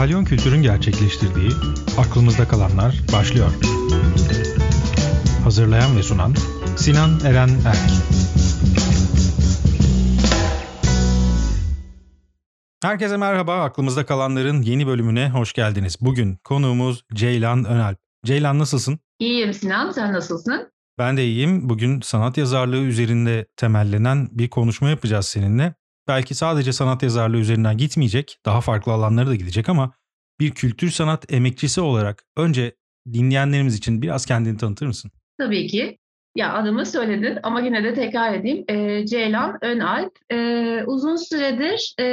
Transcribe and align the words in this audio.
Kalyon 0.00 0.24
Kültür'ün 0.24 0.62
gerçekleştirdiği 0.62 1.50
Aklımızda 1.98 2.48
Kalanlar 2.48 2.94
başlıyor. 3.12 3.50
Hazırlayan 5.44 5.96
ve 5.96 6.02
sunan 6.02 6.34
Sinan 6.76 7.10
Eren 7.24 7.48
Erk. 7.48 7.90
Herkese 12.82 13.16
merhaba. 13.16 13.62
Aklımızda 13.62 14.06
kalanların 14.06 14.62
yeni 14.62 14.86
bölümüne 14.86 15.30
hoş 15.30 15.52
geldiniz. 15.52 15.96
Bugün 16.00 16.36
konuğumuz 16.44 17.04
Ceylan 17.14 17.64
Önalp. 17.64 17.98
Ceylan 18.24 18.58
nasılsın? 18.58 18.98
İyiyim 19.18 19.54
Sinan, 19.54 19.90
sen 19.90 20.12
nasılsın? 20.12 20.72
Ben 20.98 21.16
de 21.16 21.24
iyiyim. 21.24 21.68
Bugün 21.68 22.00
sanat 22.00 22.38
yazarlığı 22.38 22.82
üzerinde 22.82 23.46
temellenen 23.56 24.28
bir 24.32 24.50
konuşma 24.50 24.90
yapacağız 24.90 25.26
seninle. 25.26 25.74
Belki 26.10 26.34
sadece 26.34 26.72
sanat 26.72 27.02
yazarlığı 27.02 27.36
üzerinden 27.36 27.76
gitmeyecek, 27.76 28.38
daha 28.46 28.60
farklı 28.60 28.92
alanlara 28.92 29.26
da 29.26 29.34
gidecek 29.34 29.68
ama 29.68 29.92
bir 30.40 30.50
kültür 30.50 30.90
sanat 30.90 31.32
emekçisi 31.32 31.80
olarak 31.80 32.24
önce 32.36 32.74
dinleyenlerimiz 33.12 33.76
için 33.76 34.02
biraz 34.02 34.26
kendini 34.26 34.56
tanıtır 34.56 34.86
mısın? 34.86 35.10
Tabii 35.38 35.66
ki. 35.66 35.98
Ya 36.36 36.52
adımı 36.54 36.86
söyledin 36.86 37.38
ama 37.42 37.60
yine 37.60 37.84
de 37.84 37.94
tekrar 37.94 38.34
edeyim. 38.34 38.64
E, 38.68 39.06
Ceylan 39.06 39.58
Önalp. 39.62 40.12
E, 40.32 40.36
uzun 40.86 41.16
süredir 41.16 41.94
e, 41.98 42.04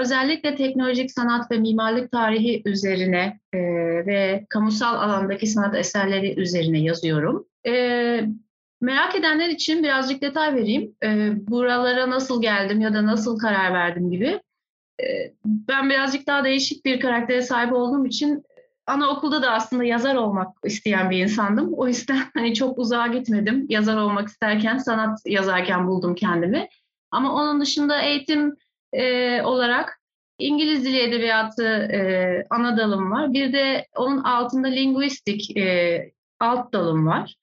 özellikle 0.00 0.54
teknolojik 0.54 1.10
sanat 1.10 1.50
ve 1.50 1.58
mimarlık 1.58 2.12
tarihi 2.12 2.62
üzerine 2.64 3.40
e, 3.52 3.58
ve 4.06 4.46
kamusal 4.48 4.94
alandaki 4.94 5.46
sanat 5.46 5.76
eserleri 5.76 6.40
üzerine 6.40 6.80
yazıyorum. 6.80 7.46
E, 7.66 7.72
merak 8.80 9.14
edenler 9.14 9.48
için 9.48 9.82
birazcık 9.82 10.22
detay 10.22 10.54
vereyim. 10.54 10.94
E, 11.02 11.32
buralara 11.50 12.10
nasıl 12.10 12.42
geldim 12.42 12.80
ya 12.80 12.94
da 12.94 13.06
nasıl 13.06 13.38
karar 13.38 13.74
verdim 13.74 14.10
gibi. 14.10 14.40
E, 15.02 15.32
ben 15.44 15.90
birazcık 15.90 16.26
daha 16.26 16.44
değişik 16.44 16.84
bir 16.84 17.00
karaktere 17.00 17.42
sahip 17.42 17.72
olduğum 17.72 18.06
için 18.06 18.44
anaokulda 18.86 19.42
da 19.42 19.50
aslında 19.50 19.84
yazar 19.84 20.14
olmak 20.14 20.56
isteyen 20.64 21.10
bir 21.10 21.18
insandım. 21.18 21.72
O 21.74 21.86
yüzden 21.88 22.22
hani 22.34 22.54
çok 22.54 22.78
uzağa 22.78 23.06
gitmedim. 23.06 23.66
Yazar 23.68 23.96
olmak 23.96 24.28
isterken, 24.28 24.78
sanat 24.78 25.18
yazarken 25.26 25.86
buldum 25.86 26.14
kendimi. 26.14 26.68
Ama 27.10 27.34
onun 27.34 27.60
dışında 27.60 28.02
eğitim 28.02 28.56
e, 28.92 29.42
olarak 29.42 30.00
İngiliz 30.38 30.84
Dili 30.84 30.98
Edebiyatı 30.98 31.64
e, 31.66 32.46
ana 32.50 32.76
dalım 32.76 33.10
var. 33.10 33.32
Bir 33.32 33.52
de 33.52 33.86
onun 33.96 34.18
altında 34.18 34.68
linguistik 34.68 35.56
e, 35.56 36.12
alt 36.40 36.72
dalım 36.72 37.06
var. 37.06 37.34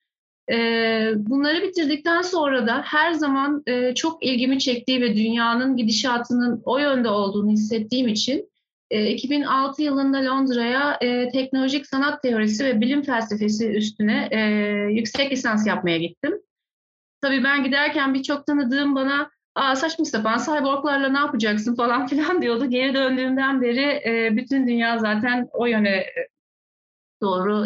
Bunları 1.16 1.62
bitirdikten 1.62 2.22
sonra 2.22 2.66
da 2.66 2.82
her 2.84 3.12
zaman 3.12 3.64
çok 3.94 4.24
ilgimi 4.24 4.58
çektiği 4.58 5.00
ve 5.00 5.16
dünyanın 5.16 5.76
gidişatının 5.76 6.62
o 6.64 6.78
yönde 6.78 7.08
olduğunu 7.08 7.50
hissettiğim 7.50 8.08
için 8.08 8.48
2006 8.90 9.82
e, 9.82 9.84
yılında 9.84 10.18
Londra'ya 10.18 10.98
teknolojik 11.32 11.86
sanat 11.86 12.22
teorisi 12.22 12.64
ve 12.64 12.80
bilim 12.80 13.02
felsefesi 13.02 13.68
üstüne 13.68 14.28
yüksek 14.92 15.32
lisans 15.32 15.66
yapmaya 15.66 15.98
gittim. 15.98 16.32
Tabii 17.20 17.44
ben 17.44 17.64
giderken 17.64 18.14
birçok 18.14 18.46
tanıdığım 18.46 18.94
bana 18.94 19.30
Aa, 19.54 19.76
saçma 19.76 20.04
sapan 20.04 20.38
cyborglarla 20.38 21.08
ne 21.08 21.18
yapacaksın 21.18 21.74
falan 21.74 22.06
filan 22.06 22.42
diyordu. 22.42 22.70
Geri 22.70 22.94
döndüğümden 22.94 23.62
beri 23.62 24.02
bütün 24.36 24.66
dünya 24.66 24.98
zaten 24.98 25.48
o 25.52 25.66
yöne 25.66 26.06
doğru 27.22 27.62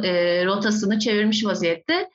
rotasını 0.47 0.99
çevirmiş 0.99 1.45
vaziyette. 1.45 2.11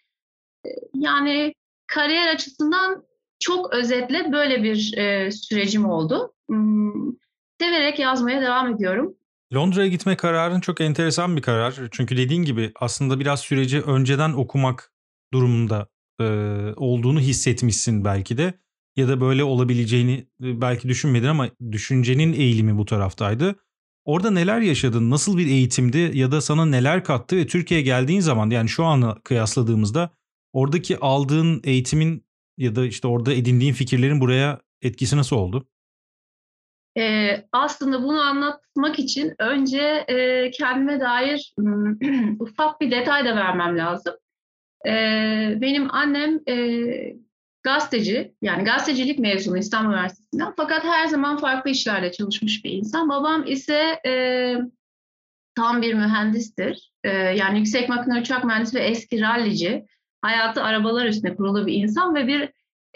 E, 0.68 0.72
yani 0.94 1.54
kariyer 1.88 2.34
açısından 2.34 3.04
çok 3.40 3.74
özetle 3.74 4.32
böyle 4.32 4.64
bir 4.64 4.98
e, 4.98 5.32
sürecim 5.32 5.86
oldu. 5.86 6.34
Hmm, 6.50 7.12
severek 7.62 8.00
yazmaya 8.00 8.42
devam 8.42 8.76
ediyorum. 8.76 9.16
Londra'ya 9.54 9.88
gitme 9.88 10.18
kararın 10.18 10.60
çok 10.60 10.82
enteresan 10.82 11.38
bir 11.38 11.42
karar. 11.42 11.76
Çünkü 11.92 12.18
dediğin 12.18 12.44
gibi 12.44 12.72
aslında 12.80 13.20
biraz 13.20 13.40
süreci 13.40 13.82
önceden 13.82 14.34
okumak 14.34 14.92
durumunda 15.34 15.88
e, 16.22 16.24
olduğunu 16.76 17.20
hissetmişsin 17.20 18.06
belki 18.06 18.38
de. 18.38 18.54
Ya 18.96 19.08
da 19.08 19.22
böyle 19.22 19.44
olabileceğini 19.44 20.28
belki 20.40 20.90
düşünmedin 20.90 21.28
ama 21.28 21.50
düşüncenin 21.72 22.34
eğilimi 22.34 22.78
bu 22.78 22.86
taraftaydı. 22.86 23.56
Orada 24.06 24.32
neler 24.32 24.62
yaşadın? 24.62 25.10
Nasıl 25.10 25.38
bir 25.38 25.48
eğitimdi 25.48 26.12
ya 26.14 26.32
da 26.32 26.42
sana 26.42 26.66
neler 26.66 27.04
kattı 27.04 27.38
ve 27.38 27.48
Türkiye'ye 27.48 27.86
geldiğin 27.86 28.20
zaman 28.20 28.50
yani 28.50 28.70
şu 28.70 28.86
anla 28.86 29.22
kıyasladığımızda 29.24 30.10
oradaki 30.58 30.98
aldığın 30.98 31.62
eğitimin 31.64 32.26
ya 32.58 32.76
da 32.76 32.86
işte 32.86 33.08
orada 33.08 33.34
edindiğin 33.34 33.74
fikirlerin 33.74 34.22
buraya 34.22 34.62
etkisi 34.82 35.18
nasıl 35.18 35.36
oldu? 35.36 35.68
Ee, 36.98 37.46
aslında 37.52 38.04
bunu 38.04 38.22
anlatmak 38.22 39.00
için 39.00 39.34
önce 39.40 40.06
e, 40.08 40.52
kendime 40.52 41.00
dair 41.00 41.54
ufak 42.40 42.82
bir 42.82 42.92
detay 42.92 43.26
da 43.26 43.36
vermem 43.36 43.78
lazım. 43.78 44.14
Ee, 44.88 45.58
benim 45.62 45.96
annem 45.96 46.40
e, 46.50 46.56
gazeteci, 47.64 48.34
yani 48.42 48.64
gazetecilik 48.64 49.20
mezunu 49.20 49.58
İstanbul 49.58 49.94
Üniversitesi'nden 49.94 50.54
fakat 50.58 50.84
her 50.84 51.08
zaman 51.08 51.38
farklı 51.38 51.70
işlerle 51.70 52.12
çalışmış 52.12 52.66
bir 52.66 52.72
insan. 52.72 53.10
Babam 53.10 53.48
ise 53.48 54.00
e, 54.06 54.54
tam 55.56 55.82
bir 55.82 55.94
mühendistir. 55.94 56.92
E, 57.04 57.10
yani 57.10 57.58
yüksek 57.58 57.90
makine 57.90 58.20
uçak 58.20 58.44
mühendisi 58.44 58.78
ve 58.78 58.84
eski 58.84 59.22
rallici. 59.22 59.86
Hayatı 60.28 60.64
arabalar 60.64 61.06
üstüne 61.06 61.36
kurulu 61.36 61.68
bir 61.68 61.74
insan 61.74 62.16
ve 62.16 62.28
bir 62.28 62.42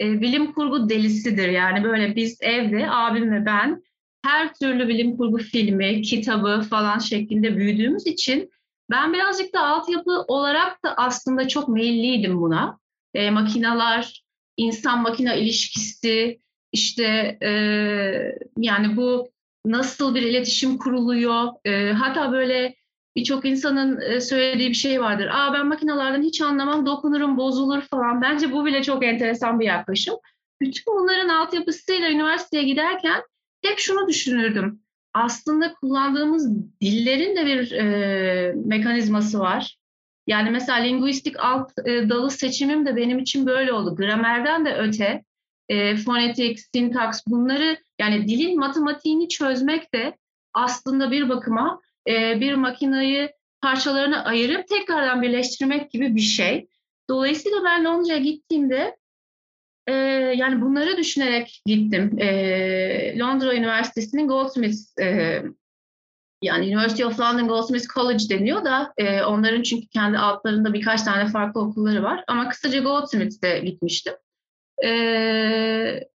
e, 0.00 0.20
bilim 0.20 0.52
kurgu 0.52 0.88
delisidir. 0.88 1.48
Yani 1.48 1.84
böyle 1.84 2.16
biz 2.16 2.38
evde 2.40 2.90
abim 2.90 3.32
ve 3.32 3.46
ben 3.46 3.82
her 4.24 4.54
türlü 4.54 4.88
bilim 4.88 5.16
kurgu 5.16 5.38
filmi, 5.38 6.02
kitabı 6.02 6.60
falan 6.70 6.98
şeklinde 6.98 7.56
büyüdüğümüz 7.56 8.06
için 8.06 8.50
ben 8.90 9.12
birazcık 9.12 9.54
da 9.54 9.66
altyapı 9.66 10.10
olarak 10.28 10.84
da 10.84 10.94
aslında 10.96 11.48
çok 11.48 11.68
meyilliydim 11.68 12.40
buna. 12.40 12.78
E, 13.14 13.30
makinalar, 13.30 14.24
insan-makina 14.56 15.34
ilişkisi, 15.34 16.40
işte 16.72 17.38
e, 17.42 17.50
yani 18.58 18.96
bu 18.96 19.28
nasıl 19.64 20.14
bir 20.14 20.22
iletişim 20.22 20.78
kuruluyor. 20.78 21.48
E, 21.64 21.92
hatta 21.92 22.32
böyle 22.32 22.74
birçok 23.16 23.44
insanın 23.44 24.00
e, 24.00 24.20
söylediği 24.20 24.68
bir 24.68 24.74
şey 24.74 25.00
vardır. 25.00 25.28
Aa 25.32 25.52
ben 25.52 25.66
makinalardan 25.66 26.22
hiç 26.22 26.40
anlamam, 26.40 26.86
dokunurum, 26.86 27.36
bozulur 27.36 27.80
falan. 27.80 28.22
Bence 28.22 28.52
bu 28.52 28.66
bile 28.66 28.82
çok 28.82 29.04
enteresan 29.04 29.60
bir 29.60 29.66
yaklaşım. 29.66 30.14
Bütün 30.60 30.94
bunların 30.94 31.28
altyapısıyla 31.28 32.10
üniversiteye 32.10 32.62
giderken 32.62 33.22
hep 33.62 33.78
şunu 33.78 34.08
düşünürdüm. 34.08 34.80
Aslında 35.14 35.74
kullandığımız 35.74 36.50
dillerin 36.80 37.36
de 37.36 37.46
bir 37.46 37.72
e, 37.72 38.54
mekanizması 38.64 39.38
var. 39.38 39.78
Yani 40.26 40.50
mesela 40.50 40.78
linguistik 40.78 41.40
alt 41.40 41.72
e, 41.86 42.08
dalı 42.08 42.30
seçimim 42.30 42.86
de 42.86 42.96
benim 42.96 43.18
için 43.18 43.46
böyle 43.46 43.72
oldu. 43.72 43.96
Gramerden 43.96 44.64
de 44.64 44.74
öte 44.74 45.24
e, 45.68 45.96
fonetik, 45.96 46.60
sintaks 46.60 47.20
bunları 47.26 47.78
yani 48.00 48.28
dilin 48.28 48.58
matematiğini 48.58 49.28
çözmek 49.28 49.94
de 49.94 50.16
aslında 50.54 51.10
bir 51.10 51.28
bakıma 51.28 51.80
e, 52.08 52.40
bir 52.40 52.54
makinayı 52.54 53.32
parçalarına 53.60 54.24
ayırıp 54.24 54.68
tekrardan 54.68 55.22
birleştirmek 55.22 55.90
gibi 55.90 56.16
bir 56.16 56.20
şey. 56.20 56.68
Dolayısıyla 57.10 57.64
ben 57.64 57.84
Londra'ya 57.84 58.18
gittiğimde 58.18 58.96
e, 59.86 59.92
yani 60.36 60.60
bunları 60.60 60.96
düşünerek 60.96 61.62
gittim. 61.66 62.18
E, 62.18 63.18
Londra 63.18 63.54
Üniversitesi'nin 63.54 64.28
Goldsmiths 64.28 64.98
e, 64.98 65.42
yani 66.42 66.64
University 66.66 67.04
of 67.04 67.20
London 67.20 67.48
Goldsmiths 67.48 67.94
College 67.94 68.28
deniyor 68.28 68.64
da 68.64 68.92
e, 68.98 69.22
onların 69.22 69.62
çünkü 69.62 69.86
kendi 69.86 70.18
altlarında 70.18 70.72
birkaç 70.72 71.02
tane 71.02 71.26
farklı 71.26 71.60
okulları 71.60 72.02
var. 72.02 72.24
Ama 72.26 72.48
kısaca 72.48 72.80
Goldsmiths'te 72.80 73.58
gitmiştim. 73.58 74.14
E, 74.84 74.90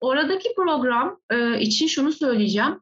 oradaki 0.00 0.48
program 0.56 1.20
e, 1.30 1.60
için 1.60 1.86
şunu 1.86 2.12
söyleyeceğim. 2.12 2.80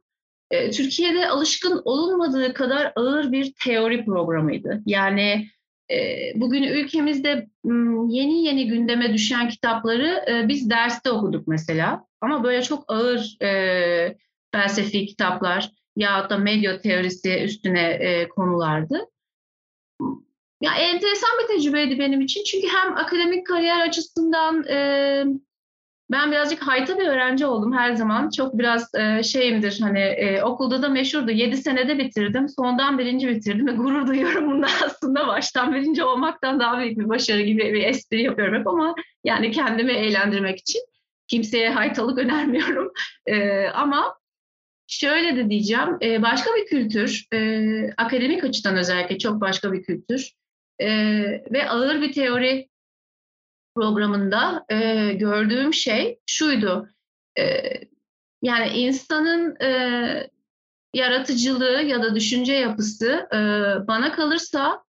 E, 0.53 0.71
Türkiye'de 0.71 1.29
alışkın 1.29 1.83
olunmadığı 1.85 2.55
kadar 2.55 2.93
ağır 2.97 3.33
bir 3.33 3.53
teori 3.65 4.05
programıydı. 4.05 4.83
Yani 4.87 5.47
ee, 5.93 6.33
bugün 6.35 6.63
ülkemizde 6.63 7.49
yeni 8.09 8.45
yeni 8.45 8.67
gündeme 8.67 9.13
düşen 9.13 9.49
kitapları 9.49 10.25
e, 10.31 10.49
biz 10.49 10.71
derste 10.71 11.11
okuduk 11.11 11.49
mesela. 11.49 12.07
Ama 12.21 12.45
böyle 12.45 12.63
çok 12.63 12.85
ağır 12.89 13.37
e, 13.43 14.17
felsefi 14.53 15.07
kitaplar 15.07 15.71
ya 15.97 16.31
da 16.31 16.39
medya 16.39 16.81
teorisi 16.81 17.43
üstüne 17.45 17.91
e, 17.91 18.29
konulardı. 18.29 19.01
Ya 20.61 20.75
enteresan 20.75 21.31
bir 21.43 21.55
tecrübeydi 21.55 21.99
benim 21.99 22.21
için 22.21 22.45
çünkü 22.45 22.69
hem 22.69 22.97
akademik 22.97 23.47
kariyer 23.47 23.89
açısından 23.89 24.65
ben 26.13 26.33
birazcık 26.33 26.63
hayta 26.63 26.99
bir 26.99 27.07
öğrenci 27.07 27.47
oldum 27.47 27.73
her 27.73 27.95
zaman. 27.95 28.31
Çok 28.31 28.59
biraz 28.59 28.95
e, 28.95 29.23
şeyimdir 29.23 29.81
hani 29.81 29.99
e, 29.99 30.43
okulda 30.43 30.83
da 30.83 30.89
meşhurdu. 30.89 31.31
7 31.31 31.57
senede 31.57 31.99
bitirdim. 31.99 32.49
Sondan 32.49 32.99
birinci 32.99 33.29
bitirdim 33.29 33.67
ve 33.67 33.73
gurur 33.73 34.07
duyuyorum 34.07 34.51
bunda 34.51 34.67
aslında. 34.85 35.27
Baştan 35.27 35.75
birinci 35.75 36.05
olmaktan 36.05 36.61
daha 36.61 36.79
büyük 36.79 36.99
bir 36.99 37.09
başarı 37.09 37.43
gibi 37.43 37.75
bir 37.75 37.85
espri 37.85 38.23
yapıyorum 38.23 38.59
hep 38.59 38.67
ama 38.67 38.95
yani 39.25 39.51
kendimi 39.51 39.93
eğlendirmek 39.93 40.59
için. 40.59 40.81
Kimseye 41.29 41.71
haytalık 41.71 42.19
önermiyorum. 42.19 42.93
E, 43.27 43.67
ama 43.67 44.15
şöyle 44.87 45.37
de 45.37 45.51
diyeceğim, 45.51 45.99
e, 46.03 46.23
başka 46.23 46.51
bir 46.57 46.67
kültür, 46.67 47.27
e, 47.33 47.69
akademik 47.97 48.45
açıdan 48.45 48.77
özellikle 48.77 49.19
çok 49.19 49.41
başka 49.41 49.73
bir 49.73 49.83
kültür 49.83 50.31
e, 50.79 50.89
ve 51.53 51.69
ağır 51.69 52.01
bir 52.01 52.13
teori 52.13 52.69
programında 53.75 54.65
e, 54.69 55.13
gördüğüm 55.13 55.75
şey 55.75 56.19
şuydu. 56.27 56.89
E, 57.39 57.63
yani 58.43 58.69
insanın 58.69 59.61
e, 59.61 60.31
yaratıcılığı 60.95 61.83
ya 61.83 62.03
da 62.03 62.15
düşünce 62.15 62.53
yapısı 62.53 63.29
e, 63.33 63.39
bana 63.87 64.13
kalırsa 64.13 64.85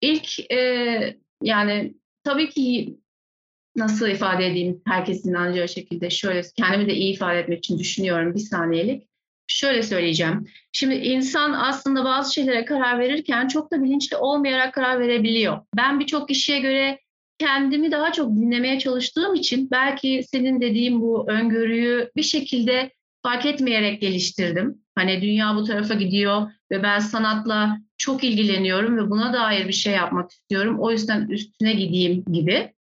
ilk 0.00 0.52
e, 0.52 1.18
yani 1.42 1.94
tabii 2.24 2.50
ki 2.50 2.98
nasıl 3.76 4.08
ifade 4.08 4.46
edeyim 4.46 4.82
herkesin 4.86 5.30
inanacağı 5.30 5.68
şekilde 5.68 6.10
şöyle 6.10 6.42
kendimi 6.56 6.86
de 6.86 6.94
iyi 6.94 7.14
ifade 7.14 7.38
etmek 7.38 7.58
için 7.58 7.78
düşünüyorum 7.78 8.34
bir 8.34 8.40
saniyelik. 8.40 9.08
Şöyle 9.46 9.82
söyleyeceğim. 9.82 10.46
Şimdi 10.72 10.94
insan 10.94 11.52
aslında 11.52 12.04
bazı 12.04 12.34
şeylere 12.34 12.64
karar 12.64 12.98
verirken 12.98 13.48
çok 13.48 13.70
da 13.72 13.82
bilinçli 13.82 14.16
olmayarak 14.16 14.74
karar 14.74 15.00
verebiliyor. 15.00 15.60
Ben 15.76 16.00
birçok 16.00 16.28
kişiye 16.28 16.60
göre 16.60 17.00
kendimi 17.38 17.92
daha 17.92 18.12
çok 18.12 18.36
dinlemeye 18.36 18.78
çalıştığım 18.78 19.34
için 19.34 19.70
belki 19.70 20.24
senin 20.30 20.60
dediğin 20.60 21.00
bu 21.00 21.30
öngörüyü 21.30 22.10
bir 22.16 22.22
şekilde 22.22 22.90
fark 23.22 23.46
etmeyerek 23.46 24.00
geliştirdim. 24.00 24.78
Hani 24.94 25.22
dünya 25.22 25.56
bu 25.56 25.64
tarafa 25.64 25.94
gidiyor 25.94 26.50
ve 26.70 26.82
ben 26.82 26.98
sanatla 26.98 27.78
çok 27.96 28.24
ilgileniyorum 28.24 28.96
ve 28.96 29.10
buna 29.10 29.32
dair 29.32 29.68
bir 29.68 29.72
şey 29.72 29.92
yapmak 29.92 30.30
istiyorum. 30.30 30.76
O 30.80 30.90
yüzden 30.90 31.28
üstüne 31.28 31.72
gideyim 31.72 32.24
gibi. 32.32 32.74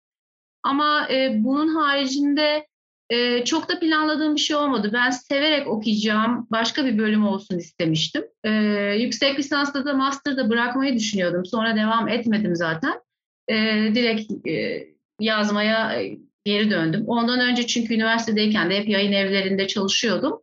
Ama 0.63 1.09
e, 1.11 1.45
bunun 1.45 1.69
haricinde 1.69 2.67
e, 3.11 3.45
çok 3.45 3.69
da 3.69 3.81
planladığım 3.81 4.35
bir 4.35 4.41
şey 4.41 4.57
olmadı. 4.57 4.91
Ben 4.93 5.11
severek 5.11 5.69
okuyacağım 5.69 6.47
başka 6.51 6.85
bir 6.85 6.99
bölüm 6.99 7.27
olsun 7.27 7.59
istemiştim. 7.59 8.25
E, 8.45 8.51
yüksek 8.99 9.39
lisansta 9.39 9.85
da 9.85 9.95
master'da 9.95 10.51
bırakmayı 10.51 10.95
düşünüyordum. 10.95 11.47
Sonra 11.47 11.77
devam 11.77 12.09
etmedim 12.09 12.57
zaten. 12.57 13.01
E, 13.49 13.55
direkt 13.95 14.49
e, 14.49 14.87
yazmaya 15.21 16.03
geri 16.45 16.71
döndüm. 16.71 17.05
Ondan 17.07 17.41
önce 17.41 17.67
çünkü 17.67 17.95
üniversitedeyken 17.95 18.71
de 18.71 18.79
hep 18.79 18.89
yayın 18.89 19.13
evlerinde 19.13 19.67
çalışıyordum. 19.67 20.41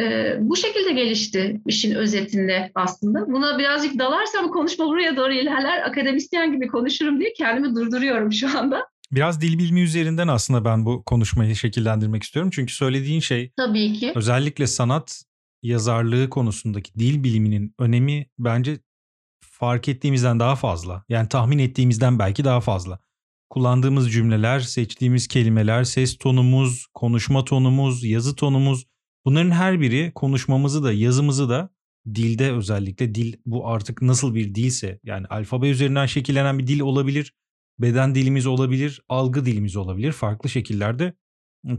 E, 0.00 0.36
bu 0.40 0.56
şekilde 0.56 0.92
gelişti 0.92 1.60
işin 1.66 1.94
özetinde 1.94 2.70
aslında. 2.74 3.26
Buna 3.26 3.58
birazcık 3.58 3.98
dalarsam 3.98 4.50
konuşma 4.50 4.86
buraya 4.86 5.16
doğru 5.16 5.32
ilerler. 5.32 5.82
Akademisyen 5.82 6.52
gibi 6.52 6.66
konuşurum 6.66 7.20
diye 7.20 7.32
kendimi 7.32 7.76
durduruyorum 7.76 8.32
şu 8.32 8.58
anda. 8.58 8.86
Biraz 9.12 9.40
dil 9.40 9.58
bilimi 9.58 9.80
üzerinden 9.80 10.28
aslında 10.28 10.64
ben 10.64 10.86
bu 10.86 11.02
konuşmayı 11.04 11.56
şekillendirmek 11.56 12.22
istiyorum. 12.22 12.50
Çünkü 12.54 12.72
söylediğin 12.72 13.20
şey 13.20 13.52
Tabii 13.56 13.92
ki. 13.92 14.12
özellikle 14.14 14.66
sanat 14.66 15.22
yazarlığı 15.62 16.30
konusundaki 16.30 16.94
dil 16.94 17.24
biliminin 17.24 17.74
önemi 17.78 18.26
bence 18.38 18.78
fark 19.62 19.88
ettiğimizden 19.88 20.40
daha 20.40 20.56
fazla. 20.56 21.04
Yani 21.08 21.28
tahmin 21.28 21.58
ettiğimizden 21.58 22.18
belki 22.18 22.44
daha 22.44 22.60
fazla. 22.60 22.98
Kullandığımız 23.50 24.12
cümleler, 24.12 24.60
seçtiğimiz 24.60 25.28
kelimeler, 25.28 25.84
ses 25.84 26.18
tonumuz, 26.18 26.86
konuşma 26.94 27.44
tonumuz, 27.44 28.04
yazı 28.04 28.36
tonumuz 28.36 28.86
bunların 29.24 29.50
her 29.50 29.80
biri 29.80 30.12
konuşmamızı 30.14 30.84
da 30.84 30.92
yazımızı 30.92 31.48
da 31.48 31.70
dilde 32.14 32.52
özellikle 32.52 33.14
dil 33.14 33.36
bu 33.46 33.68
artık 33.68 34.02
nasıl 34.02 34.34
bir 34.34 34.54
dilse 34.54 35.00
yani 35.04 35.26
alfabe 35.26 35.70
üzerinden 35.70 36.06
şekillenen 36.06 36.58
bir 36.58 36.66
dil 36.66 36.80
olabilir 36.80 37.34
beden 37.78 38.14
dilimiz 38.14 38.46
olabilir, 38.46 39.02
algı 39.08 39.44
dilimiz 39.44 39.76
olabilir 39.76 40.12
farklı 40.12 40.50
şekillerde. 40.50 41.14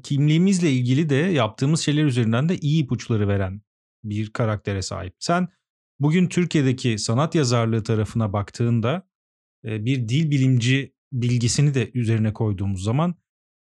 Kimliğimizle 0.04 0.72
ilgili 0.72 1.10
de 1.10 1.16
yaptığımız 1.16 1.82
şeyler 1.82 2.06
üzerinden 2.06 2.50
de 2.50 2.58
iyi 2.58 2.84
ipuçları 2.84 3.28
veren 3.28 3.62
bir 4.04 4.34
karaktere 4.34 4.82
sahip. 4.82 5.16
Sen 5.20 5.48
bugün 6.04 6.28
Türkiye'deki 6.28 6.98
sanat 6.98 7.36
yazarlığı 7.36 7.84
tarafına 7.84 8.34
baktığında 8.34 9.08
e, 9.66 9.86
bir 9.86 10.08
dil 10.08 10.32
bilimci 10.32 10.96
bilgisini 11.12 11.74
de 11.74 11.92
üzerine 11.94 12.34
koyduğumuz 12.34 12.84
zaman 12.84 13.16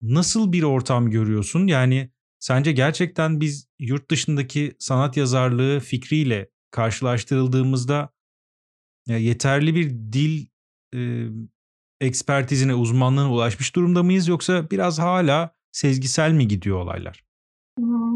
nasıl 0.01 0.51
bir 0.51 0.63
ortam 0.63 1.11
görüyorsun? 1.11 1.67
Yani 1.67 2.11
sence 2.39 2.71
gerçekten 2.71 3.41
biz 3.41 3.67
yurt 3.79 4.11
dışındaki 4.11 4.75
sanat 4.79 5.17
yazarlığı 5.17 5.79
fikriyle 5.79 6.49
karşılaştırıldığımızda 6.71 8.09
yeterli 9.07 9.75
bir 9.75 9.89
dil 9.89 10.47
ekspertizine, 12.01 12.75
uzmanlığına 12.75 13.33
ulaşmış 13.33 13.75
durumda 13.75 14.03
mıyız 14.03 14.27
yoksa 14.27 14.71
biraz 14.71 14.99
hala 14.99 15.55
sezgisel 15.71 16.31
mi 16.31 16.47
gidiyor 16.47 16.79
olaylar? 16.79 17.23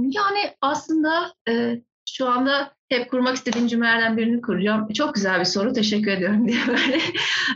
Yani 0.04 0.56
aslında 0.62 1.34
e, 1.50 1.82
şu 2.18 2.30
anda 2.30 2.74
hep 2.90 3.10
kurmak 3.12 3.36
istediğim 3.36 3.68
cümlelerden 3.68 4.18
birini 4.18 4.42
kuracağım. 4.42 4.94
Çok 4.94 5.16
güzel 5.16 5.40
bir 5.40 5.46
soru, 5.46 5.74
teşekkür 5.74 6.12
ediyorum 6.12 6.48
diye 6.48 6.60
böyle. 6.68 7.00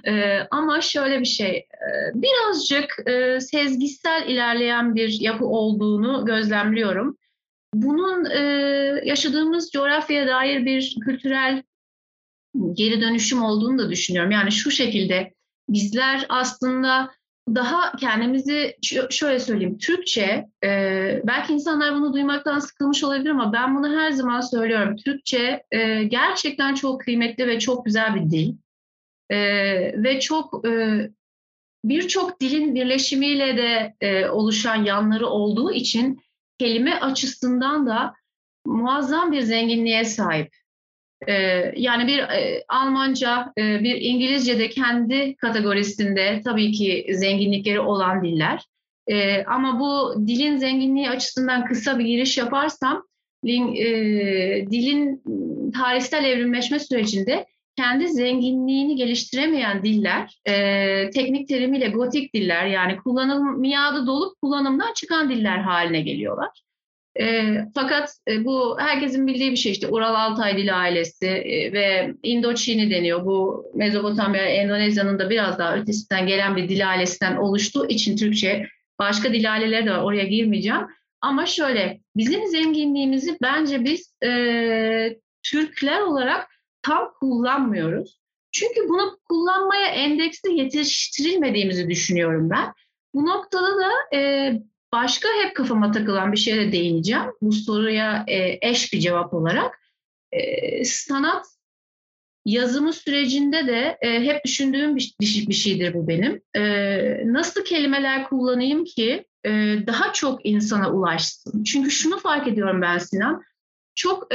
e, 0.04 0.48
ama 0.52 0.81
şöyle 0.81 1.19
bir 1.19 1.25
şey, 1.25 1.57
e, 1.57 1.68
birazcık 2.13 3.07
e, 3.10 3.40
sezgisel 3.40 4.30
ilerleyen 4.30 4.96
bir 4.96 5.19
yapı 5.22 5.46
olduğunu 5.46 6.25
gözlemliyorum. 6.25 7.18
Bunun 7.74 8.25
e, 8.25 8.42
yaşadığımız 9.06 9.72
coğrafyaya 9.72 10.28
dair 10.28 10.66
bir 10.66 10.96
kültürel 11.06 11.63
geri 12.74 13.01
dönüşüm 13.01 13.44
olduğunu 13.44 13.78
da 13.78 13.90
düşünüyorum. 13.90 14.31
Yani 14.31 14.51
şu 14.51 14.72
şekilde 14.72 15.34
bizler 15.69 16.25
aslında 16.30 17.12
daha 17.50 17.95
kendimizi 17.95 18.77
şöyle 19.09 19.39
söyleyeyim 19.39 19.77
Türkçe 19.77 20.45
e, 20.63 20.69
belki 21.24 21.53
insanlar 21.53 21.95
bunu 21.95 22.13
duymaktan 22.13 22.59
sıkılmış 22.59 23.03
olabilir 23.03 23.30
ama 23.30 23.53
ben 23.53 23.75
bunu 23.75 24.00
her 24.00 24.12
zaman 24.12 24.42
söylüyorum 24.42 24.95
Türkçe 24.95 25.63
e, 25.71 26.03
gerçekten 26.03 26.74
çok 26.75 27.01
kıymetli 27.01 27.47
ve 27.47 27.59
çok 27.59 27.86
güzel 27.86 28.15
bir 28.15 28.30
dil 28.30 28.53
e, 29.30 29.38
ve 30.03 30.19
çok 30.19 30.68
e, 30.68 31.01
birçok 31.86 32.42
dilin 32.42 32.75
birleşimiyle 32.75 33.57
de 33.57 33.95
e, 34.01 34.30
oluşan 34.30 34.83
yanları 34.83 35.27
olduğu 35.27 35.71
için 35.71 36.21
kelime 36.57 37.00
açısından 37.00 37.88
da 37.88 38.13
muazzam 38.65 39.31
bir 39.31 39.41
zenginliğe 39.41 40.06
sahip. 40.06 40.64
Ee, 41.27 41.73
yani 41.75 42.07
bir 42.07 42.19
e, 42.19 42.63
Almanca, 42.67 43.53
e, 43.57 43.83
bir 43.83 44.01
İngilizce 44.01 44.59
de 44.59 44.69
kendi 44.69 45.35
kategorisinde 45.35 46.41
tabii 46.44 46.71
ki 46.71 47.07
zenginlikleri 47.09 47.79
olan 47.79 48.23
diller. 48.23 48.65
E, 49.07 49.44
ama 49.44 49.79
bu 49.79 50.27
dilin 50.27 50.57
zenginliği 50.57 51.09
açısından 51.09 51.65
kısa 51.65 52.00
bir 52.00 52.06
giriş 52.06 52.38
yaparsam, 52.38 53.03
dilin 54.71 55.23
tarihsel 55.71 56.23
evrimleşme 56.25 56.79
sürecinde 56.79 57.45
kendi 57.75 58.10
zenginliğini 58.10 58.95
geliştiremeyen 58.95 59.84
diller, 59.84 60.39
teknik 61.12 61.48
terimiyle 61.48 61.88
gotik 61.88 62.34
diller 62.34 62.65
yani 62.65 62.98
kullanım 62.98 63.60
miadı 63.60 64.07
dolup 64.07 64.41
kullanımdan 64.41 64.93
çıkan 64.93 65.29
diller 65.29 65.57
haline 65.57 66.01
geliyorlar. 66.01 66.50
E, 67.19 67.55
fakat 67.74 68.10
e, 68.27 68.45
bu 68.45 68.79
herkesin 68.79 69.27
bildiği 69.27 69.51
bir 69.51 69.55
şey 69.55 69.72
işte 69.72 69.88
Ural 69.88 70.15
Altay 70.15 70.57
dili 70.57 70.74
ailesi 70.74 71.27
e, 71.27 71.74
ve 71.74 72.13
Indoçini 72.24 72.91
deniyor. 72.91 73.25
Bu 73.25 73.65
Mezopotamya, 73.74 74.45
Endonezya'nın 74.45 75.19
da 75.19 75.29
biraz 75.29 75.60
daha 75.60 75.75
ötesinden 75.75 76.27
gelen 76.27 76.55
bir 76.55 76.69
dil 76.69 76.89
ailesinden 76.89 77.36
oluştuğu 77.36 77.88
için 77.88 78.17
Türkçe 78.17 78.67
başka 79.00 79.34
dil 79.34 79.53
aileleri 79.53 79.86
de 79.86 79.91
var 79.91 80.03
oraya 80.03 80.24
girmeyeceğim. 80.24 80.81
Ama 81.22 81.45
şöyle 81.45 82.00
bizim 82.15 82.48
zenginliğimizi 82.48 83.38
bence 83.41 83.84
biz 83.84 84.13
e, 84.24 85.17
Türkler 85.43 86.01
olarak 86.01 86.48
tam 86.81 87.12
kullanmıyoruz. 87.19 88.19
Çünkü 88.51 88.89
bunu 88.89 89.19
kullanmaya 89.29 89.88
endeksli 89.88 90.60
yetiştirilmediğimizi 90.60 91.89
düşünüyorum 91.89 92.50
ben. 92.50 92.74
Bu 93.13 93.25
noktada 93.25 93.77
da 93.77 94.17
e, 94.17 94.51
Başka 94.92 95.27
hep 95.44 95.56
kafama 95.56 95.92
takılan 95.92 96.32
bir 96.32 96.38
şeye 96.38 96.58
de 96.58 96.72
değineceğim. 96.72 97.25
Bu 97.42 97.51
soruya 97.51 98.24
e, 98.27 98.70
eş 98.70 98.94
bir 98.94 99.00
cevap 99.00 99.34
olarak. 99.34 99.80
E, 100.32 100.86
sanat 100.86 101.46
yazımı 102.46 102.94
sürecinde 102.94 103.68
de 103.68 103.98
e, 104.01 104.24
hep 104.24 104.46
düşündüğüm 104.46 104.96
bir, 104.96 105.15
bir 105.22 105.54
şeydir 105.54 105.94
bu 105.94 106.08
benim. 106.08 106.42
Nasıl 107.34 107.63
kelimeler 107.63 108.30
kullanayım 108.30 108.84
ki 108.84 109.25
daha 109.88 110.13
çok 110.13 110.46
insana 110.46 110.92
ulaşsın? 110.92 111.63
Çünkü 111.63 111.92
şunu 111.92 112.20
fark 112.20 112.48
ediyorum 112.48 112.82
ben 112.82 112.98
Sinan. 112.98 113.44
Çok 113.96 114.32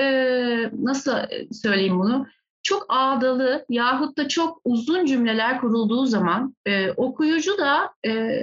nasıl 0.73 1.17
söyleyeyim 1.53 1.99
bunu? 1.99 2.27
Çok 2.63 2.87
ağdalı 2.89 3.65
yahut 3.69 4.19
da 4.19 4.29
çok 4.29 4.61
uzun 4.65 5.07
cümleler 5.07 5.61
kurulduğu 5.61 6.07
zaman 6.07 6.55
e, 6.67 6.91
okuyucu 6.91 7.59
da 7.59 7.91
e, 8.07 8.41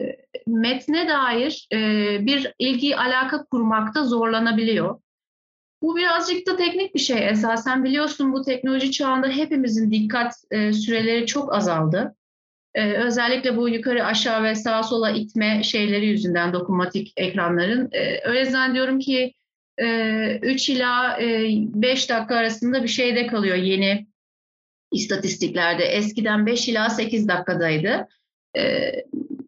metne 0.48 1.08
dair 1.08 1.68
e, 1.74 1.78
bir 2.26 2.54
ilgi 2.60 2.98
alaka 2.98 3.46
kurmakta 3.46 4.04
zorlanabiliyor. 4.04 5.00
Bu 5.82 5.96
birazcık 5.96 6.48
da 6.48 6.56
teknik 6.56 6.96
bir 6.96 7.00
şey 7.00 7.28
esasen 7.30 7.84
biliyorsun 7.84 8.34
bu 8.34 8.42
teknoloji 8.42 8.92
çağında 8.92 9.28
hepimizin 9.28 9.92
dikkat 9.92 10.34
e, 10.52 10.74
süreleri 10.74 11.26
çok 11.26 11.56
azaldı. 11.56 12.16
E, 12.74 12.94
özellikle 12.94 13.58
bu 13.58 13.70
yukarı 13.70 14.06
aşağı 14.06 14.44
ve 14.44 14.56
sağa 14.56 14.84
sola 14.84 15.12
itme 15.12 15.64
şeyleri 15.64 16.08
yüzünden 16.08 16.54
dokunmatik 16.54 17.14
ekranların. 17.18 17.90
E, 17.92 18.22
öyle 18.24 18.46
zannediyorum 18.46 19.00
ki 19.00 19.34
3 19.80 20.70
ila 20.70 21.22
e, 21.22 21.48
5 21.50 22.10
dakika 22.10 22.36
arasında 22.36 22.84
bir 22.84 22.88
şeyde 22.88 23.28
kalıyor 23.28 23.56
yeni 23.56 24.08
istatistiklerde. 24.92 25.84
Eskiden 25.84 26.46
5 26.46 26.68
ila 26.68 26.90
8 26.90 27.28
dakikadaydı. 27.28 28.08
E, 28.58 28.92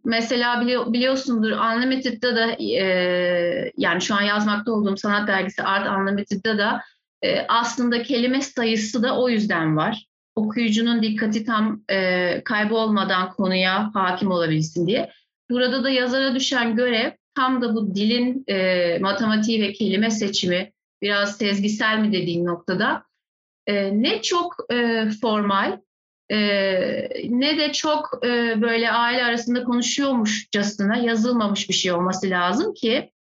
mesela 0.05 0.53
bili- 0.53 0.93
biliyorsundur 0.93 1.51
Unlimited'da 1.51 2.36
da 2.36 2.51
e, 2.51 3.71
yani 3.77 4.01
şu 4.01 4.15
an 4.15 4.21
yazmakta 4.21 4.71
olduğum 4.71 4.98
sanat 4.98 5.27
dergisi 5.27 5.63
Art 5.63 6.00
Unlimited'da 6.00 6.57
da 6.57 6.81
e, 7.21 7.45
aslında 7.48 8.03
kelime 8.03 8.41
sayısı 8.41 9.03
da 9.03 9.19
o 9.19 9.29
yüzden 9.29 9.77
var. 9.77 10.05
Okuyucunun 10.36 11.03
dikkati 11.03 11.45
tam 11.45 11.83
e, 11.89 12.41
kaybolmadan 12.43 13.29
konuya 13.31 13.91
hakim 13.93 14.31
olabilsin 14.31 14.88
diye. 14.88 15.12
Burada 15.50 15.83
da 15.83 15.89
yazara 15.89 16.36
düşen 16.36 16.75
görev 16.75 17.12
tam 17.39 17.62
da 17.62 17.75
bu 17.75 17.96
dilin 17.96 18.43
e, 18.48 18.98
matematiği 19.00 19.62
ve 19.62 19.74
kelime 19.74 20.12
seçimi 20.12 20.72
biraz 21.01 21.38
sezgisel 21.38 22.00
mi 22.00 22.12
dediğin 22.12 22.46
noktada 22.46 23.03
e, 23.67 24.01
ne 24.01 24.22
çok 24.22 24.55
e, 24.74 25.05
formal 25.22 25.79
e, 26.31 26.38
ne 27.29 27.58
de 27.58 27.72
çok 27.72 28.25
e, 28.25 28.62
böyle 28.62 28.91
aile 28.91 29.24
arasında 29.24 29.63
konuşuyormuşçasına 29.63 30.98
yazılmamış 30.98 31.69
bir 31.69 31.74
şey 31.74 31.91
olması 31.91 32.29
lazım 32.29 32.74
ki 32.74 33.12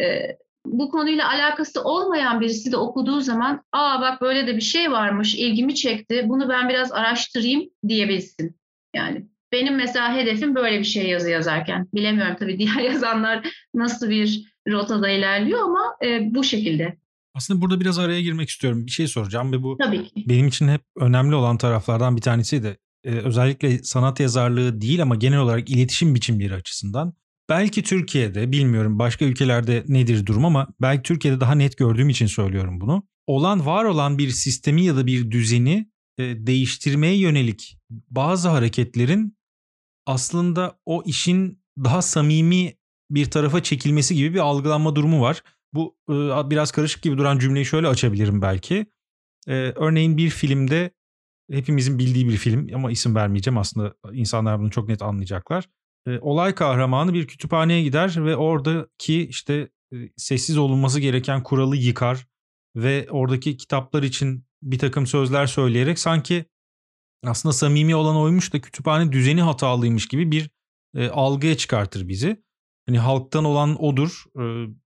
e, 0.00 0.36
bu 0.66 0.90
konuyla 0.90 1.28
alakası 1.28 1.82
olmayan 1.82 2.40
birisi 2.40 2.72
de 2.72 2.76
okuduğu 2.76 3.20
zaman 3.20 3.64
aa 3.72 4.00
bak 4.00 4.20
böyle 4.20 4.46
de 4.46 4.56
bir 4.56 4.62
şey 4.62 4.92
varmış 4.92 5.34
ilgimi 5.34 5.74
çekti 5.74 6.24
bunu 6.28 6.48
ben 6.48 6.68
biraz 6.68 6.92
araştırayım 6.92 7.70
diyebilsin. 7.88 8.56
Yani 8.96 9.26
benim 9.54 9.76
mesela 9.76 10.16
hedefim 10.16 10.54
böyle 10.54 10.78
bir 10.78 10.84
şey 10.84 11.08
yazı 11.08 11.30
yazarken. 11.30 11.88
Bilemiyorum 11.94 12.36
tabii 12.38 12.58
diğer 12.58 12.80
yazanlar 12.92 13.48
nasıl 13.74 14.10
bir 14.10 14.54
rotada 14.68 15.08
ilerliyor 15.08 15.60
ama 15.60 15.96
e, 16.04 16.34
bu 16.34 16.44
şekilde. 16.44 16.96
Aslında 17.34 17.60
burada 17.60 17.80
biraz 17.80 17.98
araya 17.98 18.20
girmek 18.20 18.48
istiyorum. 18.48 18.86
Bir 18.86 18.90
şey 18.90 19.06
soracağım 19.06 19.52
ve 19.52 19.62
bu 19.62 19.76
Tabii 19.82 20.04
ki. 20.04 20.24
benim 20.28 20.46
için 20.46 20.68
hep 20.68 20.80
önemli 20.96 21.34
olan 21.34 21.58
taraflardan 21.58 22.16
bir 22.16 22.22
tanesiydi. 22.22 22.78
Ee, 23.04 23.10
özellikle 23.10 23.78
sanat 23.82 24.20
yazarlığı 24.20 24.80
değil 24.80 25.02
ama 25.02 25.14
genel 25.14 25.38
olarak 25.38 25.70
iletişim 25.70 26.14
biçimleri 26.14 26.54
açısından. 26.54 27.14
Belki 27.48 27.82
Türkiye'de 27.82 28.52
bilmiyorum 28.52 28.98
başka 28.98 29.24
ülkelerde 29.24 29.84
nedir 29.88 30.26
durum 30.26 30.44
ama 30.44 30.68
belki 30.80 31.02
Türkiye'de 31.02 31.40
daha 31.40 31.54
net 31.54 31.76
gördüğüm 31.76 32.08
için 32.08 32.26
söylüyorum 32.26 32.80
bunu. 32.80 33.06
Olan 33.26 33.66
var 33.66 33.84
olan 33.84 34.18
bir 34.18 34.30
sistemi 34.30 34.84
ya 34.84 34.96
da 34.96 35.06
bir 35.06 35.30
düzeni 35.30 35.90
e, 36.18 36.46
değiştirmeye 36.46 37.18
yönelik 37.18 37.78
bazı 37.90 38.48
hareketlerin 38.48 39.36
aslında 40.06 40.78
o 40.86 41.02
işin 41.06 41.62
daha 41.84 42.02
samimi 42.02 42.74
bir 43.10 43.30
tarafa 43.30 43.62
çekilmesi 43.62 44.14
gibi 44.14 44.34
bir 44.34 44.38
algılanma 44.38 44.96
durumu 44.96 45.22
var. 45.22 45.42
Bu 45.72 45.96
e, 46.10 46.14
biraz 46.50 46.72
karışık 46.72 47.02
gibi 47.02 47.18
duran 47.18 47.38
cümleyi 47.38 47.66
şöyle 47.66 47.88
açabilirim 47.88 48.42
belki. 48.42 48.86
E, 49.48 49.52
örneğin 49.54 50.16
bir 50.16 50.30
filmde 50.30 50.90
hepimizin 51.50 51.98
bildiği 51.98 52.28
bir 52.28 52.36
film 52.36 52.68
ama 52.74 52.90
isim 52.90 53.14
vermeyeceğim 53.14 53.58
aslında 53.58 53.94
insanlar 54.12 54.60
bunu 54.60 54.70
çok 54.70 54.88
net 54.88 55.02
anlayacaklar. 55.02 55.68
E, 56.06 56.18
olay 56.18 56.54
kahramanı 56.54 57.14
bir 57.14 57.26
kütüphaneye 57.26 57.82
gider 57.82 58.24
ve 58.24 58.36
oradaki 58.36 59.28
işte 59.28 59.68
sessiz 60.16 60.58
olunması 60.58 61.00
gereken 61.00 61.42
kuralı 61.42 61.76
yıkar 61.76 62.26
ve 62.76 63.06
oradaki 63.10 63.56
kitaplar 63.56 64.02
için 64.02 64.46
bir 64.62 64.78
takım 64.78 65.06
sözler 65.06 65.46
söyleyerek 65.46 65.98
sanki 65.98 66.44
aslında 67.26 67.52
samimi 67.52 67.94
olan 67.94 68.16
oymuş 68.16 68.52
da 68.52 68.60
kütüphane 68.60 69.12
düzeni 69.12 69.42
hatalıymış 69.42 70.08
gibi 70.08 70.30
bir 70.30 70.50
e, 70.96 71.08
algıya 71.08 71.56
çıkartır 71.56 72.08
bizi. 72.08 72.44
Hani 72.86 72.98
halktan 72.98 73.44
olan 73.44 73.82
odur, 73.82 74.24
e, 74.40 74.42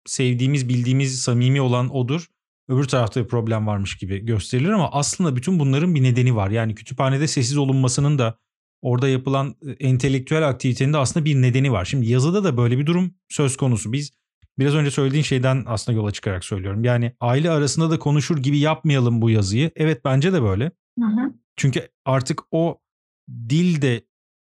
sevdiğimiz, 0.05 0.69
bildiğimiz, 0.69 1.21
samimi 1.21 1.61
olan 1.61 1.95
odur. 1.95 2.27
Öbür 2.67 2.83
tarafta 2.83 3.23
bir 3.23 3.27
problem 3.27 3.67
varmış 3.67 3.97
gibi 3.97 4.25
gösterilir 4.25 4.69
ama 4.69 4.91
aslında 4.91 5.35
bütün 5.35 5.59
bunların 5.59 5.95
bir 5.95 6.03
nedeni 6.03 6.35
var. 6.35 6.49
Yani 6.49 6.75
kütüphanede 6.75 7.27
sessiz 7.27 7.57
olunmasının 7.57 8.17
da 8.17 8.37
orada 8.81 9.07
yapılan 9.07 9.55
e, 9.67 9.71
entelektüel 9.71 10.47
aktivitenin 10.49 10.93
de 10.93 10.97
aslında 10.97 11.25
bir 11.25 11.41
nedeni 11.41 11.71
var. 11.71 11.85
Şimdi 11.85 12.11
yazıda 12.11 12.43
da 12.43 12.57
böyle 12.57 12.77
bir 12.77 12.85
durum 12.85 13.15
söz 13.29 13.57
konusu. 13.57 13.93
Biz 13.93 14.11
biraz 14.59 14.75
önce 14.75 14.91
söylediğin 14.91 15.23
şeyden 15.23 15.63
aslında 15.67 15.97
yola 15.97 16.11
çıkarak 16.11 16.45
söylüyorum. 16.45 16.83
Yani 16.83 17.15
aile 17.19 17.51
arasında 17.51 17.91
da 17.91 17.99
konuşur 17.99 18.37
gibi 18.37 18.59
yapmayalım 18.59 19.21
bu 19.21 19.29
yazıyı. 19.29 19.71
Evet 19.75 20.05
bence 20.05 20.33
de 20.33 20.41
böyle. 20.41 20.71
Hı 20.99 21.05
hı. 21.05 21.33
Çünkü 21.55 21.89
artık 22.05 22.41
o 22.51 22.79
dil 23.49 23.81
de 23.81 24.03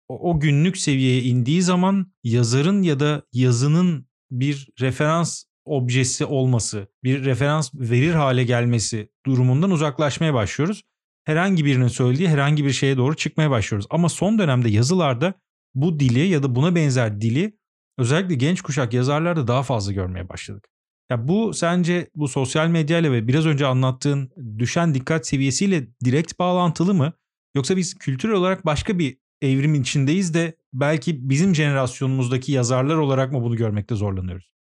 o, 0.08 0.40
günlük 0.40 0.76
seviyeye 0.78 1.22
indiği 1.22 1.62
zaman 1.62 2.12
yazarın 2.24 2.82
ya 2.82 3.00
da 3.00 3.22
yazının 3.32 4.08
bir 4.30 4.68
referans 4.80 5.44
objesi 5.64 6.24
olması, 6.24 6.88
bir 7.04 7.24
referans 7.24 7.70
verir 7.74 8.14
hale 8.14 8.44
gelmesi 8.44 9.08
durumundan 9.26 9.70
uzaklaşmaya 9.70 10.34
başlıyoruz. 10.34 10.82
Herhangi 11.24 11.64
birinin 11.64 11.88
söylediği 11.88 12.28
herhangi 12.28 12.64
bir 12.64 12.72
şeye 12.72 12.96
doğru 12.96 13.16
çıkmaya 13.16 13.50
başlıyoruz. 13.50 13.86
Ama 13.90 14.08
son 14.08 14.38
dönemde 14.38 14.68
yazılarda 14.68 15.34
bu 15.74 16.00
dili 16.00 16.26
ya 16.28 16.42
da 16.42 16.54
buna 16.54 16.74
benzer 16.74 17.20
dili 17.20 17.58
özellikle 17.98 18.34
genç 18.34 18.62
kuşak 18.62 18.92
yazarlarda 18.92 19.46
daha 19.46 19.62
fazla 19.62 19.92
görmeye 19.92 20.28
başladık. 20.28 20.68
Ya 21.10 21.28
bu 21.28 21.54
sence 21.54 22.10
bu 22.14 22.28
sosyal 22.28 22.68
medyayla 22.68 23.12
ve 23.12 23.28
biraz 23.28 23.46
önce 23.46 23.66
anlattığın 23.66 24.30
düşen 24.58 24.94
dikkat 24.94 25.26
seviyesiyle 25.26 25.88
direkt 26.04 26.38
bağlantılı 26.38 26.94
mı? 26.94 27.12
Yoksa 27.54 27.76
biz 27.76 27.94
kültürel 27.98 28.34
olarak 28.34 28.66
başka 28.66 28.98
bir 28.98 29.18
evrimin 29.42 29.82
içindeyiz 29.82 30.34
de 30.34 30.56
belki 30.72 31.28
bizim 31.30 31.54
jenerasyonumuzdaki 31.54 32.52
yazarlar 32.52 32.96
olarak 32.96 33.32
mı 33.32 33.42
bunu 33.42 33.56
görmekte 33.56 33.94
zorlanıyoruz? 33.94 34.52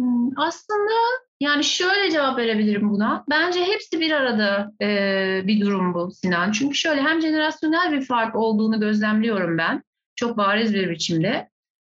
Hmm, 0.00 0.30
Aslında 0.38 0.92
yani 1.40 1.64
şöyle 1.64 2.10
cevap 2.10 2.38
verebilirim 2.38 2.90
buna. 2.90 3.24
Bence 3.30 3.64
hepsi 3.64 4.00
bir 4.00 4.10
arada 4.10 4.72
e, 4.82 4.86
bir 5.46 5.60
durum 5.60 5.94
bu 5.94 6.10
Sinan. 6.10 6.52
Çünkü 6.52 6.74
şöyle 6.74 7.02
hem 7.02 7.20
jenerasyonel 7.22 7.92
bir 7.92 8.02
fark 8.06 8.36
olduğunu 8.36 8.80
gözlemliyorum 8.80 9.58
ben. 9.58 9.82
Çok 10.16 10.36
bariz 10.36 10.74
bir 10.74 10.90
biçimde. 10.90 11.51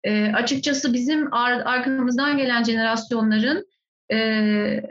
E, 0.05 0.33
açıkçası 0.33 0.93
bizim 0.93 1.35
ar- 1.35 1.63
arkamızdan 1.65 2.37
gelen 2.37 2.65
jenerasyonların 2.65 3.67
e, 4.13 4.83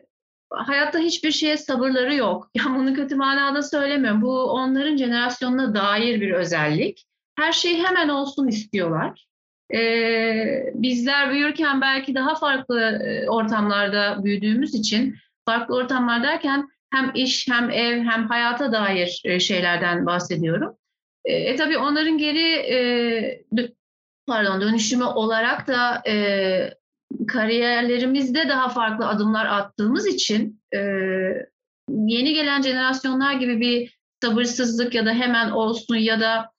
hayatta 0.50 1.00
hiçbir 1.00 1.32
şeye 1.32 1.58
sabırları 1.58 2.16
yok. 2.16 2.50
Yani 2.56 2.80
bunu 2.80 2.94
kötü 2.94 3.16
manada 3.16 3.62
söylemiyorum. 3.64 4.22
Bu 4.22 4.44
onların 4.44 4.98
jenerasyonuna 4.98 5.76
dair 5.76 6.22
bir 6.22 6.32
özellik. 6.32 7.06
Her 7.36 7.52
şey 7.52 7.78
hemen 7.84 8.10
olsun 8.10 8.48
istiyorlar. 8.48 9.28
Ee, 9.74 10.72
bizler 10.74 11.32
büyürken 11.32 11.82
belki 11.82 12.16
daha 12.16 12.36
farklı 12.36 13.02
ortamlarda 13.28 14.24
büyüdüğümüz 14.24 14.76
için 14.76 15.16
farklı 15.46 15.76
ortamlar 15.76 16.24
derken 16.24 16.70
hem 16.94 17.12
iş 17.16 17.48
hem 17.48 17.70
ev 17.70 18.04
hem 18.04 18.28
hayata 18.28 18.72
dair 18.72 19.40
şeylerden 19.40 20.06
bahsediyorum. 20.06 20.76
E, 21.26 21.34
e 21.34 21.56
tabii 21.56 21.78
onların 21.78 22.18
geri 22.18 22.54
e, 22.54 23.44
pardon 24.32 24.62
dönüşümü 24.62 25.04
olarak 25.04 25.68
da 25.68 26.02
e, 26.08 26.74
kariyerlerimizde 27.28 28.50
daha 28.50 28.70
farklı 28.70 29.08
adımlar 29.08 29.46
attığımız 29.46 30.08
için 30.08 30.62
e, 30.74 30.80
yeni 31.90 32.34
gelen 32.34 32.62
jenerasyonlar 32.62 33.34
gibi 33.34 33.60
bir 33.60 34.00
sabırsızlık 34.24 34.96
ya 34.96 35.06
da 35.06 35.14
hemen 35.14 35.50
olsun 35.50 35.96
ya 35.96 36.20
da 36.20 36.52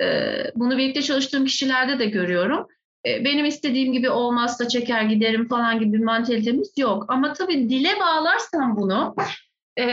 e, 0.00 0.36
bunu 0.54 0.78
birlikte 0.78 1.02
çalıştığım 1.02 1.44
kişilerde 1.44 1.98
de 1.98 2.06
görüyorum. 2.06 2.66
E, 3.06 3.24
benim 3.24 3.44
istediğim 3.44 3.92
gibi 3.92 4.10
olmazsa 4.10 4.68
çeker 4.68 5.02
giderim 5.02 5.48
falan 5.48 5.78
gibi 5.78 5.92
bir 5.92 6.04
mantalitemiz 6.04 6.72
yok. 6.78 7.04
Ama 7.08 7.32
tabii 7.32 7.68
dile 7.68 8.00
bağlarsam 8.00 8.76
bunu 8.76 9.14
e, 9.76 9.84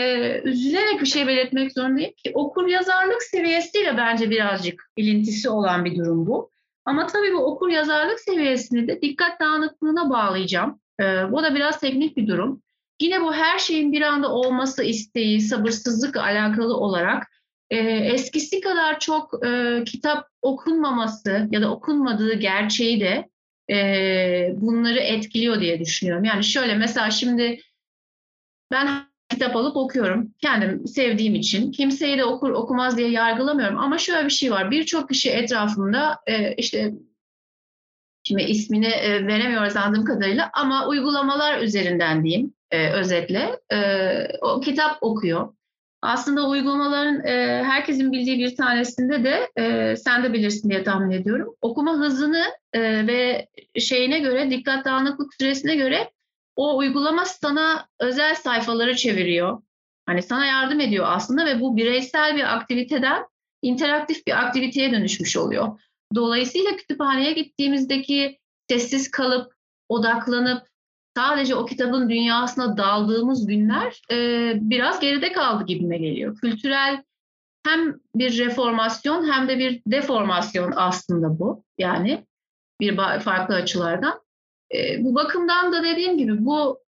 üzülerek 0.44 1.02
bir 1.02 1.06
şey 1.06 1.28
belirtmek 1.28 1.72
zorundayım 1.72 2.12
ki 2.24 2.32
okur 2.34 2.68
yazarlık 2.68 3.24
seviyesiyle 3.24 3.98
bence 3.98 4.30
birazcık 4.30 4.92
ilintisi 4.98 5.50
olan 5.50 5.86
bir 5.86 5.96
durum 5.96 6.28
bu. 6.28 6.55
Ama 6.86 7.08
tabii 7.08 7.34
bu 7.34 7.46
okur 7.46 7.70
yazarlık 7.70 8.20
seviyesini 8.20 8.88
de 8.88 9.02
dikkat 9.02 9.40
dağınıklığına 9.40 10.10
bağlayacağım. 10.10 10.80
E, 11.02 11.04
bu 11.32 11.44
da 11.44 11.56
biraz 11.56 11.80
teknik 11.80 12.18
bir 12.18 12.28
durum. 12.28 12.62
Yine 13.02 13.22
bu 13.22 13.34
her 13.34 13.60
şeyin 13.60 13.92
bir 13.92 14.02
anda 14.02 14.32
olması 14.32 14.84
isteği, 14.84 15.42
sabırsızlıkla 15.42 16.24
alakalı 16.24 16.78
olarak 16.78 17.28
e, 17.70 17.78
eskisi 17.88 18.62
kadar 18.62 19.00
çok 19.00 19.46
e, 19.46 19.84
kitap 19.84 20.28
okunmaması 20.42 21.48
ya 21.52 21.62
da 21.62 21.72
okunmadığı 21.72 22.34
gerçeği 22.34 23.00
de 23.00 23.30
e, 23.70 24.54
bunları 24.56 25.00
etkiliyor 25.00 25.62
diye 25.62 25.80
düşünüyorum. 25.80 26.24
Yani 26.24 26.44
şöyle 26.44 26.76
mesela 26.76 27.12
şimdi 27.12 27.62
ben 28.72 28.88
kitap 29.30 29.56
alıp 29.56 29.78
okuyorum. 29.78 30.34
Kendim 30.42 30.88
sevdiğim 30.88 31.36
için. 31.36 31.72
Kimseyi 31.72 32.18
de 32.18 32.26
okur 32.26 32.50
okumaz 32.50 32.98
diye 32.98 33.10
yargılamıyorum. 33.10 33.78
Ama 33.78 33.98
şöyle 33.98 34.26
bir 34.26 34.30
şey 34.30 34.52
var. 34.52 34.72
Birçok 34.72 35.10
kişi 35.10 35.30
etrafımda 35.30 36.20
e, 36.28 36.54
işte 36.54 36.94
şimdi 38.24 38.44
ismini 38.44 38.88
e, 38.88 39.28
veremiyoruz 39.28 39.76
anladığım 39.76 40.06
kadarıyla 40.06 40.50
ama 40.54 40.88
uygulamalar 40.88 41.62
üzerinden 41.62 42.24
diyeyim 42.24 42.54
e, 42.72 42.90
özetle. 42.90 43.60
E, 43.74 43.80
o 44.42 44.60
kitap 44.60 44.98
okuyor. 45.02 45.54
Aslında 46.02 46.50
uygulamaların 46.50 47.26
e, 47.26 47.64
herkesin 47.64 48.12
bildiği 48.12 48.40
bir 48.40 48.56
tanesinde 48.56 49.24
de 49.24 49.50
e, 49.58 49.96
sen 49.96 50.24
de 50.24 50.34
bilirsin 50.34 50.70
diye 50.70 50.84
tahmin 50.84 51.12
ediyorum. 51.12 51.56
Okuma 51.62 51.94
hızını 51.94 52.44
e, 52.74 53.08
ve 53.08 53.48
şeyine 53.80 54.20
göre, 54.20 54.50
dikkat 54.50 54.86
dağınıklık 54.86 55.34
süresine 55.34 55.76
göre 55.76 56.12
o 56.56 56.78
uygulama 56.78 57.26
sana 57.26 57.88
özel 58.00 58.36
sayfaları 58.36 58.96
çeviriyor. 58.96 59.62
Hani 60.06 60.24
sana 60.24 60.46
yardım 60.46 60.80
ediyor 60.80 61.06
aslında 61.10 61.46
ve 61.46 61.62
bu 61.62 61.78
bireysel 61.78 62.36
bir 62.36 62.56
aktiviteden 62.56 63.26
interaktif 63.62 64.28
bir 64.28 64.46
aktiviteye 64.46 64.92
dönüşmüş 64.92 65.38
oluyor. 65.38 65.80
Dolayısıyla 66.16 66.76
kütüphaneye 66.76 67.34
gittiğimizdeki 67.34 68.40
sessiz 68.70 69.12
kalıp, 69.12 69.54
odaklanıp 69.90 70.68
sadece 71.18 71.56
o 71.56 71.66
kitabın 71.66 72.10
dünyasına 72.10 72.78
daldığımız 72.78 73.48
günler 73.48 74.02
e, 74.12 74.52
biraz 74.56 75.00
geride 75.00 75.32
kaldı 75.32 75.66
gibime 75.66 75.98
geliyor. 75.98 76.38
Kültürel 76.38 77.04
hem 77.66 77.96
bir 78.16 78.38
reformasyon 78.38 79.32
hem 79.32 79.48
de 79.48 79.60
bir 79.60 79.82
deformasyon 79.88 80.74
aslında 80.76 81.40
bu. 81.40 81.64
Yani 81.78 82.26
bir 82.82 82.98
farklı 83.20 83.56
açılardan. 83.56 84.25
E, 84.76 85.04
bu 85.04 85.16
bakımdan 85.16 85.74
da 85.74 85.84
dediğim 85.84 86.18
gibi 86.18 86.46
bu 86.46 86.80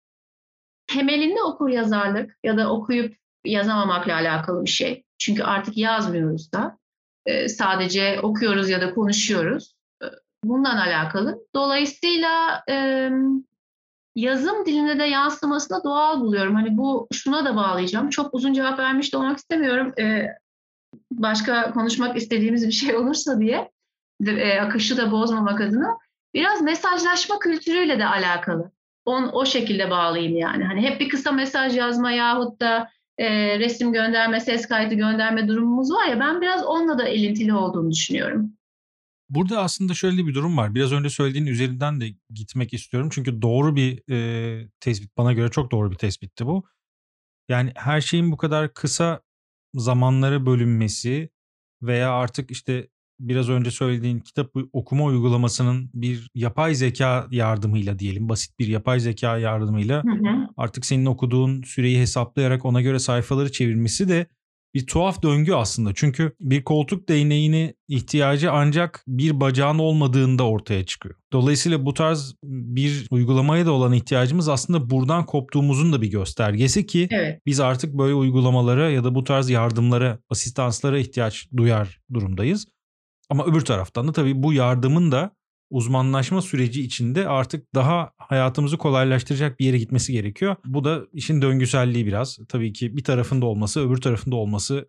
temelinde 0.87 1.43
okur 1.43 1.69
yazarlık 1.69 2.39
ya 2.45 2.57
da 2.57 2.73
okuyup 2.73 3.17
yazamamakla 3.45 4.15
alakalı 4.15 4.65
bir 4.65 4.71
şey. 4.71 5.05
Çünkü 5.19 5.43
artık 5.43 5.77
yazmıyoruz 5.77 6.53
da. 6.53 6.79
E, 7.27 7.49
sadece 7.49 8.21
okuyoruz 8.21 8.71
ya 8.71 8.81
da 8.81 8.95
konuşuyoruz. 8.95 9.75
E, 10.03 10.07
bundan 10.45 10.77
alakalı. 10.77 11.39
Dolayısıyla 11.55 12.65
yazım 14.17 14.67
dilinde 14.67 14.99
de 14.99 15.05
yansımasını 15.05 15.85
doğal 15.85 16.21
buluyorum. 16.21 16.55
Hani 16.55 16.77
bu 16.79 17.09
şuna 17.13 17.45
da 17.45 17.57
bağlayacağım. 17.57 18.11
Çok 18.11 18.35
uzun 18.35 18.53
cevap 18.53 18.79
vermiş 18.79 19.13
de 19.13 19.17
olmak 19.17 19.39
istemiyorum. 19.39 19.95
Başka 21.13 21.73
konuşmak 21.73 22.17
istediğimiz 22.17 22.67
bir 22.67 22.73
şey 22.73 22.97
olursa 22.97 23.41
diye 23.41 23.71
akışı 24.61 24.97
da 24.97 25.13
bozmamak 25.13 25.61
adına 25.61 25.99
biraz 26.37 26.63
mesajlaşma 26.63 27.39
kültürüyle 27.39 27.99
de 27.99 28.07
alakalı. 28.07 28.73
On, 29.05 29.31
o 29.33 29.47
şekilde 29.47 29.91
bağlayayım 29.91 30.37
yani. 30.37 30.65
Hani 30.65 30.81
hep 30.81 31.01
bir 31.01 31.09
kısa 31.09 31.33
mesaj 31.33 31.77
yazma 31.77 32.11
yahut 32.11 32.61
da 32.61 32.91
e, 33.19 33.59
resim 33.59 33.93
gönderme, 33.93 34.41
ses 34.41 34.69
kaydı 34.69 34.95
gönderme 34.95 35.49
durumumuz 35.49 35.93
var 35.93 36.07
ya 36.07 36.21
ben 36.21 36.41
biraz 36.41 36.65
onunla 36.65 36.99
da 36.99 37.09
elintili 37.09 37.55
olduğunu 37.55 37.91
düşünüyorum. 37.91 38.53
Burada 39.29 39.61
aslında 39.61 39.95
şöyle 39.95 40.27
bir 40.27 40.35
durum 40.35 40.57
var. 40.57 40.75
Biraz 40.75 40.93
önce 40.93 41.11
söylediğin 41.11 41.47
üzerinden 41.47 42.01
de 42.01 42.07
gitmek 42.31 42.75
istiyorum. 42.75 43.09
Çünkü 43.13 43.43
doğru 43.43 43.77
bir 43.77 44.13
e, 44.13 44.69
tespit. 44.81 45.17
Bana 45.17 45.33
göre 45.33 45.51
çok 45.51 45.71
doğru 45.71 45.91
bir 45.91 45.97
tespitti 45.97 46.47
bu. 46.47 46.65
Yani 47.49 47.73
her 47.77 48.01
şeyin 48.01 48.33
bu 48.33 48.37
kadar 48.37 48.75
kısa 48.75 49.21
zamanlara 49.75 50.47
bölünmesi 50.47 51.31
veya 51.83 52.13
artık 52.13 52.51
işte 52.51 52.89
biraz 53.21 53.49
önce 53.49 53.71
söylediğin 53.71 54.21
kitap 54.21 54.51
okuma 54.73 55.05
uygulamasının 55.05 55.91
bir 55.95 56.31
yapay 56.35 56.75
zeka 56.75 57.27
yardımıyla 57.31 57.99
diyelim 57.99 58.29
basit 58.29 58.59
bir 58.59 58.67
yapay 58.67 59.01
zeka 59.01 59.39
yardımıyla 59.39 60.05
hı 60.05 60.11
hı. 60.11 60.49
artık 60.57 60.87
senin 60.87 61.07
okuduğun 61.07 61.63
süreyi 61.63 61.99
hesaplayarak 61.99 62.65
ona 62.65 62.81
göre 62.81 62.99
sayfaları 62.99 63.53
çevirmesi 63.53 64.09
de 64.09 64.27
bir 64.77 64.87
tuhaf 64.87 65.23
döngü 65.23 65.53
aslında. 65.53 65.91
Çünkü 65.95 66.33
bir 66.41 66.65
koltuk 66.65 67.09
değneğini 67.09 67.75
ihtiyacı 67.89 68.53
ancak 68.53 69.05
bir 69.09 69.41
bacağın 69.41 69.79
olmadığında 69.79 70.47
ortaya 70.47 70.87
çıkıyor. 70.87 71.15
Dolayısıyla 71.33 71.87
bu 71.87 71.95
tarz 71.95 72.35
bir 72.45 73.07
uygulamaya 73.11 73.67
da 73.67 73.73
olan 73.73 73.93
ihtiyacımız 73.93 74.49
aslında 74.49 74.91
buradan 74.91 75.27
koptuğumuzun 75.27 75.93
da 75.93 76.03
bir 76.03 76.11
göstergesi 76.11 76.87
ki 76.87 77.09
evet. 77.11 77.41
biz 77.47 77.61
artık 77.61 77.95
böyle 77.99 78.15
uygulamalara 78.15 78.91
ya 78.91 79.05
da 79.05 79.15
bu 79.15 79.25
tarz 79.25 79.51
yardımlara, 79.51 80.19
asistanslara 80.31 80.99
ihtiyaç 80.99 81.49
duyar 81.57 82.01
durumdayız. 82.13 82.67
Ama 83.31 83.45
öbür 83.47 83.61
taraftan 83.61 84.09
da 84.09 84.13
tabii 84.13 84.43
bu 84.43 84.53
yardımın 84.53 85.13
da 85.13 85.37
uzmanlaşma 85.71 86.43
süreci 86.43 86.83
içinde 86.83 87.29
artık 87.29 87.75
daha 87.75 88.13
hayatımızı 88.19 88.79
kolaylaştıracak 88.79 89.61
bir 89.61 89.67
yere 89.67 89.79
gitmesi 89.79 90.13
gerekiyor. 90.13 90.57
Bu 90.65 90.85
da 90.85 91.03
işin 91.13 91.43
döngüselliği 91.43 92.07
biraz. 92.07 92.39
Tabii 92.49 92.73
ki 92.73 92.97
bir 92.97 93.05
tarafında 93.05 93.47
olması, 93.47 93.89
öbür 93.89 94.01
tarafında 94.01 94.37
olması 94.37 94.89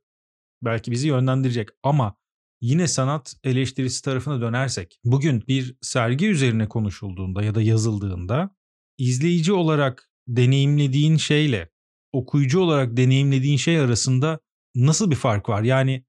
belki 0.61 0.91
bizi 0.91 1.07
yönlendirecek 1.07 1.69
ama 1.83 2.15
yine 2.61 2.87
sanat 2.87 3.35
eleştirisi 3.43 4.01
tarafına 4.01 4.41
dönersek 4.41 4.99
bugün 5.03 5.43
bir 5.47 5.75
sergi 5.81 6.27
üzerine 6.27 6.69
konuşulduğunda 6.69 7.43
ya 7.43 7.55
da 7.55 7.61
yazıldığında 7.61 8.55
izleyici 8.97 9.53
olarak 9.53 10.09
deneyimlediğin 10.27 11.17
şeyle 11.17 11.69
okuyucu 12.13 12.59
olarak 12.59 12.97
deneyimlediğin 12.97 13.57
şey 13.57 13.79
arasında 13.79 14.39
nasıl 14.75 15.11
bir 15.11 15.15
fark 15.15 15.49
var? 15.49 15.63
Yani 15.63 16.05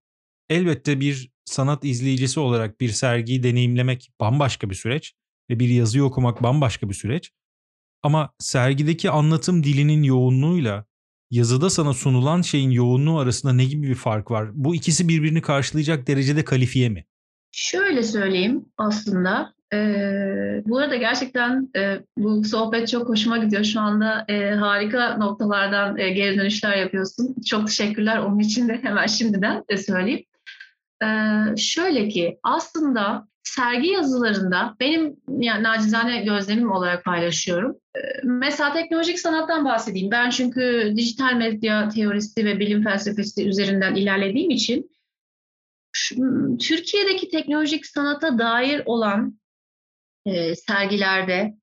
elbette 0.50 1.00
bir 1.00 1.30
sanat 1.48 1.84
izleyicisi 1.84 2.40
olarak 2.40 2.80
bir 2.80 2.88
sergiyi 2.88 3.42
deneyimlemek 3.42 4.10
bambaşka 4.20 4.70
bir 4.70 4.74
süreç 4.74 5.14
ve 5.50 5.60
bir 5.60 5.68
yazıyı 5.68 6.04
okumak 6.04 6.42
bambaşka 6.42 6.88
bir 6.88 6.94
süreç. 6.94 7.30
Ama 8.02 8.34
sergideki 8.38 9.10
anlatım 9.10 9.64
dilinin 9.64 10.02
yoğunluğuyla 10.02 10.84
yazıda 11.30 11.70
sana 11.70 11.92
sunulan 11.92 12.42
şeyin 12.42 12.70
yoğunluğu 12.70 13.18
arasında 13.18 13.52
ne 13.52 13.64
gibi 13.64 13.88
bir 13.88 13.94
fark 13.94 14.30
var? 14.30 14.50
Bu 14.54 14.74
ikisi 14.74 15.08
birbirini 15.08 15.42
karşılayacak 15.42 16.06
derecede 16.06 16.44
kalifiye 16.44 16.88
mi? 16.88 17.04
Şöyle 17.52 18.02
söyleyeyim 18.02 18.64
aslında. 18.76 19.54
Ee, 19.74 20.62
bu 20.66 20.78
arada 20.78 20.96
gerçekten 20.96 21.70
e, 21.76 21.98
bu 22.18 22.44
sohbet 22.44 22.88
çok 22.88 23.08
hoşuma 23.08 23.38
gidiyor. 23.38 23.64
Şu 23.64 23.80
anda 23.80 24.24
e, 24.28 24.50
harika 24.50 25.16
noktalardan 25.16 25.98
e, 25.98 26.10
geri 26.10 26.38
dönüşler 26.38 26.76
yapıyorsun. 26.76 27.36
Çok 27.46 27.66
teşekkürler 27.66 28.18
onun 28.18 28.38
için 28.38 28.68
de 28.68 28.78
hemen 28.82 29.06
şimdiden 29.06 29.64
de 29.70 29.76
söyleyeyim. 29.76 30.24
Ee, 31.02 31.56
şöyle 31.56 32.08
ki 32.08 32.38
aslında 32.42 33.28
sergi 33.42 33.88
yazılarında 33.88 34.76
benim 34.80 35.16
yani 35.28 35.62
nacizane 35.62 36.22
gözlemim 36.22 36.72
olarak 36.72 37.04
paylaşıyorum. 37.04 37.76
Ee, 37.96 38.00
mesela 38.24 38.72
teknolojik 38.72 39.20
sanattan 39.20 39.64
bahsedeyim. 39.64 40.10
Ben 40.10 40.30
çünkü 40.30 40.92
dijital 40.96 41.34
medya 41.34 41.88
teorisi 41.88 42.44
ve 42.44 42.60
bilim 42.60 42.84
felsefesi 42.84 43.48
üzerinden 43.48 43.94
ilerlediğim 43.94 44.50
için 44.50 44.90
Türkiye'deki 46.60 47.28
teknolojik 47.28 47.86
sanata 47.86 48.38
dair 48.38 48.82
olan 48.86 49.38
e, 50.26 50.54
sergilerde 50.54 51.54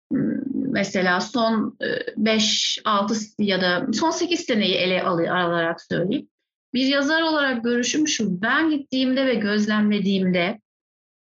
mesela 0.52 1.22
son 1.22 1.78
5-6 2.18 3.44
ya 3.44 3.62
da 3.62 3.88
son 3.94 4.12
8 4.12 4.40
seneyi 4.40 4.76
ele 4.76 5.04
alarak 5.04 5.82
söyleyeyim. 5.82 6.28
Bir 6.76 6.86
yazar 6.86 7.22
olarak 7.22 7.64
görüşüm 7.64 8.08
şu, 8.08 8.42
ben 8.42 8.70
gittiğimde 8.70 9.26
ve 9.26 9.36
gözlemlediğimde 9.36 10.60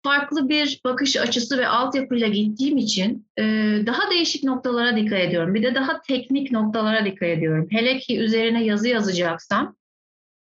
farklı 0.03 0.49
bir 0.49 0.81
bakış 0.85 1.17
açısı 1.17 1.57
ve 1.57 1.67
altyapıyla 1.67 2.27
gittiğim 2.27 2.77
için 2.77 3.27
e, 3.37 3.43
daha 3.85 4.11
değişik 4.11 4.43
noktalara 4.43 4.95
dikkat 4.95 5.19
ediyorum. 5.19 5.53
Bir 5.53 5.63
de 5.63 5.75
daha 5.75 6.01
teknik 6.01 6.51
noktalara 6.51 7.05
dikkat 7.05 7.29
ediyorum. 7.29 7.67
Hele 7.71 7.97
ki 7.97 8.19
üzerine 8.19 8.63
yazı 8.63 8.87
yazacaksam 8.87 9.75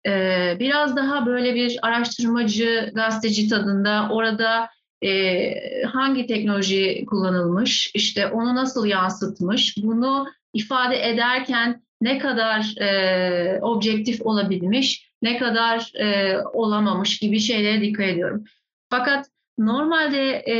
e, 0.06 0.56
biraz 0.60 0.96
daha 0.96 1.26
böyle 1.26 1.54
bir 1.54 1.78
araştırmacı, 1.82 2.92
gazeteci 2.94 3.48
tadında 3.48 4.08
orada 4.12 4.68
e, 5.04 5.82
hangi 5.82 6.26
teknoloji 6.26 7.04
kullanılmış, 7.06 7.90
işte 7.94 8.26
onu 8.26 8.54
nasıl 8.54 8.86
yansıtmış, 8.86 9.76
bunu 9.82 10.26
ifade 10.52 11.08
ederken 11.08 11.85
ne 12.00 12.18
kadar 12.18 12.80
e, 12.80 13.60
objektif 13.60 14.22
olabilmiş, 14.26 15.12
ne 15.22 15.38
kadar 15.38 15.92
e, 15.94 16.38
olamamış 16.52 17.18
gibi 17.18 17.40
şeylere 17.40 17.80
dikkat 17.80 18.06
ediyorum. 18.06 18.44
Fakat 18.90 19.26
normalde 19.58 20.30
e, 20.48 20.54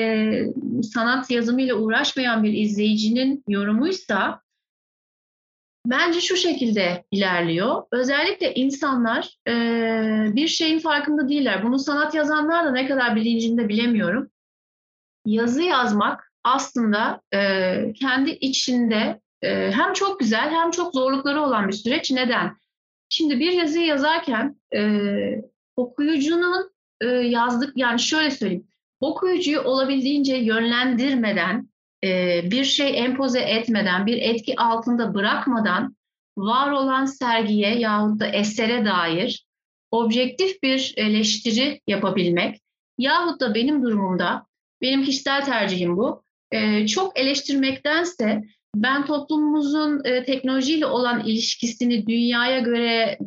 sanat 0.83 1.31
yazımıyla 1.31 1.75
uğraşmayan 1.75 2.43
bir 2.43 2.53
izleyicinin 2.53 3.45
yorumuysa 3.49 4.41
bence 5.87 6.21
şu 6.21 6.37
şekilde 6.37 7.05
ilerliyor. 7.11 7.83
Özellikle 7.93 8.55
insanlar 8.55 9.39
e, 9.49 9.55
bir 10.35 10.49
şeyin 10.49 10.79
farkında 10.79 11.29
değiller. 11.29 11.63
Bunu 11.65 11.79
sanat 11.79 12.15
yazanlar 12.15 12.65
da 12.65 12.71
ne 12.71 12.87
kadar 12.87 13.17
bilincinde 13.17 13.69
bilemiyorum. 13.69 14.31
Yazı 15.27 15.63
yazmak 15.63 16.33
aslında 16.45 17.21
e, 17.35 17.93
kendi 17.93 18.31
içinde 18.31 19.21
ee, 19.43 19.71
hem 19.75 19.93
çok 19.93 20.21
güzel 20.21 20.51
hem 20.51 20.71
çok 20.71 20.95
zorlukları 20.95 21.43
olan 21.43 21.69
bir 21.69 21.73
süreç. 21.73 22.11
Neden? 22.11 22.57
Şimdi 23.09 23.41
bir 23.41 23.53
yazıyı 23.53 23.87
yazarken 23.87 24.57
e, 24.75 24.81
okuyucunun 25.77 26.71
e, 27.01 27.07
yazdık 27.07 27.73
yani 27.77 28.01
şöyle 28.01 28.31
söyleyeyim. 28.31 28.67
Okuyucuyu 29.01 29.61
olabildiğince 29.61 30.37
yönlendirmeden, 30.37 31.69
e, 32.05 32.41
bir 32.51 32.65
şey 32.65 32.99
empoze 33.05 33.41
etmeden, 33.41 34.07
bir 34.07 34.23
etki 34.23 34.61
altında 34.61 35.15
bırakmadan 35.15 35.97
var 36.37 36.71
olan 36.71 37.05
sergiye 37.05 37.79
yahut 37.79 38.21
da 38.21 38.27
esere 38.27 38.85
dair 38.85 39.47
objektif 39.91 40.63
bir 40.63 40.95
eleştiri 40.97 41.81
yapabilmek 41.87 42.61
yahut 42.99 43.41
da 43.41 43.55
benim 43.55 43.83
durumumda, 43.83 44.47
benim 44.81 45.05
kişisel 45.05 45.45
tercihim 45.45 45.97
bu, 45.97 46.23
e, 46.51 46.87
çok 46.87 47.19
eleştirmektense 47.19 48.45
ben 48.83 49.07
toplumumuzun 49.07 50.05
e, 50.05 50.25
teknolojiyle 50.25 50.87
olan 50.87 51.25
ilişkisini 51.25 52.07
dünyaya 52.07 52.61
göre 52.61 53.19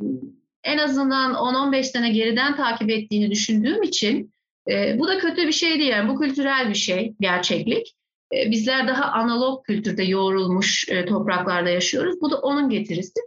en 0.64 0.78
azından 0.78 1.34
10-15 1.34 1.84
sene 1.84 2.10
geriden 2.10 2.56
takip 2.56 2.90
ettiğini 2.90 3.32
düşündüğüm 3.32 3.84
için 3.84 4.34
e, 4.70 5.00
bu 5.00 5.08
da 5.08 5.18
kötü 5.18 5.48
bir 5.48 5.52
şey 5.52 5.80
değil. 5.80 5.90
Yani 5.90 6.10
bu 6.10 6.20
kültürel 6.20 6.70
bir 6.70 6.76
şey, 6.76 7.16
gerçeklik. 7.20 7.96
E, 8.36 8.52
bizler 8.52 8.88
daha 8.88 9.06
analog 9.06 9.66
kültürde 9.66 10.04
yoğrulmuş 10.04 10.90
e, 10.90 11.06
topraklarda 11.06 11.70
yaşıyoruz. 11.70 12.22
Bu 12.22 12.32
da 12.32 12.38
onun 12.38 12.70
getirisi. 12.70 13.20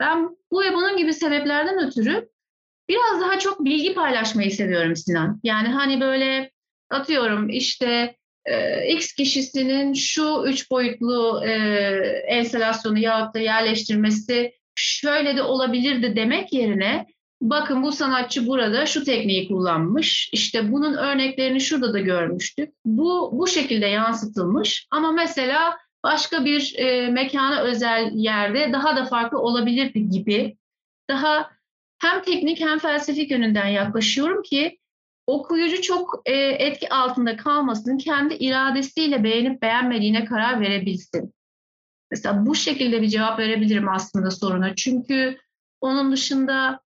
Ben 0.00 0.36
bu 0.50 0.62
ve 0.62 0.74
bunun 0.74 0.96
gibi 0.96 1.12
sebeplerden 1.12 1.86
ötürü 1.86 2.28
biraz 2.88 3.20
daha 3.20 3.38
çok 3.38 3.64
bilgi 3.64 3.94
paylaşmayı 3.94 4.50
seviyorum 4.50 4.96
Sinan. 4.96 5.40
Yani 5.44 5.68
hani 5.68 6.00
böyle 6.00 6.50
atıyorum 6.90 7.48
işte 7.48 8.16
e, 8.46 8.86
X 8.88 9.12
kişisinin 9.12 9.92
şu 9.92 10.42
üç 10.46 10.70
boyutlu 10.70 11.44
e, 11.44 11.50
enstalasyonu 12.26 12.98
yahut 12.98 13.34
da 13.34 13.38
yerleştirmesi 13.38 14.52
şöyle 14.74 15.36
de 15.36 15.42
olabilirdi 15.42 16.16
demek 16.16 16.52
yerine 16.52 17.06
bakın 17.42 17.82
bu 17.82 17.92
sanatçı 17.92 18.46
burada 18.46 18.86
şu 18.86 19.04
tekniği 19.04 19.48
kullanmış. 19.48 20.30
İşte 20.32 20.72
bunun 20.72 20.94
örneklerini 20.94 21.60
şurada 21.60 21.94
da 21.94 21.98
görmüştük. 22.00 22.74
Bu 22.84 23.30
bu 23.32 23.46
şekilde 23.46 23.86
yansıtılmış 23.86 24.86
ama 24.90 25.12
mesela 25.12 25.76
başka 26.04 26.44
bir 26.44 26.74
e, 26.78 27.10
mekana 27.10 27.60
özel 27.60 28.10
yerde 28.14 28.72
daha 28.72 28.96
da 28.96 29.04
farklı 29.04 29.38
olabilirdi 29.38 30.08
gibi 30.08 30.56
daha 31.10 31.50
hem 31.98 32.22
teknik 32.22 32.60
hem 32.60 32.78
felsefik 32.78 33.30
yönünden 33.30 33.66
yaklaşıyorum 33.66 34.42
ki 34.42 34.78
okuyucu 35.26 35.82
çok 35.82 36.22
e, 36.26 36.32
etki 36.36 36.88
altında 36.88 37.36
kalmasın, 37.36 37.98
kendi 37.98 38.34
iradesiyle 38.34 39.24
beğenip 39.24 39.62
beğenmediğine 39.62 40.24
karar 40.24 40.60
verebilsin. 40.60 41.34
Mesela 42.10 42.46
bu 42.46 42.54
şekilde 42.54 43.02
bir 43.02 43.08
cevap 43.08 43.38
verebilirim 43.38 43.88
aslında 43.88 44.30
soruna. 44.30 44.74
Çünkü 44.74 45.38
onun 45.80 46.12
dışında 46.12 46.80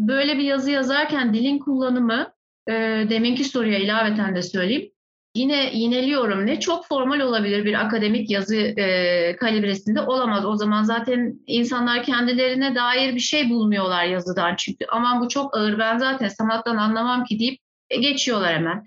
böyle 0.00 0.38
bir 0.38 0.44
yazı 0.44 0.70
yazarken 0.70 1.34
dilin 1.34 1.58
kullanımı, 1.58 2.32
e, 2.68 2.72
deminki 3.10 3.44
soruya 3.44 3.78
ilaveten 3.78 4.36
de 4.36 4.42
söyleyeyim, 4.42 4.90
yine 5.34 5.70
yineliyorum. 5.74 6.46
Ne 6.46 6.60
çok 6.60 6.86
formal 6.86 7.20
olabilir 7.20 7.64
bir 7.64 7.86
akademik 7.86 8.30
yazı 8.30 8.56
e, 8.56 9.36
kalibresinde 9.36 10.00
olamaz. 10.00 10.46
O 10.46 10.56
zaman 10.56 10.82
zaten 10.82 11.40
insanlar 11.46 12.02
kendilerine 12.02 12.74
dair 12.74 13.14
bir 13.14 13.20
şey 13.20 13.50
bulmuyorlar 13.50 14.04
yazıdan 14.04 14.56
çünkü. 14.56 14.86
Aman 14.90 15.20
bu 15.20 15.28
çok 15.28 15.56
ağır 15.56 15.78
ben 15.78 15.98
zaten 15.98 16.28
sanattan 16.28 16.76
anlamam 16.76 17.24
ki 17.24 17.38
deyip 17.38 17.60
geçiyorlar 18.00 18.54
hemen. 18.54 18.86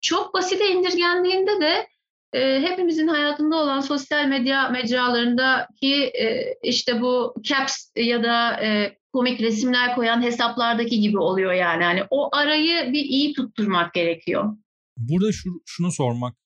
Çok 0.00 0.34
basite 0.34 0.68
indirgendiğinde 0.68 1.60
de 1.60 1.88
e, 2.32 2.60
hepimizin 2.60 3.08
hayatında 3.08 3.56
olan 3.56 3.80
sosyal 3.80 4.26
medya 4.28 4.68
mecralarındaki 4.68 5.94
e, 5.94 6.54
işte 6.62 7.00
bu 7.00 7.34
caps 7.42 7.90
ya 7.96 8.22
da 8.22 8.64
e, 8.64 8.98
komik 9.12 9.40
resimler 9.40 9.94
koyan 9.94 10.22
hesaplardaki 10.22 11.00
gibi 11.00 11.18
oluyor 11.18 11.52
yani. 11.52 11.82
yani 11.82 12.02
o 12.10 12.36
arayı 12.36 12.92
bir 12.92 13.04
iyi 13.04 13.32
tutturmak 13.32 13.94
gerekiyor. 13.94 14.56
Burada 14.96 15.32
şu, 15.32 15.50
şunu 15.66 15.92
sormak 15.92 16.36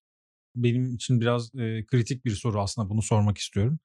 benim 0.55 0.95
için 0.95 1.21
biraz 1.21 1.55
e, 1.55 1.87
kritik 1.87 2.25
bir 2.25 2.31
soru 2.31 2.61
aslında 2.61 2.91
bunu 2.91 3.03
sormak 3.03 3.39
istiyorum. 3.39 3.79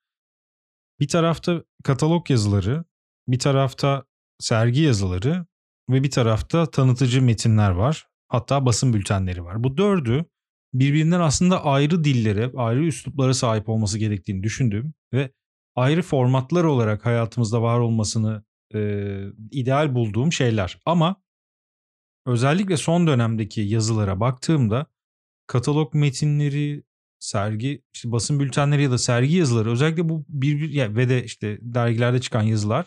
Bir 0.99 1.07
tarafta 1.07 1.63
katalog 1.83 2.29
yazıları, 2.29 2.83
bir 3.27 3.39
tarafta 3.39 4.03
sergi 4.39 4.81
yazıları 4.81 5.45
ve 5.89 6.03
bir 6.03 6.11
tarafta 6.11 6.71
tanıtıcı 6.71 7.21
metinler 7.21 7.71
var. 7.71 8.07
Hatta 8.33 8.65
basın 8.65 8.93
bültenleri 8.93 9.43
var. 9.43 9.63
Bu 9.63 9.77
dördü 9.77 10.25
birbirinden 10.73 11.19
aslında 11.19 11.65
ayrı 11.65 12.03
dillere, 12.03 12.51
ayrı 12.57 12.85
üsluplara 12.85 13.33
sahip 13.33 13.69
olması 13.69 13.99
gerektiğini 13.99 14.43
düşündüğüm 14.43 14.93
ve 15.13 15.31
ayrı 15.75 16.01
formatlar 16.01 16.63
olarak 16.63 17.05
hayatımızda 17.05 17.61
var 17.61 17.79
olmasını 17.79 18.43
e, 18.73 18.79
ideal 19.51 19.95
bulduğum 19.95 20.31
şeyler. 20.31 20.79
Ama 20.85 21.15
özellikle 22.25 22.77
son 22.77 23.07
dönemdeki 23.07 23.61
yazılara 23.61 24.19
baktığımda 24.19 24.85
katalog 25.47 25.93
metinleri, 25.93 26.83
sergi, 27.19 27.83
işte 27.93 28.11
basın 28.11 28.39
bültenleri 28.39 28.83
ya 28.83 28.91
da 28.91 28.97
sergi 28.97 29.35
yazıları 29.35 29.71
özellikle 29.71 30.09
bu 30.09 30.25
bir, 30.29 30.59
bir 30.61 30.69
yani 30.69 30.95
ve 30.95 31.09
de 31.09 31.23
işte 31.23 31.59
dergilerde 31.61 32.21
çıkan 32.21 32.43
yazılar 32.43 32.85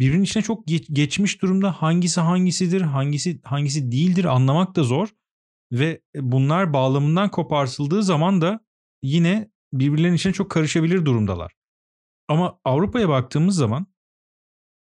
birbirinin 0.00 0.24
içine 0.24 0.42
çok 0.42 0.66
geç, 0.66 0.86
geçmiş 0.92 1.42
durumda 1.42 1.72
hangisi 1.72 2.20
hangisidir, 2.20 2.80
hangisi 2.80 3.40
hangisi 3.44 3.92
değildir 3.92 4.24
anlamak 4.24 4.76
da 4.76 4.82
zor 4.82 5.08
ve 5.72 6.00
bunlar 6.16 6.72
bağlamından 6.72 7.30
kopartıldığı 7.30 8.02
zaman 8.02 8.40
da 8.40 8.60
yine 9.02 9.50
birbirlerinin 9.72 10.16
içine 10.16 10.32
çok 10.32 10.50
karışabilir 10.50 11.04
durumdalar. 11.04 11.52
Ama 12.28 12.60
Avrupa'ya 12.64 13.08
baktığımız 13.08 13.56
zaman 13.56 13.86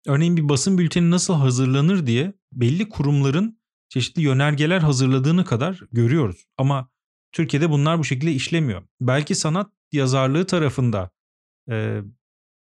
örneğin 0.08 0.38
bir 0.38 0.50
basın 0.50 0.78
bülteni 0.78 1.12
nasıl 1.12 1.34
hazırlanır 1.34 2.08
diye 2.08 2.34
belli 2.52 2.90
kurumların 2.90 3.60
çeşitli 3.90 4.22
yönergeler 4.22 4.80
hazırladığını 4.80 5.46
kadar 5.46 5.80
görüyoruz. 5.92 6.46
Ama 6.58 6.90
Türkiye'de 7.32 7.70
bunlar 7.70 8.00
bu 8.00 8.04
şekilde 8.04 8.32
işlemiyor. 8.32 8.84
Belki 9.02 9.36
sanat 9.36 9.72
yazarlığı 9.92 10.46
tarafında 10.46 11.10
e, 11.70 12.02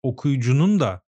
okuyucunun 0.03 0.81
da 0.81 1.03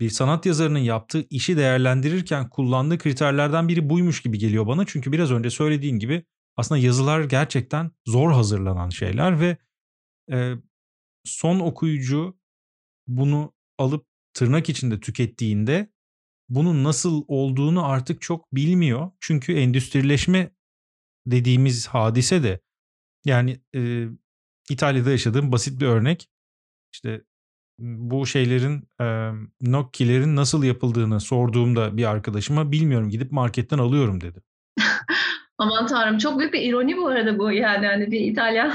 bir 0.00 0.10
sanat 0.10 0.46
yazarının 0.46 0.78
yaptığı 0.78 1.26
işi 1.30 1.56
değerlendirirken 1.56 2.50
kullandığı 2.50 2.98
kriterlerden 2.98 3.68
biri 3.68 3.90
buymuş 3.90 4.22
gibi 4.22 4.38
geliyor 4.38 4.66
bana. 4.66 4.86
Çünkü 4.86 5.12
biraz 5.12 5.30
önce 5.32 5.50
söylediğin 5.50 5.98
gibi 5.98 6.24
aslında 6.56 6.80
yazılar 6.80 7.24
gerçekten 7.24 7.90
zor 8.06 8.32
hazırlanan 8.32 8.90
şeyler 8.90 9.40
ve 9.40 9.56
e, 10.32 10.54
son 11.24 11.60
okuyucu 11.60 12.38
bunu 13.06 13.54
alıp 13.78 14.06
tırnak 14.34 14.68
içinde 14.68 15.00
tükettiğinde 15.00 15.92
bunun 16.48 16.84
nasıl 16.84 17.24
olduğunu 17.28 17.84
artık 17.84 18.22
çok 18.22 18.54
bilmiyor. 18.54 19.10
Çünkü 19.20 19.54
endüstrileşme 19.54 20.50
dediğimiz 21.26 21.86
hadise 21.86 22.42
de 22.42 22.60
yani 23.24 23.60
e, 23.74 24.06
İtalya'da 24.70 25.10
yaşadığım 25.10 25.52
basit 25.52 25.80
bir 25.80 25.86
örnek. 25.86 26.28
İşte 26.92 27.24
bu 27.78 28.26
şeylerin 28.26 28.88
e, 29.00 29.30
Nokia'lerin 29.62 30.36
nasıl 30.36 30.64
yapıldığını 30.64 31.20
sorduğumda 31.20 31.96
bir 31.96 32.10
arkadaşıma 32.10 32.72
bilmiyorum 32.72 33.10
gidip 33.10 33.32
marketten 33.32 33.78
alıyorum 33.78 34.20
dedi. 34.20 34.42
Aman 35.58 35.86
tanrım 35.86 36.18
çok 36.18 36.38
büyük 36.38 36.52
bir 36.52 36.62
ironi 36.62 36.96
bu 36.96 37.06
arada 37.06 37.38
bu 37.38 37.52
yani 37.52 37.86
hani 37.86 38.10
bir 38.10 38.20
İtalyan 38.20 38.72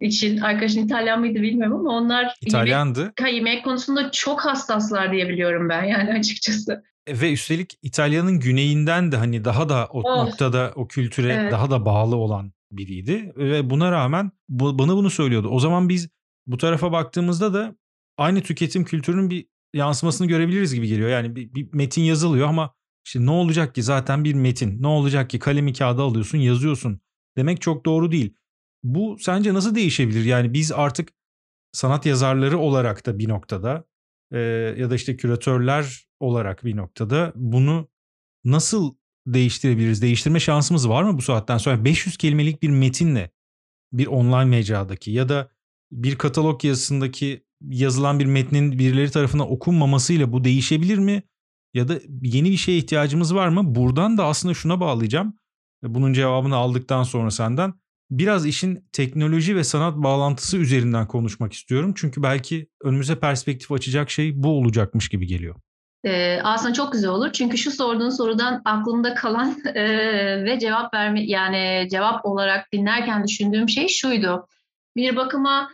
için 0.00 0.38
arkadaşın 0.38 0.86
İtalyan 0.86 1.20
mıydı 1.20 1.42
bilmiyorum 1.42 1.76
ama 1.76 1.90
onlar 1.90 2.34
İtalyandı. 2.40 3.12
Yemek, 3.20 3.34
yemek 3.34 3.64
konusunda 3.64 4.10
çok 4.10 4.40
hassaslar 4.40 5.12
diye 5.12 5.28
biliyorum 5.28 5.68
ben 5.68 5.84
yani 5.84 6.12
açıkçası. 6.12 6.82
E, 7.06 7.20
ve 7.20 7.32
üstelik 7.32 7.78
İtalya'nın 7.82 8.40
güneyinden 8.40 9.12
de 9.12 9.16
hani 9.16 9.44
daha 9.44 9.68
da 9.68 9.86
o 9.86 9.98
of. 9.98 10.28
noktada 10.28 10.72
o 10.74 10.88
kültüre 10.88 11.32
evet. 11.32 11.52
daha 11.52 11.70
da 11.70 11.84
bağlı 11.84 12.16
olan 12.16 12.52
biriydi 12.70 13.32
ve 13.36 13.70
buna 13.70 13.92
rağmen 13.92 14.30
bu, 14.48 14.78
bana 14.78 14.96
bunu 14.96 15.10
söylüyordu. 15.10 15.48
O 15.48 15.60
zaman 15.60 15.88
biz 15.88 16.08
bu 16.46 16.56
tarafa 16.56 16.92
baktığımızda 16.92 17.54
da 17.54 17.74
aynı 18.16 18.42
tüketim 18.42 18.84
kültürünün 18.84 19.30
bir 19.30 19.46
yansımasını 19.74 20.26
görebiliriz 20.26 20.74
gibi 20.74 20.88
geliyor. 20.88 21.08
Yani 21.08 21.36
bir, 21.36 21.54
bir 21.54 21.68
metin 21.72 22.02
yazılıyor 22.02 22.48
ama 22.48 22.74
işte 23.06 23.26
ne 23.26 23.30
olacak 23.30 23.74
ki 23.74 23.82
zaten 23.82 24.24
bir 24.24 24.34
metin. 24.34 24.82
Ne 24.82 24.86
olacak 24.86 25.30
ki 25.30 25.38
kalemi 25.38 25.72
kağıda 25.72 26.02
alıyorsun 26.02 26.38
yazıyorsun. 26.38 27.00
Demek 27.36 27.60
çok 27.60 27.86
doğru 27.86 28.12
değil. 28.12 28.34
Bu 28.82 29.16
sence 29.20 29.54
nasıl 29.54 29.74
değişebilir? 29.74 30.24
Yani 30.24 30.52
biz 30.52 30.72
artık 30.72 31.08
sanat 31.72 32.06
yazarları 32.06 32.58
olarak 32.58 33.06
da 33.06 33.18
bir 33.18 33.28
noktada 33.28 33.84
e, 34.32 34.38
ya 34.78 34.90
da 34.90 34.94
işte 34.94 35.16
küratörler 35.16 36.06
olarak 36.20 36.64
bir 36.64 36.76
noktada 36.76 37.32
bunu 37.34 37.88
nasıl 38.44 38.94
değiştirebiliriz? 39.26 40.02
Değiştirme 40.02 40.40
şansımız 40.40 40.88
var 40.88 41.02
mı 41.02 41.16
bu 41.16 41.22
saatten 41.22 41.58
sonra? 41.58 41.84
500 41.84 42.16
kelimelik 42.16 42.62
bir 42.62 42.70
metinle 42.70 43.30
bir 43.92 44.06
online 44.06 44.44
mecradaki 44.44 45.10
ya 45.10 45.28
da 45.28 45.50
bir 45.92 46.16
katalog 46.16 46.64
yazısındaki 46.64 47.43
yazılan 47.60 48.18
bir 48.18 48.26
metnin 48.26 48.78
birileri 48.78 49.10
tarafından 49.10 49.52
okunmamasıyla 49.52 50.32
bu 50.32 50.44
değişebilir 50.44 50.98
mi? 50.98 51.22
Ya 51.74 51.88
da 51.88 51.94
yeni 52.22 52.50
bir 52.50 52.56
şeye 52.56 52.78
ihtiyacımız 52.78 53.34
var 53.34 53.48
mı? 53.48 53.74
Buradan 53.74 54.18
da 54.18 54.24
aslında 54.24 54.54
şuna 54.54 54.80
bağlayacağım. 54.80 55.38
Bunun 55.82 56.12
cevabını 56.12 56.56
aldıktan 56.56 57.02
sonra 57.02 57.30
senden 57.30 57.74
biraz 58.10 58.46
işin 58.46 58.88
teknoloji 58.92 59.56
ve 59.56 59.64
sanat 59.64 59.96
bağlantısı 59.96 60.56
üzerinden 60.56 61.08
konuşmak 61.08 61.52
istiyorum. 61.52 61.92
Çünkü 61.96 62.22
belki 62.22 62.68
önümüze 62.82 63.20
perspektif 63.20 63.72
açacak 63.72 64.10
şey 64.10 64.42
bu 64.42 64.48
olacakmış 64.48 65.08
gibi 65.08 65.26
geliyor. 65.26 65.54
Ee, 66.04 66.40
aslında 66.44 66.74
çok 66.74 66.92
güzel 66.92 67.10
olur. 67.10 67.32
Çünkü 67.32 67.58
şu 67.58 67.70
sorduğun 67.70 68.10
sorudan 68.10 68.62
aklımda 68.64 69.14
kalan 69.14 69.56
e, 69.74 69.84
ve 70.44 70.58
cevap 70.58 70.94
verme 70.94 71.24
yani 71.24 71.88
cevap 71.90 72.26
olarak 72.26 72.72
dinlerken 72.72 73.24
düşündüğüm 73.24 73.68
şey 73.68 73.88
şuydu. 73.88 74.46
Bir 74.96 75.16
bakıma 75.16 75.70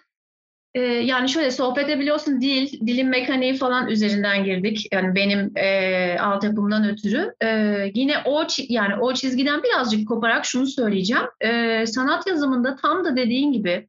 e, 0.74 0.80
yani 0.80 1.28
şöyle 1.28 1.50
sohbet 1.50 1.84
edebiliyorsun 1.84 2.40
dil, 2.40 2.86
dilin 2.86 3.08
mekaniği 3.08 3.56
falan 3.56 3.88
üzerinden 3.88 4.44
girdik. 4.44 4.88
Yani 4.92 5.14
benim 5.14 5.52
e, 5.56 6.16
altyapımdan 6.20 6.88
ötürü. 6.88 7.34
E, 7.42 7.46
yine 7.94 8.14
o 8.24 8.46
yani 8.68 8.96
o 9.00 9.14
çizgiden 9.14 9.62
birazcık 9.62 10.08
koparak 10.08 10.44
şunu 10.44 10.66
söyleyeceğim. 10.66 11.24
E, 11.40 11.86
sanat 11.86 12.26
yazımında 12.26 12.76
tam 12.76 13.04
da 13.04 13.16
dediğin 13.16 13.52
gibi 13.52 13.88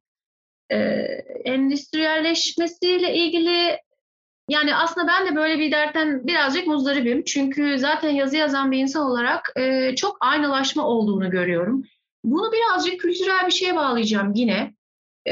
e, 0.71 0.77
endüstriyelleşmesiyle 1.45 3.15
ilgili 3.15 3.77
yani 4.49 4.75
aslında 4.75 5.07
ben 5.07 5.27
de 5.27 5.35
böyle 5.35 5.59
bir 5.59 5.71
dertten 5.71 6.27
birazcık 6.27 6.67
muzdaribim. 6.67 7.23
Çünkü 7.23 7.79
zaten 7.79 8.09
yazı 8.09 8.37
yazan 8.37 8.71
bir 8.71 8.77
insan 8.77 9.05
olarak 9.05 9.53
e, 9.55 9.95
çok 9.95 10.17
aynılaşma 10.19 10.87
olduğunu 10.87 11.29
görüyorum. 11.29 11.83
Bunu 12.23 12.51
birazcık 12.51 12.99
kültürel 12.99 13.47
bir 13.47 13.51
şeye 13.51 13.75
bağlayacağım 13.75 14.33
yine. 14.35 14.73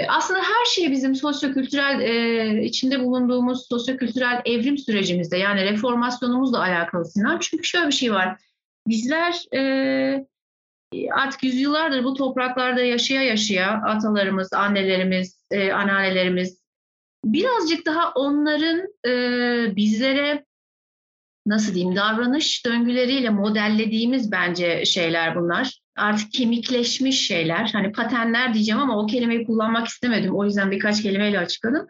Aslında 0.08 0.40
her 0.40 0.66
şey 0.66 0.92
bizim 0.92 1.16
sosyokültürel 1.16 2.00
e, 2.02 2.64
içinde 2.64 3.04
bulunduğumuz 3.04 3.68
sosyokültürel 3.68 4.42
evrim 4.46 4.78
sürecimizde 4.78 5.38
yani 5.38 5.64
reformasyonumuzla 5.66 6.60
alakalı 6.60 7.06
Sinan. 7.06 7.40
Çünkü 7.40 7.64
şöyle 7.64 7.88
bir 7.88 7.92
şey 7.92 8.14
var. 8.14 8.42
Bizler 8.88 9.56
e, 9.56 10.26
artık 11.12 11.44
yüzyıllardır 11.44 12.04
bu 12.04 12.14
topraklarda 12.14 12.82
yaşaya 12.82 13.24
yaşaya 13.24 13.72
atalarımız, 13.72 14.54
annelerimiz, 14.54 15.46
e, 15.52 15.72
anneannelerimiz 15.72 16.60
birazcık 17.26 17.86
daha 17.86 18.12
onların 18.12 18.88
e, 19.08 19.76
bizlere 19.76 20.46
nasıl 21.46 21.74
diyeyim 21.74 21.96
davranış 21.96 22.66
döngüleriyle 22.66 23.30
modellediğimiz 23.30 24.32
bence 24.32 24.86
şeyler 24.86 25.36
bunlar. 25.36 25.79
Artık 26.00 26.32
kemikleşmiş 26.34 27.28
şeyler. 27.28 27.70
Hani 27.74 27.92
patenler 27.92 28.54
diyeceğim 28.54 28.82
ama 28.82 29.00
o 29.00 29.06
kelimeyi 29.06 29.46
kullanmak 29.46 29.88
istemedim. 29.88 30.36
O 30.36 30.46
yüzden 30.46 30.72
birkaç 30.72 31.04
kelimeyle 31.04 31.40
açıkladım. 31.40 31.88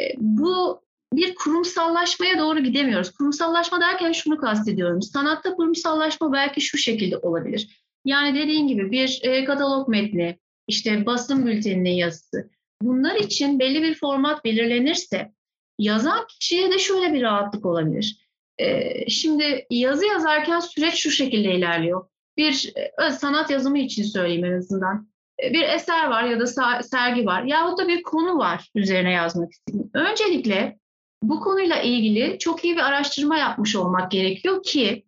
E, 0.00 0.14
bu 0.18 0.84
bir 1.12 1.34
kurumsallaşmaya 1.34 2.38
doğru 2.38 2.60
gidemiyoruz. 2.60 3.10
Kurumsallaşma 3.10 3.80
derken 3.80 4.12
şunu 4.12 4.38
kastediyorum. 4.38 5.02
Sanatta 5.02 5.54
kurumsallaşma 5.54 6.32
belki 6.32 6.60
şu 6.60 6.78
şekilde 6.78 7.16
olabilir. 7.16 7.84
Yani 8.04 8.38
dediğin 8.38 8.66
gibi 8.68 8.90
bir 8.90 9.20
e, 9.22 9.44
katalog 9.44 9.88
metni, 9.88 10.38
işte 10.68 11.06
basın 11.06 11.46
bülteninin 11.46 11.90
yazısı. 11.90 12.50
Bunlar 12.82 13.16
için 13.16 13.58
belli 13.58 13.82
bir 13.82 13.94
format 13.94 14.44
belirlenirse 14.44 15.32
yazan 15.78 16.26
kişiye 16.26 16.70
de 16.72 16.78
şöyle 16.78 17.12
bir 17.12 17.22
rahatlık 17.22 17.66
olabilir. 17.66 18.28
E, 18.58 18.90
şimdi 19.10 19.66
yazı 19.70 20.06
yazarken 20.06 20.60
süreç 20.60 20.94
şu 20.94 21.10
şekilde 21.10 21.54
ilerliyor. 21.54 22.06
Bir 22.36 22.72
e, 23.06 23.10
sanat 23.10 23.50
yazımı 23.50 23.78
için 23.78 24.02
söyleyeyim 24.02 24.44
en 24.44 24.58
azından. 24.58 25.08
E, 25.42 25.52
bir 25.52 25.62
eser 25.62 26.08
var 26.08 26.22
ya 26.22 26.40
da 26.40 26.46
sergi 26.82 27.26
var 27.26 27.42
yahut 27.42 27.78
da 27.78 27.88
bir 27.88 28.02
konu 28.02 28.38
var 28.38 28.70
üzerine 28.74 29.12
yazmak 29.12 29.52
istediğim. 29.52 29.90
Öncelikle 29.94 30.78
bu 31.22 31.40
konuyla 31.40 31.82
ilgili 31.82 32.38
çok 32.38 32.64
iyi 32.64 32.76
bir 32.76 32.80
araştırma 32.80 33.36
yapmış 33.36 33.76
olmak 33.76 34.10
gerekiyor 34.10 34.62
ki 34.62 35.04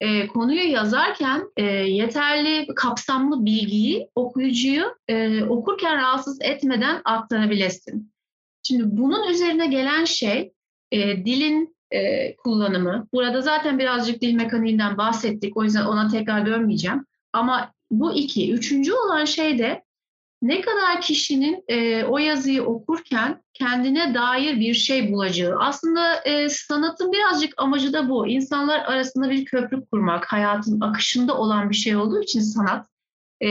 e, 0.00 0.26
konuyu 0.26 0.70
yazarken 0.70 1.52
e, 1.56 1.62
yeterli 1.72 2.66
kapsamlı 2.76 3.44
bilgiyi 3.44 4.08
okuyucuyu 4.14 4.94
e, 5.08 5.44
okurken 5.44 5.96
rahatsız 5.96 6.38
etmeden 6.40 7.02
aktarabilesin. 7.04 8.12
Şimdi 8.62 8.82
bunun 8.86 9.30
üzerine 9.30 9.66
gelen 9.66 10.04
şey 10.04 10.52
e, 10.92 11.24
dilin 11.24 11.76
e, 11.90 12.36
kullanımı. 12.36 13.08
Burada 13.12 13.40
zaten 13.40 13.78
birazcık 13.78 14.20
dil 14.20 14.34
mekaniğinden 14.34 14.98
bahsettik. 14.98 15.56
O 15.56 15.64
yüzden 15.64 15.84
ona 15.84 16.08
tekrar 16.08 16.46
dönmeyeceğim. 16.46 17.06
Ama 17.32 17.72
bu 17.90 18.12
iki. 18.12 18.52
Üçüncü 18.52 18.92
olan 18.92 19.24
şey 19.24 19.58
de 19.58 19.82
ne 20.42 20.60
kadar 20.60 21.00
kişinin 21.00 21.64
e, 21.68 22.04
o 22.04 22.18
yazıyı 22.18 22.64
okurken 22.64 23.42
kendine 23.54 24.14
dair 24.14 24.60
bir 24.60 24.74
şey 24.74 25.12
bulacağı. 25.12 25.58
Aslında 25.58 26.16
e, 26.24 26.48
sanatın 26.48 27.12
birazcık 27.12 27.54
amacı 27.56 27.92
da 27.92 28.08
bu. 28.08 28.28
İnsanlar 28.28 28.78
arasında 28.78 29.30
bir 29.30 29.44
köprü 29.44 29.84
kurmak, 29.86 30.32
hayatın 30.32 30.80
akışında 30.80 31.38
olan 31.38 31.70
bir 31.70 31.74
şey 31.74 31.96
olduğu 31.96 32.22
için 32.22 32.40
sanat. 32.40 32.86
E, 33.40 33.48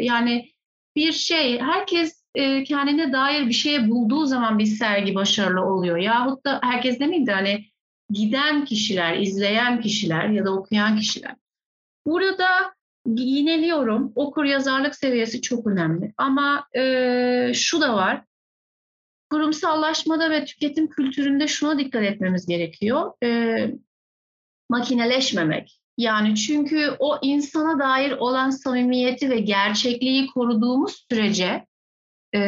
yani 0.00 0.50
bir 0.96 1.12
şey, 1.12 1.60
herkes 1.60 2.24
e, 2.34 2.64
kendine 2.64 3.12
dair 3.12 3.46
bir 3.46 3.52
şeye 3.52 3.90
bulduğu 3.90 4.26
zaman 4.26 4.58
bir 4.58 4.66
sergi 4.66 5.14
başarılı 5.14 5.64
oluyor. 5.64 5.96
Yahut 5.96 6.46
da 6.46 6.60
herkes 6.62 7.00
demeyeyim 7.00 7.26
de 7.26 7.32
hani 7.32 7.69
giden 8.12 8.64
kişiler, 8.64 9.16
izleyen 9.16 9.80
kişiler 9.80 10.28
ya 10.28 10.44
da 10.44 10.54
okuyan 10.54 10.98
kişiler. 10.98 11.34
Burada 12.06 12.74
yineliyorum. 13.06 14.12
Okur 14.14 14.44
yazarlık 14.44 14.94
seviyesi 14.94 15.42
çok 15.42 15.66
önemli. 15.66 16.12
Ama 16.16 16.68
e, 16.76 17.52
şu 17.54 17.80
da 17.80 17.94
var. 17.94 18.22
Kurumsallaşmada 19.30 20.30
ve 20.30 20.44
tüketim 20.44 20.88
kültüründe 20.88 21.48
şuna 21.48 21.78
dikkat 21.78 22.02
etmemiz 22.02 22.46
gerekiyor. 22.46 23.12
E, 23.22 23.70
makineleşmemek. 24.68 25.80
Yani 25.98 26.36
çünkü 26.36 26.96
o 26.98 27.18
insana 27.22 27.78
dair 27.78 28.12
olan 28.12 28.50
samimiyeti 28.50 29.30
ve 29.30 29.40
gerçekliği 29.40 30.26
koruduğumuz 30.26 31.06
sürece 31.10 31.66
e, 32.34 32.40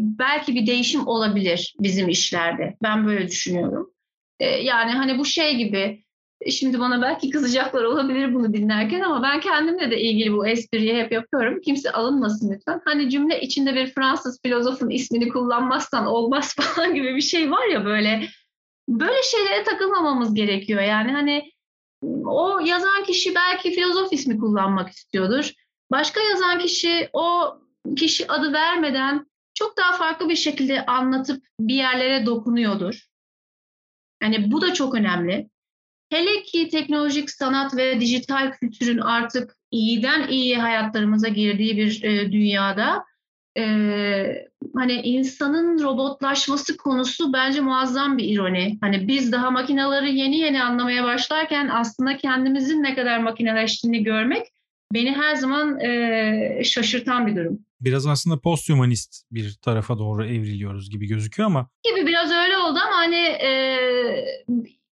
belki 0.00 0.54
bir 0.54 0.66
değişim 0.66 1.06
olabilir 1.06 1.74
bizim 1.80 2.08
işlerde. 2.08 2.76
Ben 2.82 3.06
böyle 3.06 3.28
düşünüyorum. 3.28 3.90
E, 4.40 4.46
yani 4.46 4.90
hani 4.90 5.18
bu 5.18 5.24
şey 5.24 5.56
gibi 5.56 6.04
Şimdi 6.50 6.80
bana 6.80 7.02
belki 7.02 7.30
kızacaklar 7.30 7.84
olabilir 7.84 8.34
bunu 8.34 8.52
dinlerken 8.52 9.00
ama 9.00 9.22
ben 9.22 9.40
kendimle 9.40 9.90
de 9.90 10.00
ilgili 10.00 10.32
bu 10.32 10.46
espriyi 10.46 10.94
hep 10.94 11.12
yapıyorum. 11.12 11.60
Kimse 11.60 11.92
alınmasın 11.92 12.52
lütfen. 12.52 12.80
Hani 12.84 13.10
cümle 13.10 13.40
içinde 13.40 13.74
bir 13.74 13.86
Fransız 13.86 14.40
filozofun 14.42 14.90
ismini 14.90 15.28
kullanmazsan 15.28 16.06
olmaz 16.06 16.54
falan 16.60 16.94
gibi 16.94 17.16
bir 17.16 17.20
şey 17.20 17.50
var 17.50 17.66
ya 17.66 17.84
böyle. 17.84 18.28
Böyle 18.88 19.22
şeylere 19.22 19.64
takılmamamız 19.64 20.34
gerekiyor. 20.34 20.82
Yani 20.82 21.12
hani 21.12 21.50
o 22.24 22.60
yazan 22.64 23.04
kişi 23.04 23.34
belki 23.34 23.70
filozof 23.72 24.12
ismi 24.12 24.38
kullanmak 24.38 24.90
istiyordur. 24.90 25.52
Başka 25.90 26.20
yazan 26.20 26.58
kişi 26.58 27.08
o 27.12 27.54
kişi 27.96 28.32
adı 28.32 28.52
vermeden 28.52 29.26
çok 29.54 29.76
daha 29.76 29.92
farklı 29.92 30.28
bir 30.28 30.36
şekilde 30.36 30.86
anlatıp 30.86 31.44
bir 31.60 31.74
yerlere 31.74 32.26
dokunuyordur. 32.26 33.09
Yani 34.22 34.52
bu 34.52 34.62
da 34.62 34.74
çok 34.74 34.94
önemli. 34.94 35.48
Hele 36.10 36.42
ki 36.42 36.68
teknolojik 36.68 37.30
sanat 37.30 37.76
ve 37.76 38.00
dijital 38.00 38.52
kültürün 38.52 38.98
artık 38.98 39.56
iyiden 39.70 40.28
iyiye 40.28 40.58
hayatlarımıza 40.58 41.28
girdiği 41.28 41.76
bir 41.76 42.02
e, 42.02 42.32
dünyada 42.32 43.04
e, 43.58 43.64
hani 44.74 44.92
insanın 44.92 45.82
robotlaşması 45.82 46.76
konusu 46.76 47.32
bence 47.32 47.60
muazzam 47.60 48.18
bir 48.18 48.24
ironi. 48.24 48.78
Hani 48.80 49.08
biz 49.08 49.32
daha 49.32 49.50
makinaları 49.50 50.08
yeni 50.08 50.38
yeni 50.38 50.62
anlamaya 50.62 51.04
başlarken 51.04 51.68
aslında 51.68 52.16
kendimizin 52.16 52.82
ne 52.82 52.94
kadar 52.94 53.18
makineleştiğini 53.18 54.04
görmek 54.04 54.46
beni 54.94 55.12
her 55.12 55.34
zaman 55.34 55.80
e, 55.80 56.62
şaşırtan 56.64 57.26
bir 57.26 57.36
durum. 57.36 57.58
Biraz 57.80 58.06
aslında 58.06 58.40
posthumanist 58.40 59.24
bir 59.32 59.56
tarafa 59.62 59.98
doğru 59.98 60.24
evriliyoruz 60.24 60.90
gibi 60.90 61.06
gözüküyor 61.06 61.46
ama. 61.46 61.68
Gibi 61.84 62.06
biraz 62.06 62.30
öyle 62.30 62.58
oldu 62.58 62.78
ama 62.86 62.96
hani 62.96 63.16
e, 63.16 63.78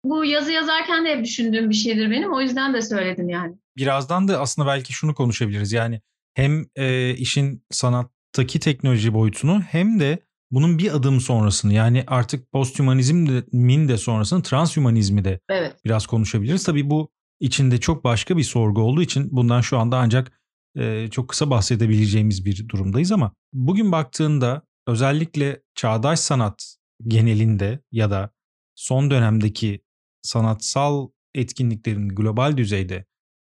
bu 0.03 0.25
yazı 0.25 0.51
yazarken 0.51 1.05
de 1.05 1.15
hep 1.15 1.25
düşündüğüm 1.25 1.69
bir 1.69 1.75
şeydir 1.75 2.11
benim. 2.11 2.33
O 2.33 2.41
yüzden 2.41 2.73
de 2.73 2.81
söyledim 2.81 3.29
yani. 3.29 3.55
Birazdan 3.77 4.27
da 4.27 4.39
aslında 4.39 4.67
belki 4.67 4.93
şunu 4.93 5.15
konuşabiliriz. 5.15 5.71
Yani 5.71 6.01
hem 6.33 6.65
e, 6.75 7.13
işin 7.13 7.63
sanattaki 7.71 8.59
teknoloji 8.59 9.13
boyutunu 9.13 9.61
hem 9.61 9.99
de 9.99 10.19
bunun 10.51 10.77
bir 10.77 10.95
adım 10.95 11.21
sonrasını 11.21 11.73
yani 11.73 12.03
artık 12.07 12.51
posthumanizmin 12.51 13.87
de 13.87 13.97
sonrasını 13.97 14.43
transhumanizmi 14.43 15.25
de 15.25 15.39
evet. 15.49 15.75
biraz 15.85 16.07
konuşabiliriz. 16.07 16.63
Tabii 16.63 16.89
bu 16.89 17.09
içinde 17.39 17.79
çok 17.79 18.03
başka 18.03 18.37
bir 18.37 18.43
sorgu 18.43 18.81
olduğu 18.81 19.01
için 19.01 19.27
bundan 19.31 19.61
şu 19.61 19.77
anda 19.77 19.97
ancak 19.97 20.31
e, 20.77 21.07
çok 21.11 21.29
kısa 21.29 21.49
bahsedebileceğimiz 21.49 22.45
bir 22.45 22.69
durumdayız 22.69 23.11
ama 23.11 23.31
bugün 23.53 23.91
baktığında 23.91 24.61
özellikle 24.87 25.61
çağdaş 25.75 26.19
sanat 26.19 26.75
genelinde 27.07 27.79
ya 27.91 28.11
da 28.11 28.29
son 28.75 29.11
dönemdeki 29.11 29.81
sanatsal 30.21 31.07
etkinliklerin 31.35 32.09
global 32.09 32.57
düzeyde 32.57 33.05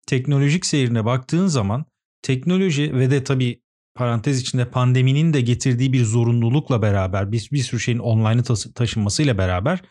teknolojik 0.08 0.66
seyrine 0.66 1.06
baktığın 1.06 1.48
zaman 1.48 1.86
teknoloji 2.22 2.94
ve 2.94 3.12
de 3.12 3.24
tabii 3.24 3.62
parantez 3.96 4.42
içinde 4.42 4.70
pandeminin 4.70 5.34
de 5.34 5.42
getirdiği 5.42 5.94
bir 5.94 6.06
zorunlulukla 6.06 6.82
beraber 6.82 7.32
bir, 7.32 7.50
bir 7.52 7.64
sürü 7.64 7.80
şeyin 7.80 8.00
online'a 8.00 8.74
taşınmasıyla 8.76 9.38
beraber 9.38 9.82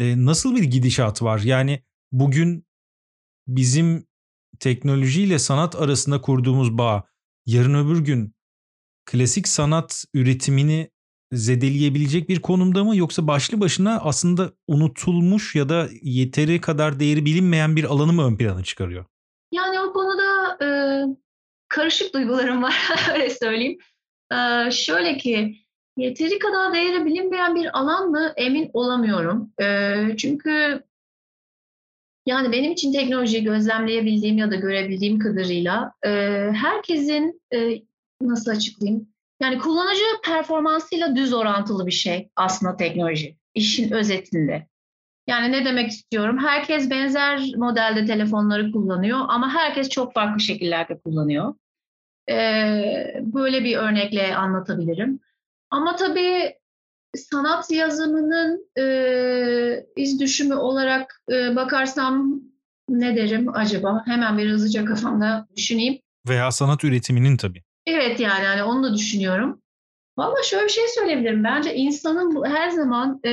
e, 0.00 0.24
nasıl 0.24 0.56
bir 0.56 0.62
gidişat 0.62 1.22
var? 1.22 1.40
Yani 1.40 1.82
bugün 2.12 2.66
bizim 3.46 4.06
teknolojiyle 4.60 5.38
sanat 5.38 5.76
arasında 5.76 6.20
kurduğumuz 6.20 6.78
bağ 6.78 7.04
yarın 7.46 7.74
öbür 7.74 8.04
gün 8.04 8.34
klasik 9.06 9.48
sanat 9.48 10.04
üretimini 10.14 10.90
zedeleyebilecek 11.32 12.28
bir 12.28 12.42
konumda 12.42 12.84
mı 12.84 12.96
yoksa 12.96 13.26
başlı 13.26 13.60
başına 13.60 14.00
aslında 14.00 14.52
unutulmuş 14.66 15.54
ya 15.54 15.68
da 15.68 15.88
yeteri 16.02 16.60
kadar 16.60 17.00
değeri 17.00 17.24
bilinmeyen 17.24 17.76
bir 17.76 17.84
alanı 17.84 18.12
mı 18.12 18.26
ön 18.26 18.36
plana 18.36 18.64
çıkarıyor? 18.64 19.04
Yani 19.52 19.80
o 19.80 19.92
konuda 19.92 20.58
e, 20.64 20.68
karışık 21.68 22.14
duygularım 22.14 22.62
var 22.62 22.90
öyle 23.14 23.30
söyleyeyim. 23.30 23.78
E, 24.32 24.70
şöyle 24.70 25.16
ki 25.16 25.56
yeteri 25.96 26.38
kadar 26.38 26.74
değeri 26.74 27.06
bilinmeyen 27.06 27.54
bir 27.54 27.78
alan 27.78 28.10
mı 28.10 28.32
emin 28.36 28.70
olamıyorum. 28.72 29.52
E, 29.60 29.96
çünkü 30.16 30.82
yani 32.26 32.52
benim 32.52 32.72
için 32.72 32.92
teknolojiyi 32.92 33.44
gözlemleyebildiğim 33.44 34.38
ya 34.38 34.50
da 34.50 34.54
görebildiğim 34.54 35.18
kadarıyla 35.18 35.92
e, 36.06 36.10
herkesin 36.54 37.42
e, 37.54 37.82
nasıl 38.20 38.50
açıklayayım? 38.50 39.08
Yani 39.40 39.58
kullanıcı 39.58 40.04
performansıyla 40.24 41.16
düz 41.16 41.32
orantılı 41.32 41.86
bir 41.86 41.92
şey 41.92 42.30
aslında 42.36 42.76
teknoloji. 42.76 43.36
İşin 43.54 43.92
özetinde. 43.92 44.68
Yani 45.26 45.52
ne 45.52 45.64
demek 45.64 45.90
istiyorum? 45.90 46.38
Herkes 46.38 46.90
benzer 46.90 47.40
modelde 47.56 48.04
telefonları 48.04 48.72
kullanıyor 48.72 49.18
ama 49.28 49.54
herkes 49.54 49.88
çok 49.88 50.14
farklı 50.14 50.40
şekillerde 50.40 50.98
kullanıyor. 50.98 51.54
Ee, 52.30 53.14
böyle 53.20 53.64
bir 53.64 53.76
örnekle 53.76 54.36
anlatabilirim. 54.36 55.20
Ama 55.70 55.96
tabii 55.96 56.54
sanat 57.16 57.70
yazımının 57.70 58.68
e, 58.78 58.84
iz 59.96 60.20
düşümü 60.20 60.54
olarak 60.54 61.22
e, 61.32 61.56
bakarsam 61.56 62.40
ne 62.88 63.16
derim 63.16 63.48
acaba? 63.54 64.02
Hemen 64.06 64.38
bir 64.38 64.50
hızlıca 64.50 64.84
kafamda 64.84 65.48
düşüneyim. 65.56 65.98
Veya 66.28 66.50
sanat 66.50 66.84
üretiminin 66.84 67.36
tabii. 67.36 67.62
Evet 67.88 68.20
yani, 68.20 68.44
yani 68.44 68.62
onu 68.62 68.82
da 68.82 68.94
düşünüyorum. 68.94 69.62
Valla 70.18 70.42
şöyle 70.42 70.64
bir 70.64 70.72
şey 70.72 70.88
söyleyebilirim. 70.88 71.44
Bence 71.44 71.74
insanın 71.74 72.44
her 72.44 72.70
zaman 72.70 73.20
e, 73.24 73.30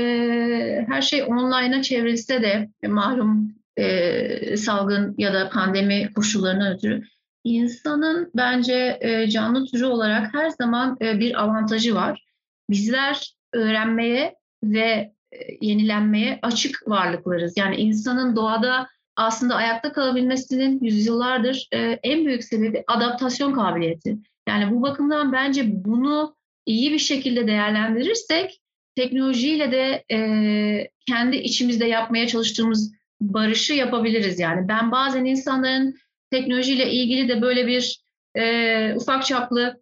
her 0.87 1.01
şey 1.01 1.23
online'a 1.23 1.81
çevrilse 1.81 2.41
de 2.41 2.69
e, 2.83 2.87
malum 2.87 3.55
e, 3.77 4.57
salgın 4.57 5.15
ya 5.17 5.33
da 5.33 5.49
pandemi 5.49 6.13
koşullarından 6.13 6.73
ötürü 6.73 7.03
insanın 7.45 8.31
bence 8.35 8.97
e, 9.01 9.29
canlı 9.29 9.65
türü 9.65 9.85
olarak 9.85 10.33
her 10.33 10.49
zaman 10.49 10.97
e, 11.01 11.19
bir 11.19 11.43
avantajı 11.43 11.95
var. 11.95 12.25
Bizler 12.69 13.35
öğrenmeye 13.53 14.35
ve 14.63 15.13
e, 15.31 15.37
yenilenmeye 15.61 16.39
açık 16.41 16.83
varlıklarız. 16.87 17.57
Yani 17.57 17.75
insanın 17.75 18.35
doğada 18.35 18.87
aslında 19.15 19.55
ayakta 19.55 19.91
kalabilmesinin 19.91 20.79
yüzyıllardır 20.81 21.67
e, 21.71 21.99
en 22.03 22.25
büyük 22.25 22.43
sebebi 22.43 22.83
adaptasyon 22.87 23.53
kabiliyeti. 23.53 24.17
Yani 24.47 24.71
bu 24.71 24.81
bakımdan 24.81 25.31
bence 25.33 25.85
bunu 25.85 26.35
iyi 26.65 26.91
bir 26.91 26.99
şekilde 26.99 27.47
değerlendirirsek 27.47 28.61
teknolojiyle 28.95 29.71
de 29.71 30.03
e, 30.11 30.89
kendi 31.07 31.35
içimizde 31.35 31.85
yapmaya 31.85 32.27
çalıştığımız 32.27 32.93
barışı 33.21 33.73
yapabiliriz. 33.73 34.39
Yani 34.39 34.67
ben 34.67 34.91
bazen 34.91 35.25
insanların 35.25 35.95
teknolojiyle 36.31 36.91
ilgili 36.91 37.29
de 37.29 37.41
böyle 37.41 37.67
bir 37.67 38.01
e, 38.35 38.95
ufak 38.95 39.25
çaplı 39.25 39.81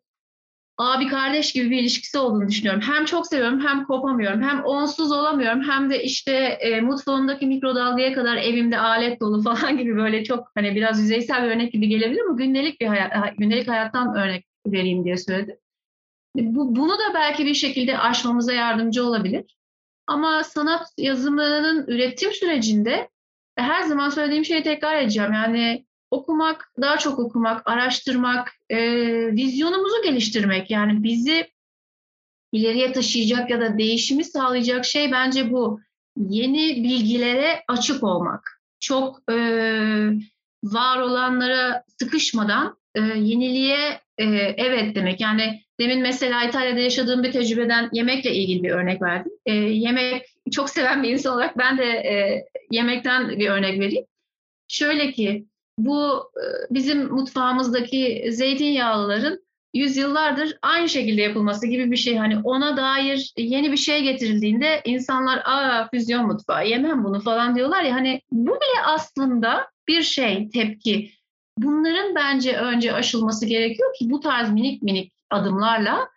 abi 0.78 1.08
kardeş 1.08 1.54
gibi 1.54 1.71
bir 1.71 1.80
ilişkisi 1.80 2.17
olduğunu 2.17 2.47
düşünüyorum. 2.47 2.82
Hem 2.82 3.06
çok 3.06 3.28
seviyorum 3.28 3.65
hem 3.67 3.86
kopamıyorum. 3.86 4.41
Hem 4.41 4.63
onsuz 4.63 5.12
olamıyorum 5.12 5.62
hem 5.69 5.89
de 5.89 6.04
işte 6.04 6.32
e, 6.36 6.82
mutfağımdaki 6.82 7.45
mikrodalgaya 7.45 8.13
kadar 8.13 8.38
evimde 8.38 8.80
alet 8.80 9.21
dolu 9.21 9.41
falan 9.43 9.78
gibi 9.78 9.95
böyle 9.95 10.23
çok 10.23 10.52
hani 10.56 10.76
biraz 10.76 10.99
yüzeysel 11.02 11.43
bir 11.43 11.49
örnek 11.49 11.73
gibi 11.73 11.88
gelebilir 11.88 12.21
ama 12.21 12.38
gündelik 12.38 12.82
bir 12.82 12.88
hayat, 12.88 13.38
gündelik 13.38 13.67
hayattan 13.67 14.15
örnek 14.15 14.45
vereyim 14.67 15.06
diye 15.06 15.17
söyledim. 15.17 15.58
Bu, 16.36 16.76
bunu 16.76 16.91
da 16.91 17.13
belki 17.13 17.45
bir 17.45 17.54
şekilde 17.54 17.97
aşmamıza 17.97 18.54
yardımcı 18.54 19.06
olabilir. 19.06 19.58
Ama 20.08 20.43
sanat 20.43 20.88
yazımının 20.97 21.88
üretim 21.88 22.32
sürecinde 22.32 23.10
her 23.56 23.84
zaman 23.84 24.10
söylediğim 24.10 24.45
şeyi 24.45 24.63
tekrar 24.63 25.02
edeceğim. 25.02 25.34
Yani 25.34 25.86
okumak, 26.12 26.71
daha 26.82 26.97
çok 26.97 27.19
okumak, 27.19 27.67
araştırmak, 27.69 28.52
e, 28.69 28.78
vizyonumuzu 29.36 30.02
geliştirmek. 30.04 30.71
Yani 30.71 31.04
bizi 31.04 31.47
ileriye 32.52 32.91
taşıyacak 32.91 33.49
ya 33.49 33.62
da 33.62 33.78
değişimi 33.78 34.23
sağlayacak 34.23 34.86
şey 34.86 35.12
bence 35.12 35.52
bu. 35.52 35.80
Yeni 36.17 36.84
bilgilere 36.84 37.63
açık 37.67 38.04
olmak. 38.04 38.62
Çok 38.80 39.32
e, 39.32 39.36
var 40.63 40.99
olanlara 40.99 41.84
sıkışmadan 41.99 42.78
e, 42.95 43.01
yeniliğe 43.01 43.99
e, 44.17 44.25
evet 44.58 44.95
demek. 44.95 45.21
Yani 45.21 45.62
demin 45.79 46.01
mesela 46.01 46.43
İtalya'da 46.43 46.79
yaşadığım 46.79 47.23
bir 47.23 47.32
tecrübeden 47.32 47.89
yemekle 47.93 48.34
ilgili 48.34 48.63
bir 48.63 48.69
örnek 48.69 49.01
verdim. 49.01 49.32
E, 49.45 49.53
yemek 49.53 50.25
çok 50.51 50.69
seven 50.69 51.03
bir 51.03 51.10
insan 51.10 51.34
olarak 51.34 51.58
ben 51.58 51.77
de 51.77 51.86
e, 51.86 52.45
yemekten 52.71 53.29
bir 53.29 53.49
örnek 53.49 53.79
vereyim. 53.79 54.06
Şöyle 54.67 55.12
ki 55.12 55.45
bu 55.77 56.32
e, 56.38 56.45
bizim 56.73 57.08
mutfağımızdaki 57.08 58.25
zeytinyağlıların 58.29 59.39
yüzyıllardır 59.73 60.58
aynı 60.62 60.89
şekilde 60.89 61.21
yapılması 61.21 61.67
gibi 61.67 61.91
bir 61.91 61.97
şey. 61.97 62.17
Hani 62.17 62.39
ona 62.43 62.77
dair 62.77 63.34
yeni 63.38 63.71
bir 63.71 63.77
şey 63.77 64.03
getirildiğinde 64.03 64.82
insanlar 64.86 65.41
aa 65.45 65.88
füzyon 65.91 66.27
mutfağı 66.27 66.67
yemem 66.67 67.03
bunu 67.03 67.21
falan 67.21 67.56
diyorlar 67.56 67.84
ya 67.84 67.95
hani 67.95 68.21
bu 68.32 68.51
bile 68.51 68.84
aslında 68.86 69.67
bir 69.88 70.01
şey 70.01 70.49
tepki. 70.49 71.12
Bunların 71.57 72.15
bence 72.15 72.57
önce 72.57 72.93
aşılması 72.93 73.45
gerekiyor 73.45 73.93
ki 73.99 74.09
bu 74.09 74.19
tarz 74.19 74.51
minik 74.51 74.81
minik 74.81 75.13
adımlarla 75.29 76.09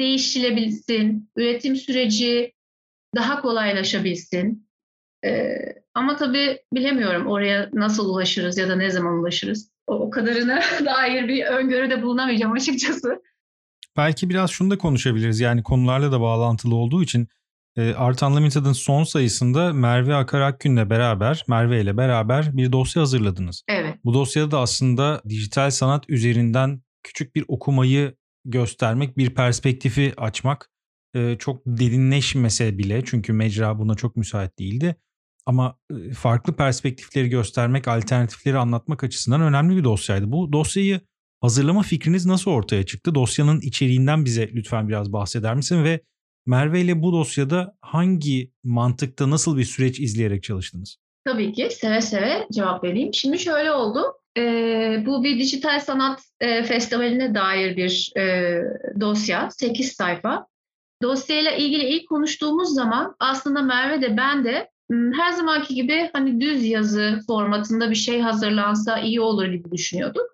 değişilebilsin, 0.00 1.30
üretim 1.36 1.76
süreci 1.76 2.52
daha 3.16 3.40
kolaylaşabilsin. 3.40 4.68
Ee, 5.24 5.56
ama 5.94 6.16
tabii 6.16 6.58
bilemiyorum 6.72 7.26
oraya 7.26 7.70
nasıl 7.72 8.10
ulaşırız 8.10 8.58
ya 8.58 8.68
da 8.68 8.76
ne 8.76 8.90
zaman 8.90 9.18
ulaşırız. 9.18 9.70
O, 9.86 9.94
o 9.94 10.10
kadarına 10.10 10.60
dair 10.84 11.28
bir 11.28 11.44
öngörüde 11.44 12.02
bulunamayacağım 12.02 12.52
açıkçası. 12.52 13.22
Belki 13.96 14.30
biraz 14.30 14.50
şunu 14.50 14.70
da 14.70 14.78
konuşabiliriz. 14.78 15.40
Yani 15.40 15.62
konularla 15.62 16.12
da 16.12 16.20
bağlantılı 16.20 16.74
olduğu 16.74 17.02
için 17.02 17.28
e, 17.76 17.94
Art 17.94 18.22
Unlimited'ın 18.22 18.72
son 18.72 19.04
sayısında 19.04 19.72
Merve 19.72 20.14
Akar 20.14 20.40
Akgün'le 20.40 20.90
beraber, 20.90 21.44
Merve 21.48 21.82
ile 21.82 21.96
beraber 21.96 22.56
bir 22.56 22.72
dosya 22.72 23.02
hazırladınız. 23.02 23.62
Evet. 23.68 23.98
Bu 24.04 24.14
dosyada 24.14 24.50
da 24.50 24.60
aslında 24.60 25.22
dijital 25.28 25.70
sanat 25.70 26.10
üzerinden 26.10 26.82
küçük 27.02 27.34
bir 27.34 27.44
okumayı 27.48 28.14
göstermek, 28.44 29.18
bir 29.18 29.34
perspektifi 29.34 30.12
açmak 30.16 30.70
e, 31.14 31.36
çok 31.38 31.62
derinleşmese 31.66 32.78
bile 32.78 33.02
çünkü 33.04 33.32
mecra 33.32 33.78
buna 33.78 33.94
çok 33.94 34.16
müsait 34.16 34.58
değildi. 34.58 34.96
Ama 35.46 35.78
e, 35.90 36.12
farklı 36.12 36.56
perspektifleri 36.56 37.28
göstermek, 37.28 37.88
alternatifleri 37.88 38.58
anlatmak 38.58 39.04
açısından 39.04 39.40
önemli 39.40 39.76
bir 39.76 39.84
dosyaydı. 39.84 40.32
Bu 40.32 40.52
dosyayı 40.52 41.00
hazırlama 41.40 41.82
fikriniz 41.82 42.26
nasıl 42.26 42.50
ortaya 42.50 42.86
çıktı? 42.86 43.14
Dosyanın 43.14 43.60
içeriğinden 43.60 44.24
bize 44.24 44.50
lütfen 44.54 44.88
biraz 44.88 45.12
bahseder 45.12 45.54
misin 45.54 45.84
ve 45.84 46.00
Merve 46.46 46.80
ile 46.80 47.02
bu 47.02 47.12
dosyada 47.12 47.74
hangi 47.80 48.52
mantıkta 48.64 49.30
nasıl 49.30 49.56
bir 49.56 49.64
süreç 49.64 50.00
izleyerek 50.00 50.42
çalıştınız? 50.42 50.96
Tabii 51.24 51.52
ki 51.52 51.68
seve 51.70 52.00
seve 52.00 52.46
cevap 52.52 52.84
vereyim. 52.84 53.14
Şimdi 53.14 53.38
şöyle 53.38 53.72
oldu. 53.72 54.00
E, 54.36 54.42
bu 55.06 55.24
bir 55.24 55.38
dijital 55.38 55.80
sanat 55.80 56.20
e, 56.40 56.62
festivaline 56.62 57.34
dair 57.34 57.76
bir 57.76 58.12
e, 58.16 58.56
dosya, 59.00 59.50
8 59.50 59.92
sayfa. 59.92 60.46
Dosyayla 61.02 61.50
ilgili 61.50 61.84
ilk 61.84 62.08
konuştuğumuz 62.08 62.74
zaman 62.74 63.16
aslında 63.20 63.62
Merve 63.62 64.02
de 64.02 64.16
ben 64.16 64.44
de 64.44 64.70
her 64.90 65.32
zamanki 65.32 65.74
gibi 65.74 66.10
hani 66.12 66.40
düz 66.40 66.64
yazı 66.64 67.20
formatında 67.26 67.90
bir 67.90 67.94
şey 67.94 68.20
hazırlansa 68.20 68.98
iyi 68.98 69.20
olur 69.20 69.46
gibi 69.46 69.72
düşünüyorduk. 69.72 70.26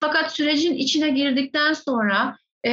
Fakat 0.00 0.32
sürecin 0.32 0.74
içine 0.74 1.10
girdikten 1.10 1.72
sonra 1.72 2.38
e, 2.64 2.70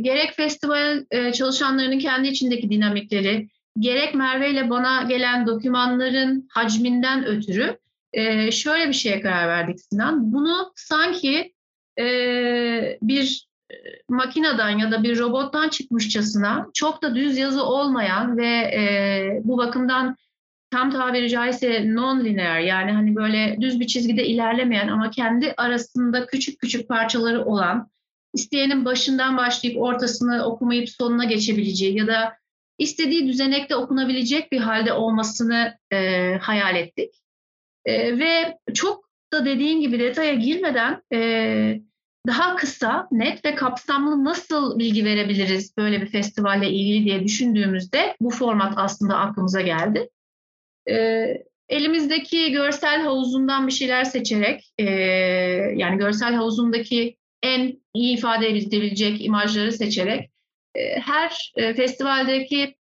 gerek 0.00 0.32
festival 0.32 1.04
e, 1.10 1.32
çalışanlarının 1.32 1.98
kendi 1.98 2.28
içindeki 2.28 2.70
dinamikleri, 2.70 3.48
gerek 3.78 4.14
Merve 4.14 4.50
ile 4.50 4.70
bana 4.70 5.02
gelen 5.02 5.46
dokümanların 5.46 6.48
hacminden 6.50 7.24
ötürü 7.26 7.78
e, 8.12 8.50
şöyle 8.50 8.88
bir 8.88 8.92
şeye 8.92 9.20
karar 9.20 9.48
verdik 9.48 9.80
Sinan. 9.80 10.32
Bunu 10.32 10.72
sanki 10.76 11.54
e, 11.98 12.98
bir 13.02 13.48
makineden 14.08 14.78
ya 14.78 14.90
da 14.90 15.02
bir 15.02 15.18
robottan 15.18 15.68
çıkmışçasına 15.68 16.66
çok 16.74 17.02
da 17.02 17.14
düz 17.14 17.38
yazı 17.38 17.64
olmayan 17.64 18.38
ve 18.38 18.48
e, 18.48 19.40
bu 19.44 19.58
bakımdan 19.58 20.16
tam 20.70 20.90
tabiri 20.90 21.28
caizse 21.28 21.80
non-linear 21.80 22.60
yani 22.60 22.92
hani 22.92 23.16
böyle 23.16 23.56
düz 23.60 23.80
bir 23.80 23.86
çizgide 23.86 24.26
ilerlemeyen 24.26 24.88
ama 24.88 25.10
kendi 25.10 25.54
arasında 25.56 26.26
küçük 26.26 26.60
küçük 26.60 26.88
parçaları 26.88 27.44
olan 27.44 27.90
isteyenin 28.34 28.84
başından 28.84 29.36
başlayıp 29.36 29.80
ortasını 29.80 30.44
okumayıp 30.44 30.90
sonuna 30.90 31.24
geçebileceği 31.24 31.98
ya 31.98 32.06
da 32.06 32.36
istediği 32.78 33.28
düzenekte 33.28 33.76
okunabilecek 33.76 34.52
bir 34.52 34.60
halde 34.60 34.92
olmasını 34.92 35.78
e, 35.92 36.32
hayal 36.40 36.76
ettik. 36.76 37.14
E, 37.84 38.18
ve 38.18 38.58
çok 38.74 39.08
da 39.32 39.44
dediğin 39.44 39.80
gibi 39.80 39.98
detaya 39.98 40.34
girmeden 40.34 41.02
e, 41.12 41.80
daha 42.26 42.56
kısa, 42.56 43.08
net 43.10 43.44
ve 43.44 43.54
kapsamlı 43.54 44.24
nasıl 44.24 44.78
bilgi 44.78 45.04
verebiliriz 45.04 45.76
böyle 45.76 46.00
bir 46.00 46.06
festivalle 46.06 46.70
ilgili 46.70 47.04
diye 47.04 47.24
düşündüğümüzde 47.24 48.16
bu 48.20 48.30
format 48.30 48.74
aslında 48.76 49.18
aklımıza 49.18 49.60
geldi. 49.60 50.08
E, 50.90 50.94
elimizdeki 51.68 52.52
görsel 52.52 53.02
havuzundan 53.02 53.66
bir 53.66 53.72
şeyler 53.72 54.04
seçerek, 54.04 54.72
e, 54.78 54.84
yani 55.76 55.98
görsel 55.98 56.34
havuzundaki 56.34 57.17
en 57.42 57.80
iyi 57.94 58.16
ifade 58.16 58.48
edilebilecek 58.48 59.24
imajları 59.24 59.72
seçerek 59.72 60.30
e, 60.74 61.00
her 61.00 61.52
e, 61.56 61.74
festivaldeki 61.74 62.76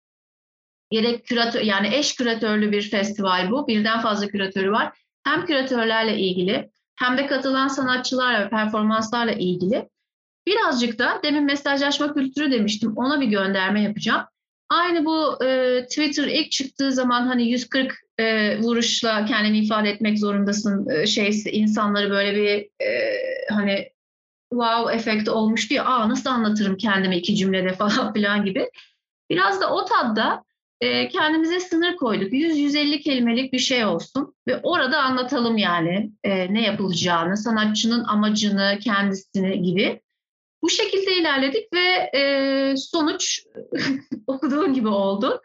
gerek 0.91 1.27
küratör 1.27 1.61
yani 1.61 1.95
eş 1.95 2.17
küratörlü 2.17 2.73
bir 2.73 2.91
festival 2.91 3.51
bu. 3.51 3.69
Birden 3.69 4.01
fazla 4.01 4.27
küratörü 4.27 4.73
var. 4.73 4.99
Hem 5.25 5.47
küratörlerle 5.47 6.19
ilgili 6.19 6.71
hem 6.97 7.19
de 7.19 7.27
katılan 7.27 7.69
sanatçılar 7.69 8.45
ve 8.45 8.51
performanslarla 8.51 9.33
ilgili. 9.33 9.89
Birazcık 10.47 10.99
da 10.99 11.21
demin 11.25 11.45
mesajlaşma 11.45 12.15
kültürü 12.15 12.53
demiştim. 12.53 12.97
Ona 12.97 13.21
bir 13.21 13.27
gönderme 13.27 13.83
yapacağım. 13.83 14.23
Aynı 14.69 15.05
bu 15.05 15.45
e, 15.45 15.81
Twitter 15.87 16.25
ilk 16.25 16.51
çıktığı 16.53 16.93
zaman 16.93 17.27
hani 17.27 17.51
140 17.51 17.93
e, 18.19 18.59
vuruşla 18.59 19.25
kendini 19.25 19.59
ifade 19.59 19.91
etmek 19.91 20.19
zorundasın 20.19 20.91
e, 20.91 21.07
şey 21.07 21.43
insanları 21.53 22.11
böyle 22.11 22.37
bir 22.37 22.85
e, 22.87 23.19
hani 23.51 23.92
wow 24.53 24.95
efekti 24.95 25.31
olmuştu 25.31 25.75
ya, 25.75 25.85
aa 25.85 26.09
nasıl 26.09 26.31
anlatırım 26.31 26.77
kendimi 26.77 27.17
iki 27.17 27.37
cümlede 27.37 27.73
falan 27.73 28.13
filan 28.13 28.45
gibi. 28.45 28.71
Biraz 29.31 29.61
da 29.61 29.75
o 29.75 29.85
tadda 29.85 30.45
e, 30.81 31.09
kendimize 31.09 31.61
sınır 31.61 31.97
koyduk. 31.97 32.33
100-150 32.33 33.01
kelimelik 33.01 33.53
bir 33.53 33.59
şey 33.59 33.85
olsun 33.85 34.35
ve 34.49 34.61
orada 34.63 35.03
anlatalım 35.03 35.59
yani 35.59 36.13
e, 36.25 36.55
ne 36.55 36.63
yapılacağını, 36.63 37.37
sanatçının 37.37 38.05
amacını, 38.05 38.79
kendisini 38.83 39.63
gibi. 39.63 40.01
Bu 40.63 40.71
şekilde 40.71 41.17
ilerledik 41.17 41.73
ve 41.73 42.11
e, 42.19 42.75
sonuç 42.77 43.43
okuduğun 44.27 44.75
gibi 44.75 44.89
oldu. 44.89 45.43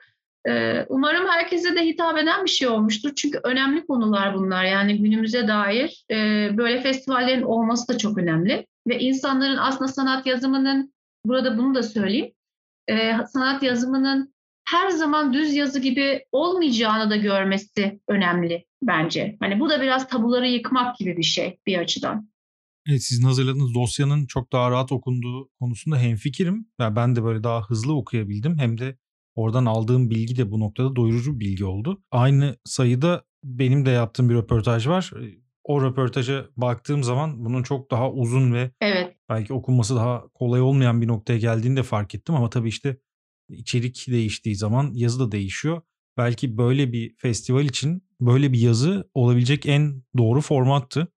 E, 0.48 0.86
umarım 0.90 1.28
herkese 1.28 1.76
de 1.76 1.86
hitap 1.86 2.18
eden 2.18 2.46
bir 2.46 2.50
şey 2.50 2.68
olmuştur. 2.68 3.12
Çünkü 3.16 3.40
önemli 3.44 3.86
konular 3.86 4.36
bunlar. 4.36 4.64
Yani 4.64 4.98
günümüze 5.02 5.48
dair 5.48 6.06
e, 6.12 6.16
böyle 6.58 6.82
festivallerin 6.82 7.42
olması 7.42 7.88
da 7.88 7.98
çok 7.98 8.18
önemli. 8.18 8.68
Ve 8.88 9.00
insanların 9.00 9.58
aslında 9.58 9.92
sanat 9.92 10.26
yazımının, 10.26 10.94
burada 11.26 11.58
bunu 11.58 11.76
da 11.76 11.84
söyleyeyim, 11.84 12.32
e, 12.88 13.12
sanat 13.34 13.64
yazımının 13.64 14.34
her 14.70 14.90
zaman 14.90 15.34
düz 15.34 15.54
yazı 15.54 15.80
gibi 15.80 16.26
olmayacağını 16.32 17.10
da 17.10 17.16
görmesi 17.16 18.00
önemli 18.08 18.66
bence. 18.82 19.38
Hani 19.40 19.60
bu 19.60 19.70
da 19.70 19.82
biraz 19.82 20.08
tabuları 20.08 20.48
yıkmak 20.48 20.98
gibi 20.98 21.18
bir 21.18 21.24
şey 21.24 21.60
bir 21.66 21.78
açıdan. 21.78 22.30
Evet 22.90 23.04
sizin 23.04 23.24
hazırladığınız 23.24 23.74
dosyanın 23.74 24.26
çok 24.26 24.52
daha 24.52 24.72
rahat 24.72 24.92
okunduğu 24.92 25.50
konusunda 25.60 25.98
hemfikirim. 25.98 26.66
Yani 26.80 26.96
ben 26.96 27.16
de 27.16 27.24
böyle 27.24 27.44
daha 27.44 27.70
hızlı 27.70 27.96
okuyabildim. 27.96 28.58
Hem 28.58 28.78
de 28.78 28.98
oradan 29.36 29.66
aldığım 29.66 30.10
bilgi 30.10 30.38
de 30.38 30.52
bu 30.52 30.60
noktada 30.60 30.96
doyurucu 30.96 31.40
bir 31.40 31.46
bilgi 31.46 31.66
oldu. 31.66 32.04
Aynı 32.12 32.58
sayıda 32.66 33.24
benim 33.44 33.86
de 33.86 33.90
yaptığım 33.90 34.30
bir 34.30 34.36
röportaj 34.36 34.88
var. 34.88 35.12
O 35.68 35.82
röportaja 35.82 36.46
baktığım 36.58 37.04
zaman 37.04 37.46
bunun 37.46 37.64
çok 37.64 37.92
daha 37.92 38.12
uzun 38.12 38.54
ve 38.54 38.72
evet. 38.82 39.16
belki 39.30 39.54
okunması 39.54 39.96
daha 39.96 40.28
kolay 40.34 40.62
olmayan 40.62 41.02
bir 41.02 41.08
noktaya 41.08 41.40
geldiğini 41.40 41.78
de 41.78 41.84
fark 41.84 42.16
ettim. 42.16 42.36
Ama 42.36 42.50
tabii 42.50 42.70
işte 42.70 42.98
içerik 43.50 44.06
değiştiği 44.08 44.56
zaman 44.56 44.92
yazı 44.94 45.20
da 45.20 45.32
değişiyor. 45.32 45.82
Belki 46.18 46.58
böyle 46.58 46.92
bir 46.92 47.16
festival 47.18 47.66
için 47.66 48.04
böyle 48.22 48.54
bir 48.54 48.60
yazı 48.60 49.10
olabilecek 49.14 49.66
en 49.66 50.04
doğru 50.18 50.42
formattı. 50.42 51.08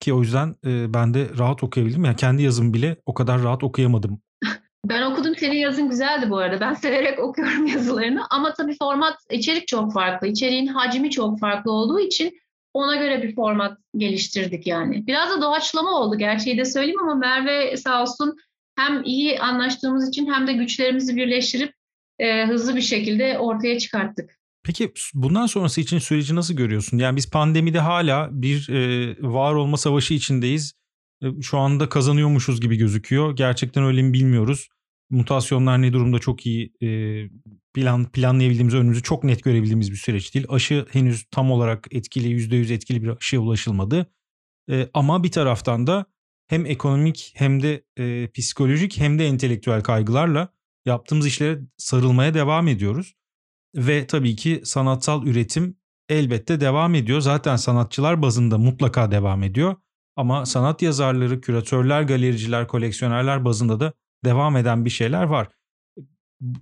Ki 0.00 0.14
o 0.14 0.22
yüzden 0.22 0.56
e, 0.66 0.94
ben 0.94 1.14
de 1.14 1.28
rahat 1.38 1.64
okuyabildim. 1.64 2.04
Yani 2.04 2.16
kendi 2.16 2.42
yazım 2.42 2.74
bile 2.74 2.96
o 3.06 3.14
kadar 3.14 3.42
rahat 3.42 3.64
okuyamadım. 3.64 4.22
Ben 4.88 5.02
okudum 5.02 5.36
senin 5.36 5.56
yazın 5.56 5.90
güzeldi 5.90 6.30
bu 6.30 6.38
arada. 6.38 6.60
Ben 6.60 6.74
severek 6.84 7.18
okuyorum 7.18 7.66
yazılarını. 7.74 8.22
Ama 8.30 8.54
tabii 8.54 8.76
format, 8.78 9.18
içerik 9.30 9.68
çok 9.68 9.92
farklı. 9.92 10.26
İçeriğin 10.26 10.66
hacmi 10.66 11.10
çok 11.10 11.40
farklı 11.40 11.72
olduğu 11.72 12.00
için 12.00 12.40
ona 12.74 12.96
göre 12.96 13.22
bir 13.22 13.34
format 13.34 13.78
geliştirdik 13.96 14.66
yani. 14.66 15.06
Biraz 15.06 15.30
da 15.30 15.42
doğaçlama 15.42 15.90
oldu 15.90 16.18
gerçeği 16.18 16.58
de 16.58 16.64
söyleyeyim 16.64 17.00
ama 17.02 17.14
Merve 17.14 17.76
sağ 17.76 18.02
olsun 18.02 18.36
hem 18.76 19.02
iyi 19.04 19.40
anlaştığımız 19.40 20.08
için 20.08 20.32
hem 20.32 20.46
de 20.46 20.52
güçlerimizi 20.52 21.16
birleştirip 21.16 21.74
e, 22.18 22.46
hızlı 22.46 22.76
bir 22.76 22.80
şekilde 22.80 23.38
ortaya 23.38 23.78
çıkarttık. 23.78 24.40
Peki 24.64 24.92
bundan 25.14 25.46
sonrası 25.46 25.80
için 25.80 25.98
süreci 25.98 26.34
nasıl 26.34 26.54
görüyorsun? 26.54 26.98
Yani 26.98 27.16
biz 27.16 27.30
pandemide 27.30 27.78
hala 27.78 28.28
bir 28.32 28.68
e, 28.68 29.16
var 29.20 29.54
olma 29.54 29.76
savaşı 29.76 30.14
içindeyiz. 30.14 30.74
E, 31.22 31.26
şu 31.42 31.58
anda 31.58 31.88
kazanıyormuşuz 31.88 32.60
gibi 32.60 32.76
gözüküyor. 32.76 33.36
Gerçekten 33.36 33.84
öyle 33.84 34.02
mi 34.02 34.12
bilmiyoruz. 34.12 34.68
Mutasyonlar 35.10 35.82
ne 35.82 35.92
durumda 35.92 36.18
çok 36.18 36.46
iyi 36.46 36.72
e, 36.82 36.88
plan 37.74 38.04
planlayabildiğimiz, 38.04 38.74
önümüzü 38.74 39.02
çok 39.02 39.24
net 39.24 39.44
görebildiğimiz 39.44 39.90
bir 39.90 39.96
süreç 39.96 40.34
değil. 40.34 40.46
Aşı 40.48 40.86
henüz 40.92 41.24
tam 41.30 41.50
olarak 41.50 41.86
etkili, 41.90 42.28
%100 42.28 42.72
etkili 42.72 43.02
bir 43.02 43.08
aşıya 43.08 43.42
ulaşılmadı. 43.42 44.06
E, 44.70 44.88
ama 44.94 45.24
bir 45.24 45.30
taraftan 45.30 45.86
da 45.86 46.06
hem 46.48 46.66
ekonomik 46.66 47.32
hem 47.34 47.62
de 47.62 47.84
e, 47.96 48.30
psikolojik 48.30 48.98
hem 48.98 49.18
de 49.18 49.26
entelektüel 49.26 49.82
kaygılarla 49.82 50.48
yaptığımız 50.86 51.26
işlere 51.26 51.60
sarılmaya 51.76 52.34
devam 52.34 52.68
ediyoruz. 52.68 53.14
Ve 53.76 54.06
tabii 54.06 54.36
ki 54.36 54.60
sanatsal 54.64 55.26
üretim 55.26 55.76
elbette 56.08 56.60
devam 56.60 56.94
ediyor. 56.94 57.20
Zaten 57.20 57.56
sanatçılar 57.56 58.22
bazında 58.22 58.58
mutlaka 58.58 59.10
devam 59.10 59.42
ediyor. 59.42 59.76
Ama 60.16 60.46
sanat 60.46 60.82
yazarları, 60.82 61.40
küratörler, 61.40 62.02
galericiler, 62.02 62.68
koleksiyonerler 62.68 63.44
bazında 63.44 63.80
da 63.80 63.92
devam 64.24 64.56
eden 64.56 64.84
bir 64.84 64.90
şeyler 64.90 65.22
var. 65.22 65.48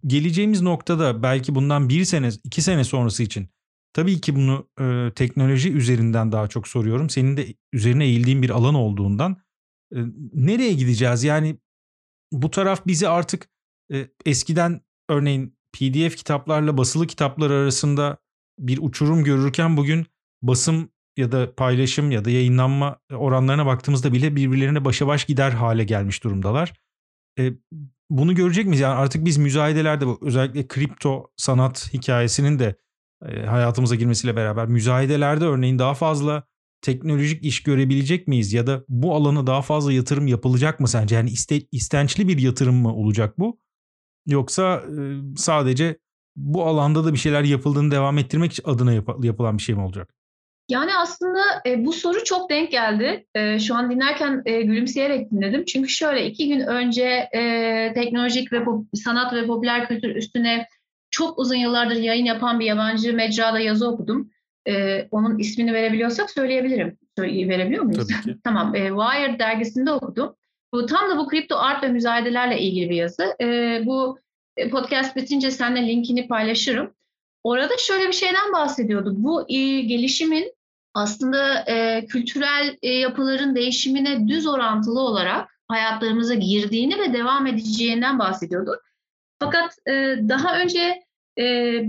Geleceğimiz 0.07 0.63
noktada 0.63 1.23
belki 1.23 1.55
bundan 1.55 1.89
bir 1.89 2.05
sene, 2.05 2.29
iki 2.45 2.63
sene 2.63 2.85
sonrası 2.85 3.23
için 3.23 3.49
tabii 3.93 4.21
ki 4.21 4.37
bunu 4.37 4.69
e, 4.81 5.13
teknoloji 5.15 5.73
üzerinden 5.73 6.33
daha 6.33 6.49
çok 6.49 6.69
soruyorum. 6.69 7.11
Senin 7.11 7.37
de 7.37 7.55
üzerine 7.73 8.05
eğildiğin 8.05 8.43
bir 8.43 8.51
alan 8.51 8.75
olduğundan 8.75 9.37
e, 9.95 9.99
nereye 10.33 10.73
gideceğiz? 10.73 11.25
Yani 11.25 11.59
bu 12.33 12.51
taraf 12.51 12.87
bizi 12.87 13.09
artık 13.09 13.49
e, 13.93 14.09
eskiden 14.27 14.81
örneğin 15.09 15.59
PDF 15.73 16.17
kitaplarla 16.17 16.79
basılı 16.79 17.07
kitaplar 17.07 17.51
arasında 17.51 18.19
bir 18.59 18.79
uçurum 18.83 19.25
görürken 19.25 19.77
bugün 19.77 20.07
basım 20.43 20.91
ya 21.17 21.33
da 21.33 21.55
paylaşım 21.55 22.11
ya 22.11 22.25
da 22.25 22.31
yayınlanma 22.31 22.99
oranlarına 23.13 23.67
baktığımızda 23.67 24.13
bile 24.13 24.37
birbirlerine 24.37 24.85
başa 24.85 25.07
baş 25.07 25.25
gider 25.25 25.51
hale 25.51 25.85
gelmiş 25.85 26.25
durumdalar. 26.25 26.75
E, 27.39 27.53
bunu 28.11 28.35
görecek 28.35 28.67
miyiz? 28.67 28.81
Yani 28.81 28.95
artık 28.95 29.25
biz 29.25 29.37
müzayedelerde 29.39 30.05
özellikle 30.23 30.69
kripto 30.69 31.31
sanat 31.37 31.91
hikayesinin 31.95 32.59
de 32.59 32.77
e, 33.27 33.43
hayatımıza 33.47 33.95
girmesiyle 33.95 34.37
beraber 34.37 34.69
müzayedelerde 34.69 35.45
örneğin 35.45 35.79
daha 35.79 35.95
fazla 35.95 36.43
teknolojik 36.83 37.45
iş 37.45 37.63
görebilecek 37.63 38.29
miyiz? 38.29 38.53
Ya 38.53 38.67
da 38.67 38.85
bu 38.89 39.15
alana 39.15 39.47
daha 39.47 39.63
fazla 39.63 39.93
yatırım 39.93 40.27
yapılacak 40.27 40.81
mı 40.81 40.89
sence? 40.89 41.15
Yani 41.15 41.31
iste, 41.31 41.61
istençli 41.73 42.29
bir 42.29 42.39
yatırım 42.39 42.75
mı 42.77 42.95
olacak 42.95 43.39
bu? 43.39 43.61
Yoksa 44.27 44.85
sadece 45.37 45.99
bu 46.37 46.67
alanda 46.67 47.05
da 47.05 47.13
bir 47.13 47.19
şeyler 47.19 47.43
yapıldığını 47.45 47.91
devam 47.91 48.19
ettirmek 48.19 48.59
adına 48.65 48.93
yap- 48.93 49.25
yapılan 49.25 49.59
bir 49.59 49.63
şey 49.63 49.75
mi 49.75 49.81
olacak? 49.83 50.18
Yani 50.69 50.97
aslında 50.97 51.41
e, 51.67 51.85
bu 51.85 51.93
soru 51.93 52.25
çok 52.25 52.51
denk 52.51 52.71
geldi. 52.71 53.27
E, 53.35 53.59
şu 53.59 53.75
an 53.75 53.91
dinlerken 53.91 54.43
e, 54.47 54.63
gülümseyerek 54.63 55.31
dinledim. 55.31 55.65
Çünkü 55.65 55.89
şöyle 55.89 56.27
iki 56.27 56.49
gün 56.49 56.61
önce 56.61 57.29
e, 57.35 57.93
teknolojik 57.95 58.53
ve 58.53 58.57
pop- 58.57 58.97
sanat 58.97 59.35
ve 59.35 59.47
popüler 59.47 59.89
kültür 59.89 60.17
üstüne 60.17 60.69
çok 61.11 61.39
uzun 61.39 61.55
yıllardır 61.55 61.97
yayın 61.97 62.25
yapan 62.25 62.61
bir 62.61 62.65
yabancı 62.65 63.15
mecrada 63.15 63.59
yazı 63.61 63.89
okudum. 63.89 64.31
E, 64.69 65.03
onun 65.11 65.39
ismini 65.39 65.73
verebiliyorsak 65.73 66.31
söyleyebilirim. 66.31 66.99
Söyle, 67.17 67.49
verebiliyor 67.49 67.85
muyuz? 67.85 68.09
Tabii 68.09 68.23
ki. 68.23 68.41
tamam. 68.45 68.75
E, 68.75 68.89
Wired 68.89 69.41
dergisinde 69.41 69.93
okudum. 69.93 70.35
Bu 70.73 70.87
tam 70.87 71.11
da 71.11 71.19
bu 71.19 71.29
kripto 71.29 71.57
art 71.57 71.83
ve 71.83 71.89
müzayedelerle 71.89 72.61
ilgili 72.61 72.91
bir 72.91 72.97
yazı. 72.97 73.37
E, 73.41 73.81
bu 73.87 74.19
podcast 74.71 75.17
bitince 75.17 75.51
seninle 75.51 75.89
linkini 75.89 76.29
paylaşırım. 76.29 76.95
Orada 77.45 77.75
şöyle 77.79 78.09
bir 78.09 78.13
şeyden 78.13 78.53
bahsediyordu. 78.53 79.15
Bu 79.17 79.43
e, 79.49 79.81
gelişimin 79.81 80.58
aslında 80.95 81.65
e, 81.67 82.07
kültürel 82.07 82.77
e, 82.83 82.89
yapıların 82.89 83.55
değişimine 83.55 84.29
düz 84.29 84.47
orantılı 84.47 85.01
olarak 85.01 85.51
hayatlarımıza 85.69 86.35
girdiğini 86.35 86.99
ve 86.99 87.13
devam 87.13 87.47
edeceğinden 87.47 88.19
bahsediyordu. 88.19 88.81
Fakat 89.41 89.79
e, 89.87 89.93
daha 90.29 90.61
önce 90.61 91.03
e, 91.39 91.45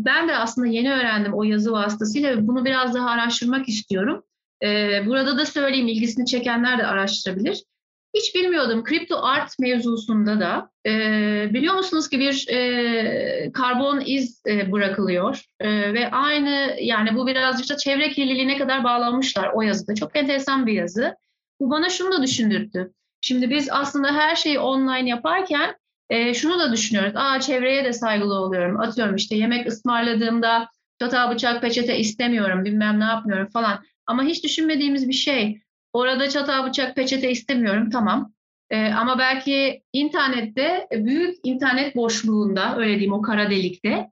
ben 0.06 0.28
de 0.28 0.36
aslında 0.36 0.68
yeni 0.68 0.94
öğrendim 0.94 1.34
o 1.34 1.44
yazı 1.44 1.72
vasıtasıyla 1.72 2.38
ve 2.38 2.48
bunu 2.48 2.66
biraz 2.66 2.94
daha 2.94 3.10
araştırmak 3.10 3.70
istiyorum. 3.70 4.24
E, 4.64 4.68
burada 5.06 5.38
da 5.38 5.46
söyleyeyim 5.46 5.88
ilgisini 5.88 6.26
çekenler 6.26 6.78
de 6.78 6.86
araştırabilir. 6.86 7.64
Hiç 8.14 8.36
bilmiyordum. 8.36 8.84
Kripto 8.84 9.24
art 9.24 9.60
mevzusunda 9.60 10.40
da 10.40 10.70
e, 10.90 10.92
biliyor 11.54 11.74
musunuz 11.74 12.10
ki 12.10 12.20
bir 12.20 12.48
e, 12.50 13.52
karbon 13.52 14.04
iz 14.06 14.42
e, 14.48 14.72
bırakılıyor 14.72 15.46
e, 15.60 15.94
ve 15.94 16.12
aynı 16.12 16.78
yani 16.82 17.16
bu 17.16 17.28
biraz 17.28 17.62
işte 17.62 17.78
çevre 17.78 18.10
kirliliğine 18.10 18.58
kadar 18.58 18.84
bağlanmışlar 18.84 19.52
o 19.54 19.62
yazıda. 19.62 19.96
Çok 19.96 20.16
enteresan 20.16 20.68
bir 20.68 20.74
yazı. 20.74 21.16
Bu 21.60 21.70
bana 21.72 21.90
şunu 21.90 22.12
da 22.12 22.24
düşündürttü. 22.24 22.94
Şimdi 23.22 23.50
biz 23.50 23.68
aslında 23.72 24.14
her 24.14 24.36
şeyi 24.36 24.60
online 24.60 25.10
yaparken 25.10 25.76
e, 26.10 26.34
şunu 26.34 26.60
da 26.60 26.72
düşünüyoruz. 26.72 27.14
Aa 27.16 27.40
çevreye 27.40 27.86
de 27.86 27.94
saygılı 27.94 28.34
oluyorum. 28.34 28.80
Atıyorum 28.80 29.16
işte 29.16 29.36
yemek 29.36 29.68
ısmarladığımda 29.68 30.70
çatal 31.00 31.32
bıçak 31.32 31.62
peçete 31.62 31.98
istemiyorum 31.98 32.66
bilmem 32.66 33.00
ne 33.00 33.04
yapmıyorum 33.04 33.48
falan. 33.50 33.84
Ama 34.08 34.24
hiç 34.24 34.44
düşünmediğimiz 34.44 35.08
bir 35.08 35.14
şey 35.14 35.62
Orada 35.94 36.30
çatal 36.30 36.68
bıçak 36.68 36.96
peçete 36.96 37.32
istemiyorum 37.32 37.90
tamam. 37.90 38.34
Ee, 38.70 38.92
ama 38.92 39.20
belki 39.20 39.82
internette 39.94 40.88
büyük 40.92 41.36
internet 41.44 41.96
boşluğunda 41.96 42.78
öyle 42.78 42.92
diyeyim 42.92 43.14
o 43.14 43.22
kara 43.22 43.50
delikte 43.50 44.10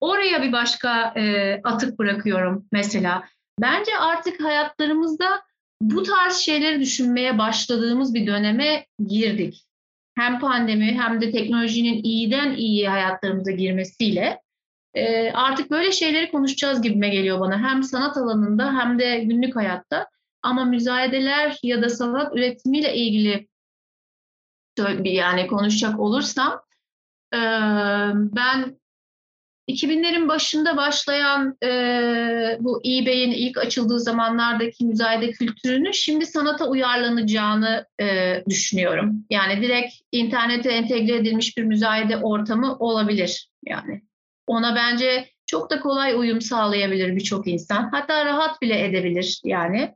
oraya 0.00 0.42
bir 0.42 0.52
başka 0.52 1.12
e, 1.16 1.54
atık 1.64 1.98
bırakıyorum 1.98 2.66
mesela. 2.72 3.24
Bence 3.60 3.98
artık 3.98 4.44
hayatlarımızda 4.44 5.42
bu 5.82 6.02
tarz 6.02 6.36
şeyleri 6.36 6.80
düşünmeye 6.80 7.38
başladığımız 7.38 8.14
bir 8.14 8.26
döneme 8.26 8.86
girdik. 9.08 9.64
Hem 10.14 10.38
pandemi 10.40 11.00
hem 11.00 11.20
de 11.20 11.30
teknolojinin 11.30 12.02
iyiden 12.02 12.54
iyi 12.56 12.88
hayatlarımıza 12.88 13.50
girmesiyle 13.50 14.40
e, 14.94 15.32
artık 15.32 15.70
böyle 15.70 15.92
şeyleri 15.92 16.30
konuşacağız 16.30 16.82
gibime 16.82 17.08
geliyor 17.08 17.40
bana. 17.40 17.70
Hem 17.70 17.82
sanat 17.82 18.16
alanında 18.16 18.74
hem 18.74 18.98
de 18.98 19.18
günlük 19.18 19.56
hayatta. 19.56 20.06
Ama 20.42 20.64
müzayedeler 20.64 21.58
ya 21.62 21.82
da 21.82 21.88
sanat 21.88 22.36
üretimiyle 22.36 22.96
ilgili 22.96 23.48
yani 25.04 25.46
konuşacak 25.46 26.00
olursam 26.00 26.62
ben 27.32 28.78
2000'lerin 29.68 30.28
başında 30.28 30.76
başlayan 30.76 31.56
e, 31.64 31.68
bu 32.60 32.80
eBay'in 32.80 33.30
ilk 33.30 33.58
açıldığı 33.58 34.00
zamanlardaki 34.00 34.84
müzayede 34.84 35.30
kültürünü 35.30 35.94
şimdi 35.94 36.26
sanata 36.26 36.68
uyarlanacağını 36.68 37.86
e, 38.00 38.36
düşünüyorum. 38.48 39.24
Yani 39.30 39.62
direkt 39.62 39.94
internete 40.12 40.70
entegre 40.70 41.16
edilmiş 41.16 41.56
bir 41.56 41.64
müzayede 41.64 42.16
ortamı 42.16 42.76
olabilir 42.78 43.50
yani. 43.66 44.02
Ona 44.46 44.76
bence 44.76 45.28
çok 45.46 45.70
da 45.70 45.80
kolay 45.80 46.14
uyum 46.14 46.40
sağlayabilir 46.40 47.16
birçok 47.16 47.48
insan. 47.48 47.90
Hatta 47.92 48.24
rahat 48.24 48.62
bile 48.62 48.84
edebilir 48.84 49.40
yani 49.44 49.94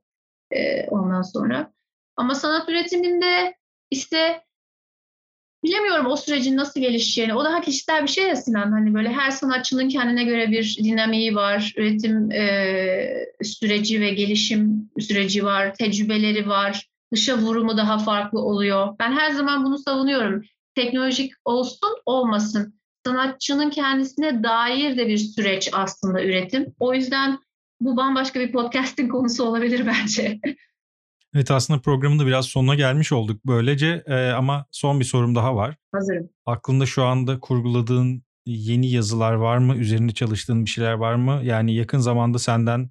e, 0.53 0.87
ondan 0.89 1.23
sonra. 1.23 1.73
Ama 2.17 2.35
sanat 2.35 2.69
üretiminde 2.69 3.57
işte 3.91 4.43
bilemiyorum 5.65 6.07
o 6.07 6.17
sürecin 6.17 6.57
nasıl 6.57 6.81
gelişeceğini. 6.81 7.35
O 7.35 7.45
daha 7.45 7.61
kişisel 7.61 8.03
bir 8.03 8.09
şey 8.09 8.29
ya 8.29 8.37
Sinan. 8.37 8.73
Hani 8.73 8.95
böyle 8.95 9.09
her 9.09 9.31
sanatçının 9.31 9.89
kendine 9.89 10.25
göre 10.25 10.51
bir 10.51 10.79
dinamiği 10.85 11.35
var. 11.35 11.73
Üretim 11.77 12.31
e, 12.31 13.27
süreci 13.43 14.01
ve 14.01 14.11
gelişim 14.11 14.91
süreci 15.01 15.45
var. 15.45 15.75
Tecrübeleri 15.75 16.49
var. 16.49 16.89
Dışa 17.13 17.39
vurumu 17.39 17.77
daha 17.77 17.99
farklı 17.99 18.41
oluyor. 18.41 18.97
Ben 18.99 19.13
her 19.13 19.31
zaman 19.31 19.65
bunu 19.65 19.79
savunuyorum. 19.79 20.43
Teknolojik 20.75 21.33
olsun 21.45 21.91
olmasın. 22.07 22.75
Sanatçının 23.07 23.71
kendisine 23.71 24.43
dair 24.43 24.97
de 24.97 25.09
bir 25.09 25.19
süreç 25.19 25.71
aslında 25.73 26.23
üretim. 26.23 26.75
O 26.81 26.95
yüzden 26.95 27.39
bu 27.85 27.97
bambaşka 27.97 28.41
bir 28.41 28.53
podcasting 28.53 29.13
konusu 29.13 29.45
olabilir 29.45 29.87
bence. 29.87 30.41
Evet 31.35 31.51
aslında 31.51 31.81
programın 31.81 32.19
da 32.19 32.27
biraz 32.27 32.47
sonuna 32.47 32.75
gelmiş 32.75 33.13
olduk 33.13 33.41
böylece 33.47 34.03
e, 34.07 34.31
ama 34.31 34.67
son 34.71 35.01
bir 35.01 35.05
sorum 35.05 35.35
daha 35.35 35.57
var. 35.57 35.77
Hazırım. 35.93 36.29
Aklında 36.47 36.87
şu 36.87 37.05
anda 37.05 37.41
kurguladığın 37.41 38.23
yeni 38.47 38.91
yazılar 38.91 39.33
var 39.33 39.59
mı? 39.59 39.77
Üzerinde 39.77 40.13
çalıştığın 40.13 40.65
bir 40.65 40.71
şeyler 40.71 40.93
var 40.93 41.15
mı? 41.15 41.41
Yani 41.45 41.75
yakın 41.75 41.99
zamanda 41.99 42.39
senden 42.39 42.91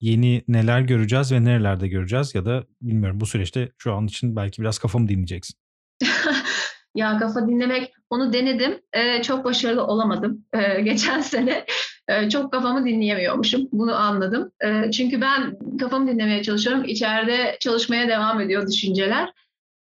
yeni 0.00 0.44
neler 0.48 0.80
göreceğiz 0.80 1.32
ve 1.32 1.44
nerelerde 1.44 1.88
göreceğiz? 1.88 2.34
Ya 2.34 2.44
da 2.44 2.64
bilmiyorum 2.80 3.20
bu 3.20 3.26
süreçte 3.26 3.72
şu 3.78 3.94
an 3.94 4.06
için 4.06 4.36
belki 4.36 4.62
biraz 4.62 4.78
kafamı 4.78 5.08
dinleyeceksin. 5.08 5.56
ya 6.94 7.18
kafa 7.18 7.48
dinlemek 7.48 7.92
onu 8.10 8.32
denedim. 8.32 8.80
Ee, 8.92 9.22
çok 9.22 9.44
başarılı 9.44 9.86
olamadım. 9.86 10.44
Ee, 10.52 10.80
geçen 10.80 11.20
sene 11.20 11.64
e, 12.08 12.28
çok 12.28 12.52
kafamı 12.52 12.84
dinleyemiyormuşum. 12.84 13.68
Bunu 13.72 13.94
anladım. 13.94 14.52
E, 14.64 14.90
çünkü 14.90 15.20
ben 15.20 15.58
kafamı 15.78 16.08
dinlemeye 16.08 16.42
çalışıyorum. 16.42 16.84
İçeride 16.84 17.56
çalışmaya 17.60 18.08
devam 18.08 18.40
ediyor 18.40 18.66
düşünceler. 18.68 19.32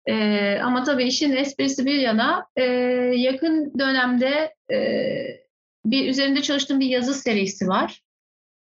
E, 0.06 0.60
ama 0.64 0.84
tabii 0.84 1.04
işin 1.04 1.36
esprisi 1.36 1.86
bir 1.86 2.00
yana 2.00 2.46
e, 2.56 2.64
yakın 3.16 3.80
dönemde 3.80 4.54
e, 4.72 4.80
bir 5.86 6.10
üzerinde 6.10 6.42
çalıştığım 6.42 6.80
bir 6.80 6.90
yazı 6.90 7.14
serisi 7.14 7.68
var. 7.68 8.02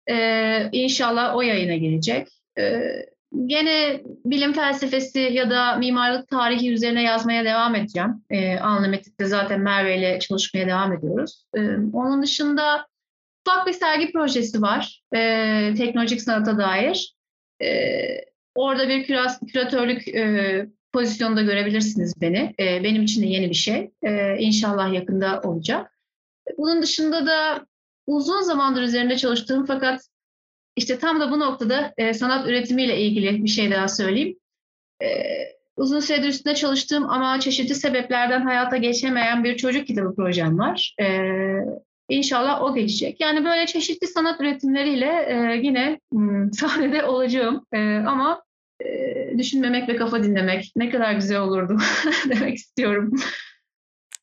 E, 0.09 0.69
inşallah 0.71 1.35
o 1.35 1.41
yayına 1.41 1.75
gelecek. 1.75 2.27
E, 2.59 2.81
gene 3.45 4.01
bilim 4.25 4.53
felsefesi 4.53 5.19
ya 5.19 5.49
da 5.49 5.75
mimarlık 5.75 6.27
tarihi 6.27 6.73
üzerine 6.73 7.03
yazmaya 7.03 7.45
devam 7.45 7.75
edeceğim. 7.75 8.23
E, 8.29 8.59
Anlamatik'te 8.59 9.25
zaten 9.25 9.61
Merve 9.61 9.97
ile 9.97 10.19
çalışmaya 10.19 10.67
devam 10.67 10.93
ediyoruz. 10.93 11.45
E, 11.55 11.59
onun 11.93 12.21
dışında 12.21 12.87
ufak 13.47 13.67
bir 13.67 13.73
sergi 13.73 14.11
projesi 14.11 14.61
var. 14.61 15.03
E, 15.15 15.73
teknolojik 15.77 16.21
sanata 16.21 16.57
dair. 16.57 17.15
E, 17.61 17.67
orada 18.55 18.89
bir 18.89 19.03
küras, 19.03 19.39
küratörlük 19.47 20.07
e, 20.07 20.65
pozisyonda 20.93 21.41
görebilirsiniz 21.41 22.21
beni. 22.21 22.55
E, 22.59 22.83
benim 22.83 23.03
için 23.03 23.21
de 23.21 23.27
yeni 23.27 23.49
bir 23.49 23.55
şey. 23.55 23.91
E, 24.03 24.37
inşallah 24.39 24.93
yakında 24.93 25.41
olacak. 25.41 25.99
Bunun 26.57 26.81
dışında 26.81 27.25
da 27.25 27.65
uzun 28.07 28.41
zamandır 28.41 28.81
üzerinde 28.81 29.17
çalıştığım 29.17 29.65
fakat 29.65 30.01
işte 30.75 30.99
tam 30.99 31.19
da 31.19 31.31
bu 31.31 31.39
noktada 31.39 31.93
e, 31.97 32.13
sanat 32.13 32.47
üretimiyle 32.47 33.01
ilgili 33.01 33.43
bir 33.43 33.49
şey 33.49 33.71
daha 33.71 33.87
söyleyeyim. 33.87 34.37
E, 35.03 35.07
uzun 35.77 35.99
süredir 35.99 36.27
üstünde 36.27 36.55
çalıştığım 36.55 37.09
ama 37.09 37.39
çeşitli 37.39 37.75
sebeplerden 37.75 38.41
hayata 38.41 38.77
geçemeyen 38.77 39.43
bir 39.43 39.57
çocuk 39.57 39.87
kitabı 39.87 40.15
projem 40.15 40.59
var. 40.59 40.95
E, 41.01 41.05
İnşallah 42.09 42.61
o 42.61 42.75
geçecek. 42.75 43.21
Yani 43.21 43.45
böyle 43.45 43.65
çeşitli 43.65 44.07
sanat 44.07 44.41
üretimleriyle 44.41 45.05
e, 45.05 45.59
yine 45.63 45.99
m, 46.11 46.51
sahnede 46.53 47.03
olacağım. 47.03 47.65
E, 47.73 47.95
ama 47.95 48.43
e, 48.81 48.87
düşünmemek 49.37 49.89
ve 49.89 49.95
kafa 49.95 50.23
dinlemek 50.23 50.71
ne 50.75 50.89
kadar 50.89 51.13
güzel 51.13 51.39
olurdu 51.39 51.77
demek 52.29 52.55
istiyorum. 52.55 53.11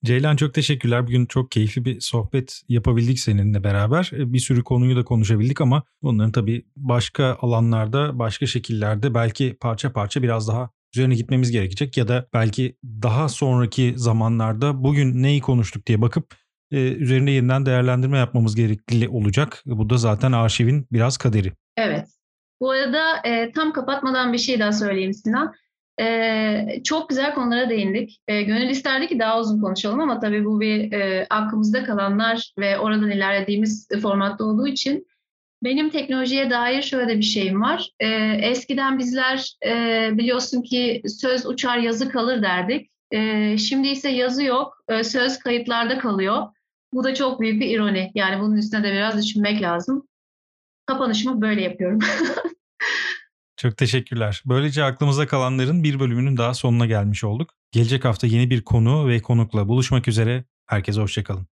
Ceylan 0.04 0.36
çok 0.36 0.54
teşekkürler. 0.54 1.06
Bugün 1.06 1.26
çok 1.26 1.50
keyifli 1.50 1.84
bir 1.84 2.00
sohbet 2.00 2.62
yapabildik 2.68 3.20
seninle 3.20 3.64
beraber. 3.64 4.10
Bir 4.12 4.38
sürü 4.38 4.64
konuyu 4.64 4.96
da 4.96 5.04
konuşabildik 5.04 5.60
ama 5.60 5.82
bunların 6.02 6.32
tabii 6.32 6.66
başka 6.76 7.38
alanlarda, 7.40 8.18
başka 8.18 8.46
şekillerde 8.46 9.14
belki 9.14 9.56
parça 9.60 9.92
parça 9.92 10.22
biraz 10.22 10.48
daha 10.48 10.70
üzerine 10.94 11.14
gitmemiz 11.14 11.50
gerekecek 11.50 11.96
ya 11.96 12.08
da 12.08 12.28
belki 12.34 12.76
daha 12.84 13.28
sonraki 13.28 13.94
zamanlarda 13.96 14.84
bugün 14.84 15.22
neyi 15.22 15.40
konuştuk 15.40 15.86
diye 15.86 16.02
bakıp 16.02 16.34
e, 16.34 16.39
üzerinde 16.76 17.30
yeniden 17.30 17.66
değerlendirme 17.66 18.18
yapmamız 18.18 18.56
gerekli 18.56 19.08
olacak. 19.08 19.62
Bu 19.66 19.90
da 19.90 19.96
zaten 19.96 20.32
arşivin 20.32 20.86
biraz 20.92 21.18
kaderi. 21.18 21.52
Evet. 21.76 22.08
Bu 22.60 22.70
arada 22.70 23.16
e, 23.24 23.52
tam 23.52 23.72
kapatmadan 23.72 24.32
bir 24.32 24.38
şey 24.38 24.60
daha 24.60 24.72
söyleyeyim 24.72 25.14
Sinan. 25.14 25.54
E, 26.00 26.82
çok 26.84 27.08
güzel 27.08 27.34
konulara 27.34 27.70
değindik. 27.70 28.20
E, 28.28 28.42
gönül 28.42 28.70
isterdi 28.70 29.06
ki 29.06 29.18
daha 29.18 29.40
uzun 29.40 29.60
konuşalım 29.60 30.00
ama 30.00 30.20
tabii 30.20 30.44
bu 30.44 30.60
bir 30.60 30.92
e, 30.92 31.26
aklımızda 31.30 31.84
kalanlar 31.84 32.52
ve 32.58 32.78
oradan 32.78 33.10
ilerlediğimiz 33.10 33.88
formatta 34.02 34.44
olduğu 34.44 34.66
için 34.66 35.06
benim 35.64 35.90
teknolojiye 35.90 36.50
dair 36.50 36.82
şöyle 36.82 37.18
bir 37.18 37.22
şeyim 37.22 37.62
var. 37.62 37.90
E, 38.00 38.06
eskiden 38.42 38.98
bizler 38.98 39.54
e, 39.66 40.08
biliyorsun 40.12 40.62
ki 40.62 41.02
söz 41.06 41.46
uçar 41.46 41.78
yazı 41.78 42.08
kalır 42.08 42.42
derdik. 42.42 42.90
E, 43.10 43.58
şimdi 43.58 43.88
ise 43.88 44.08
yazı 44.08 44.44
yok, 44.44 44.84
e, 44.88 45.04
söz 45.04 45.38
kayıtlarda 45.38 45.98
kalıyor. 45.98 46.42
Bu 46.92 47.04
da 47.04 47.14
çok 47.14 47.40
büyük 47.40 47.60
bir 47.60 47.66
ironi. 47.66 48.12
Yani 48.14 48.40
bunun 48.40 48.56
üstüne 48.56 48.82
de 48.82 48.92
biraz 48.92 49.18
düşünmek 49.18 49.62
lazım. 49.62 50.08
Kapanışımı 50.86 51.40
böyle 51.40 51.62
yapıyorum. 51.62 51.98
Çok 53.56 53.76
teşekkürler. 53.76 54.42
Böylece 54.46 54.84
aklımızda 54.84 55.26
kalanların 55.26 55.84
bir 55.84 56.00
bölümünün 56.00 56.36
daha 56.36 56.54
sonuna 56.54 56.86
gelmiş 56.86 57.24
olduk. 57.24 57.54
Gelecek 57.72 58.04
hafta 58.04 58.26
yeni 58.26 58.50
bir 58.50 58.62
konu 58.64 59.08
ve 59.08 59.22
konukla 59.22 59.68
buluşmak 59.68 60.08
üzere. 60.08 60.44
Herkese 60.66 61.00
hoşçakalın. 61.00 61.46